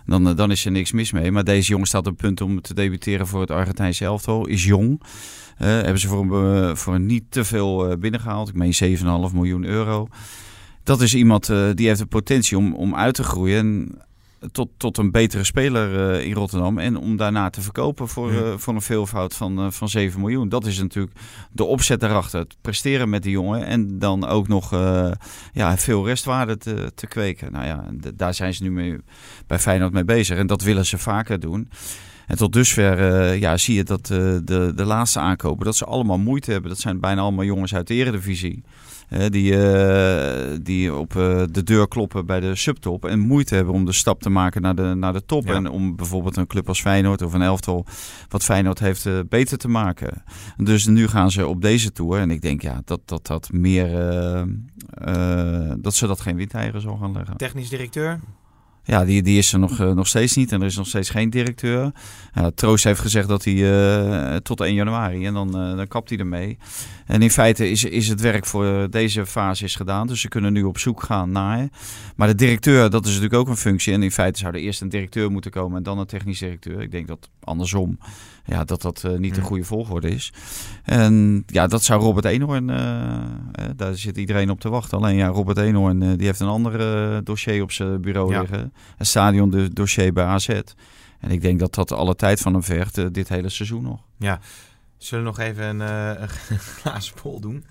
dan, 0.06 0.28
eh, 0.28 0.36
dan 0.36 0.52
is 0.52 0.66
er 0.66 0.72
niks 0.72 0.92
mis 0.92 1.12
mee. 1.12 1.32
Maar 1.32 1.44
deze 1.44 1.70
jongen 1.70 1.88
staat 1.88 2.08
op 2.08 2.18
punt 2.18 2.42
om 2.42 2.62
te 2.62 2.74
debuteren 2.74 3.28
voor 3.28 3.42
het 3.42 3.52
Argentijnse 3.52 4.06
elftal. 4.06 4.48
Is 4.48 4.64
jong. 4.64 5.02
Hebben 5.56 6.00
ze 6.00 6.08
voor, 6.08 6.44
uh, 6.44 6.76
voor 6.76 7.00
niet 7.00 7.24
te 7.30 7.44
veel 7.44 7.98
binnengehaald. 7.98 8.50
Ik 8.50 8.56
meen 8.56 8.74
7,5 8.74 9.34
miljoen 9.34 9.66
euro. 9.66 10.08
Dat 10.84 11.02
is 11.02 11.16
iemand 11.16 11.48
die 11.74 11.88
heeft 11.88 12.00
de 12.00 12.06
potentie 12.06 12.58
om, 12.58 12.74
om 12.74 12.96
uit 12.96 13.14
te 13.14 13.24
groeien. 13.24 13.58
En 13.58 14.02
tot, 14.52 14.70
tot 14.78 14.98
een 14.98 15.12
betere 15.12 15.44
speler 15.44 16.16
uh, 16.16 16.26
in 16.26 16.34
Rotterdam. 16.34 16.78
En 16.78 16.98
om 16.98 17.18
daarna 17.18 17.50
te 17.50 17.62
verkopen 17.62 18.08
voor, 18.08 18.32
uh, 18.32 18.54
voor 18.58 18.74
een 18.74 18.82
veelvoud 18.82 19.36
van, 19.36 19.66
uh, 19.66 19.72
van 19.72 19.90
7 19.90 20.20
miljoen. 20.20 20.50
Dat 20.50 20.66
is 20.66 20.80
natuurlijk 20.80 21.18
de 21.52 21.64
opzet 21.64 22.00
daarachter. 22.00 22.40
Het 22.40 22.56
presteren 22.62 23.10
met 23.10 23.24
die 23.24 23.32
jongen. 23.32 23.66
En 23.66 24.00
dan 24.00 24.26
ook 24.26 24.48
nog 24.48 24.72
ja, 25.54 25.78
veel 25.78 26.06
restwaarde 26.06 26.58
te, 26.58 26.92
te 26.96 27.08
kweken. 27.08 27.52
Nou 27.52 27.66
ja, 27.66 27.86
daar 28.16 28.34
zijn 28.34 28.54
ze 28.54 28.64
nu 28.64 28.72
mee, 28.72 28.98
bij 29.48 29.60
Feyenoord 29.60 29.94
mee 29.94 30.06
bezig. 30.06 30.38
En 30.38 30.48
dat 30.48 30.62
willen 30.62 30.86
ze 30.86 30.98
vaker 30.98 31.40
doen. 31.40 31.70
En 32.28 32.38
tot 32.38 32.54
dusver 32.54 33.34
ja, 33.34 33.58
zie 33.58 33.76
je 33.76 33.84
dat 33.84 34.06
de, 34.06 34.72
de 34.76 34.86
laatste 34.86 35.20
aankopen, 35.20 35.66
dat 35.66 35.76
ze 35.76 35.86
allemaal 35.86 36.18
moeite 36.18 36.52
hebben. 36.52 36.70
Dat 36.70 36.80
zijn 36.80 37.00
bijna 37.00 37.22
allemaal 37.22 37.46
jongens 37.46 37.76
uit 37.76 37.88
de 37.88 37.94
eredivisie 37.94 38.64
die, 39.30 39.52
uh, 39.52 40.58
die 40.62 40.96
op 40.96 41.14
uh, 41.14 41.44
de 41.52 41.64
deur 41.64 41.88
kloppen 41.88 42.26
bij 42.26 42.40
de 42.40 42.56
subtop. 42.56 43.06
En 43.06 43.20
moeite 43.20 43.56
hebben 43.56 43.74
om 43.74 43.86
de 43.86 43.92
stap 43.92 44.22
te 44.22 44.30
maken 44.30 44.62
naar 44.62 44.76
de, 44.76 44.94
naar 44.94 45.14
de 45.14 45.26
top. 45.26 45.46
En 45.46 45.70
om 45.70 45.96
bijvoorbeeld 45.96 46.38
een 46.38 46.48
club 46.48 46.68
als 46.68 46.82
Feyenoord 46.82 47.22
of 47.22 47.34
een 47.34 47.42
elftal 47.42 47.86
wat 48.30 48.44
Feyenoord 48.44 48.80
heeft 48.80 49.06
uh, 49.06 49.20
beter 49.30 49.58
te 49.58 49.68
maken. 49.68 50.24
Dus 50.58 50.86
nu 50.86 51.08
gaan 51.08 51.32
ze 51.32 51.48
op 51.48 51.62
deze 51.62 51.92
tour. 51.92 52.20
En 52.20 52.32
ik 52.32 52.42
denk 52.42 52.62
ja, 52.62 52.82
dat 52.86 53.02
dat, 53.06 53.28
dat 53.28 53.52
meer. 53.52 53.90
dat 55.78 55.96
ze 55.96 56.08
dat 56.08 56.22
geen 56.22 56.36
windeieren 56.36 56.82
zal 56.82 56.98
gaan 56.98 57.12
leggen. 57.12 57.38
Technisch 57.38 57.70
directeur? 57.70 58.20
Ja, 58.88 59.06
die, 59.06 59.22
die 59.22 59.38
is 59.38 59.54
er 59.54 59.60
nog, 59.60 59.78
nog 59.78 60.08
steeds 60.08 60.36
niet 60.36 60.52
en 60.52 60.62
er 60.62 60.68
is 60.68 60.76
nog 60.76 60.88
steeds 60.88 61.10
geen 61.10 61.30
directeur. 61.30 61.92
Troost 62.56 62.84
heeft 62.84 63.00
gezegd 63.00 63.28
dat 63.28 63.44
hij 63.44 63.54
uh, 63.54 64.36
tot 64.36 64.62
1 64.62 64.74
januari 64.74 65.26
en 65.26 65.34
dan, 65.34 65.48
uh, 65.48 65.78
dan 65.78 65.88
kapt 65.88 66.10
hij 66.10 66.18
ermee. 66.18 66.58
En 67.06 67.22
in 67.22 67.32
feite 67.32 67.70
is, 67.70 67.84
is 67.84 68.08
het 68.08 68.22
werk 68.22 68.46
voor 68.46 68.88
deze 68.90 69.26
fase 69.26 69.64
is 69.64 69.76
gedaan. 69.76 70.08
Dus 70.08 70.22
ze 70.22 70.28
kunnen 70.28 70.54
nu 70.54 70.64
op 70.64 70.78
zoek 70.78 71.04
gaan 71.04 71.32
naar. 71.32 71.70
Maar 72.16 72.28
de 72.28 72.36
directeur, 72.36 72.90
dat 72.90 73.06
is 73.06 73.14
natuurlijk 73.14 73.42
ook 73.42 73.48
een 73.48 73.58
functie. 73.58 73.94
En 73.94 74.04
in 74.04 74.12
feite 74.12 74.40
zou 74.40 74.54
er 74.54 74.60
eerst 74.60 74.82
een 74.82 74.90
directeur 74.90 75.32
moeten 75.32 75.52
komen 75.52 75.78
en 75.78 75.84
dan 75.84 76.00
een 76.00 76.06
technisch 76.06 76.40
directeur. 76.40 76.82
Ik 76.82 76.92
denk 76.92 77.08
dat 77.08 77.30
andersom, 77.44 77.98
ja, 78.46 78.64
dat 78.64 78.82
dat 78.82 79.04
uh, 79.06 79.18
niet 79.18 79.36
de 79.36 79.42
goede 79.42 79.64
volgorde 79.64 80.10
is. 80.10 80.34
En 80.84 81.44
ja, 81.46 81.68
dat 81.68 81.84
zou 81.84 82.02
Robert 82.02 82.26
Eenhoorn, 82.26 82.68
daar 83.76 83.96
zit 83.96 84.18
iedereen 84.18 84.50
op 84.50 84.60
te 84.60 84.70
wachten. 84.70 84.98
Alleen 84.98 85.16
ja, 85.16 85.28
Robert 85.28 85.58
Eenhoorn, 85.58 86.18
die 86.18 86.26
heeft 86.26 86.40
een 86.40 86.48
ander 86.48 87.24
dossier 87.24 87.62
op 87.62 87.72
zijn 87.72 88.02
bureau 88.02 88.32
ja. 88.32 88.40
liggen. 88.40 88.74
Een 88.98 89.06
stadion 89.06 89.70
dossier 89.74 90.14
bij 90.14 90.26
AZ. 90.26 90.50
En 91.20 91.32
ik 91.32 91.42
denk 91.42 91.60
dat 91.60 91.74
dat 91.74 91.92
alle 91.92 92.16
tijd 92.16 92.40
van 92.40 92.54
hem 92.54 92.64
vergt, 92.64 92.98
uh, 92.98 93.06
dit 93.12 93.30
hele 93.30 93.50
seizoen 93.50 93.84
nog. 93.84 94.02
Ja, 94.18 94.40
zullen 94.98 95.24
we 95.24 95.30
nog 95.30 95.40
even 95.40 95.66
een, 95.66 95.80
uh, 95.80 96.22
een 96.50 96.60
glazen 96.80 97.16
bol 97.24 97.40
doen? 97.40 97.66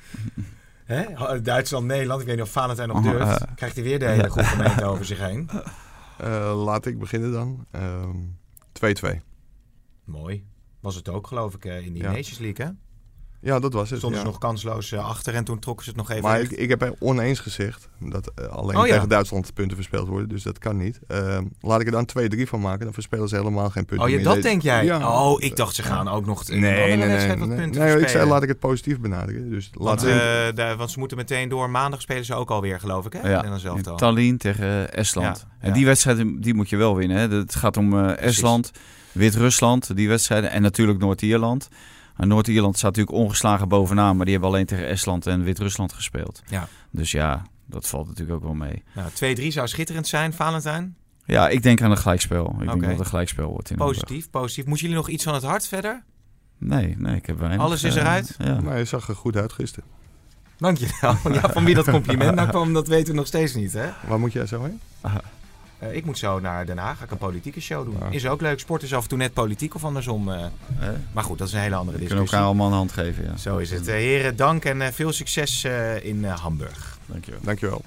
Hè? 0.84 1.04
Duitsland, 1.42 1.86
Nederland, 1.86 2.20
ik 2.20 2.26
weet 2.26 2.36
niet 2.36 2.44
of 2.44 2.50
Valentijn 2.50 2.88
nog 2.88 3.02
durft. 3.02 3.42
Uh, 3.42 3.54
Krijgt 3.56 3.74
hij 3.74 3.84
weer 3.84 3.98
de 3.98 4.04
hele 4.04 4.22
ja. 4.22 4.28
groep 4.28 4.44
gemeente 4.44 4.84
over 4.92 5.04
zich 5.04 5.18
heen? 5.18 5.50
laat 6.64 6.86
ik 6.86 6.98
beginnen 6.98 7.32
dan. 7.32 7.66
2-2. 7.66 7.70
Ehm, 8.80 9.16
Mooi. 10.04 10.44
Was 10.84 10.94
het 10.94 11.08
ook, 11.08 11.26
geloof 11.26 11.54
ik, 11.54 11.64
in 11.64 11.92
die 11.92 12.02
ja. 12.02 12.10
Nations 12.10 12.38
League, 12.38 12.66
hè? 12.66 12.72
Ja, 13.44 13.58
dat 13.58 13.72
was 13.72 13.90
het. 13.90 13.98
Stonden 13.98 14.18
ja. 14.18 14.24
ze 14.24 14.30
nog 14.30 14.40
kansloos 14.40 14.90
uh, 14.90 15.08
achter 15.08 15.34
en 15.34 15.44
toen 15.44 15.58
trokken 15.58 15.84
ze 15.84 15.90
het 15.90 15.98
nog 15.98 16.10
even 16.10 16.22
Maar 16.22 16.40
ik, 16.40 16.50
ik, 16.50 16.68
heb 16.68 16.96
oneens 16.98 17.38
gezegd 17.38 17.88
dat 17.98 18.32
uh, 18.40 18.46
alleen 18.46 18.76
oh, 18.76 18.86
ja. 18.86 18.92
tegen 18.92 19.08
Duitsland 19.08 19.54
punten 19.54 19.76
verspeeld 19.76 20.08
worden. 20.08 20.28
Dus 20.28 20.42
dat 20.42 20.58
kan 20.58 20.76
niet. 20.76 21.00
Uh, 21.08 21.38
laat 21.60 21.80
ik 21.80 21.86
er 21.86 21.92
dan 21.92 22.08
2-3 22.36 22.42
van 22.42 22.60
maken. 22.60 22.84
Dan 22.84 22.92
verspelen 22.92 23.28
ze 23.28 23.36
helemaal 23.36 23.70
geen 23.70 23.84
punten 23.84 24.06
Oh, 24.06 24.12
ja, 24.12 24.16
meer. 24.16 24.24
dat 24.24 24.42
denk 24.42 24.62
jij? 24.62 24.84
Ja. 24.84 25.22
Oh, 25.22 25.42
ik 25.42 25.56
dacht 25.56 25.74
ze 25.74 25.82
gaan 25.82 26.08
ook 26.08 26.26
nog 26.26 26.48
nee, 26.48 26.60
nee, 26.60 26.96
nee, 26.96 27.08
nee, 27.08 27.36
wat 27.36 27.48
punten 27.48 27.82
nee, 27.82 28.00
ik 28.00 28.08
zei 28.08 28.28
laat 28.28 28.42
ik 28.42 28.48
het 28.48 28.58
positief 28.58 29.00
benaderen. 29.00 29.50
Dus 29.50 29.70
want, 29.72 30.00
de, 30.00 30.74
want 30.76 30.90
ze 30.90 30.98
moeten 30.98 31.16
meteen 31.16 31.48
door. 31.48 31.70
Maandag 31.70 32.00
spelen 32.00 32.24
ze 32.24 32.34
ook 32.34 32.50
alweer, 32.50 32.80
geloof 32.80 33.06
ik, 33.06 33.12
hè? 33.12 33.30
Ja, 33.30 33.44
in 33.44 33.82
Tallinn 33.96 34.36
tegen 34.36 34.92
Estland. 34.92 35.46
En 35.58 35.72
die 35.72 35.84
wedstrijd 35.84 36.42
die 36.42 36.54
moet 36.54 36.68
je 36.68 36.76
wel 36.76 36.96
winnen. 36.96 37.16
Hè? 37.16 37.36
Het 37.36 37.54
gaat 37.54 37.76
om 37.76 37.98
Estland, 37.98 38.70
Wit-Rusland, 39.14 39.96
die 39.96 40.08
wedstrijden. 40.08 40.50
En 40.50 40.62
natuurlijk 40.62 40.98
Noord-Ierland. 40.98 41.68
Noord-Ierland 42.16 42.76
staat 42.76 42.96
natuurlijk 42.96 43.24
ongeslagen 43.24 43.68
bovenaan, 43.68 44.16
maar 44.16 44.24
die 44.24 44.34
hebben 44.34 44.52
alleen 44.52 44.66
tegen 44.66 44.86
Estland 44.86 45.26
en 45.26 45.42
Wit-Rusland 45.42 45.92
gespeeld. 45.92 46.42
Ja. 46.46 46.68
Dus 46.90 47.10
ja, 47.10 47.42
dat 47.66 47.88
valt 47.88 48.06
natuurlijk 48.06 48.36
ook 48.36 48.44
wel 48.44 48.54
mee. 48.54 48.82
Nou, 48.94 49.36
2-3 49.40 49.46
zou 49.46 49.68
schitterend 49.68 50.06
zijn, 50.06 50.32
Valentijn. 50.32 50.96
Ja, 51.24 51.48
ik 51.48 51.62
denk 51.62 51.82
aan 51.82 51.90
een 51.90 51.98
gelijkspel. 51.98 52.44
Ik 52.44 52.52
okay. 52.52 52.66
denk 52.66 52.80
dat 52.80 52.90
het 52.90 52.98
een 52.98 53.06
gelijkspel 53.06 53.50
wordt. 53.50 53.70
In 53.70 53.76
positief, 53.76 54.30
positief. 54.30 54.66
Moeten 54.66 54.86
jullie 54.86 55.00
nog 55.00 55.10
iets 55.10 55.24
van 55.24 55.34
het 55.34 55.42
hart 55.42 55.66
verder? 55.66 56.02
Nee, 56.58 56.94
nee, 56.98 57.16
ik 57.16 57.26
heb 57.26 57.38
weinig. 57.38 57.60
Alles 57.60 57.82
is 57.82 57.94
eruit? 57.94 58.36
Uh, 58.40 58.46
ja. 58.46 58.60
Maar 58.60 58.78
je 58.78 58.84
zag 58.84 59.08
er 59.08 59.16
goed 59.16 59.36
uit 59.36 59.52
gisteren. 59.52 59.88
Dankjewel. 60.58 61.16
Ja, 61.32 61.48
van 61.50 61.64
wie 61.64 61.74
dat 61.74 61.90
compliment 61.90 62.34
nou 62.34 62.48
kwam, 62.48 62.72
dat 62.72 62.88
weten 62.88 63.12
we 63.12 63.18
nog 63.18 63.26
steeds 63.26 63.54
niet, 63.54 63.72
hè? 63.72 63.88
Waar 64.06 64.18
moet 64.18 64.32
jij 64.32 64.46
zo 64.46 64.62
heen? 64.62 64.80
Uh, 65.84 65.96
ik 65.96 66.04
moet 66.04 66.18
zo 66.18 66.40
naar 66.40 66.66
Den 66.66 66.78
Haag, 66.78 66.98
ga 66.98 67.04
ik 67.04 67.10
een 67.10 67.18
politieke 67.18 67.60
show 67.60 67.84
doen. 67.84 68.12
Is 68.12 68.26
ook 68.26 68.40
leuk. 68.40 68.60
Sport 68.60 68.82
is 68.82 68.94
af 68.94 69.02
en 69.02 69.08
toe 69.08 69.18
net 69.18 69.32
politiek 69.32 69.74
of 69.74 69.84
andersom. 69.84 70.28
Uh, 70.28 70.44
eh. 70.44 70.50
maar 71.12 71.24
goed, 71.24 71.38
dat 71.38 71.46
is 71.46 71.52
een 71.52 71.60
hele 71.60 71.74
andere 71.74 71.98
discussie. 71.98 72.24
We 72.24 72.30
kunnen 72.30 72.32
elkaar 72.32 72.46
allemaal 72.46 72.66
een 72.66 72.88
hand 72.88 72.92
geven, 72.92 73.24
ja. 73.24 73.36
Zo 73.36 73.56
is 73.56 73.70
het. 73.70 73.88
Uh, 73.88 73.94
heren, 73.94 74.36
dank 74.36 74.64
en 74.64 74.92
veel 74.92 75.12
succes 75.12 75.64
in 76.02 76.24
Hamburg. 76.24 76.98
Dankjewel. 77.06 77.40
Dankjewel. 77.42 77.82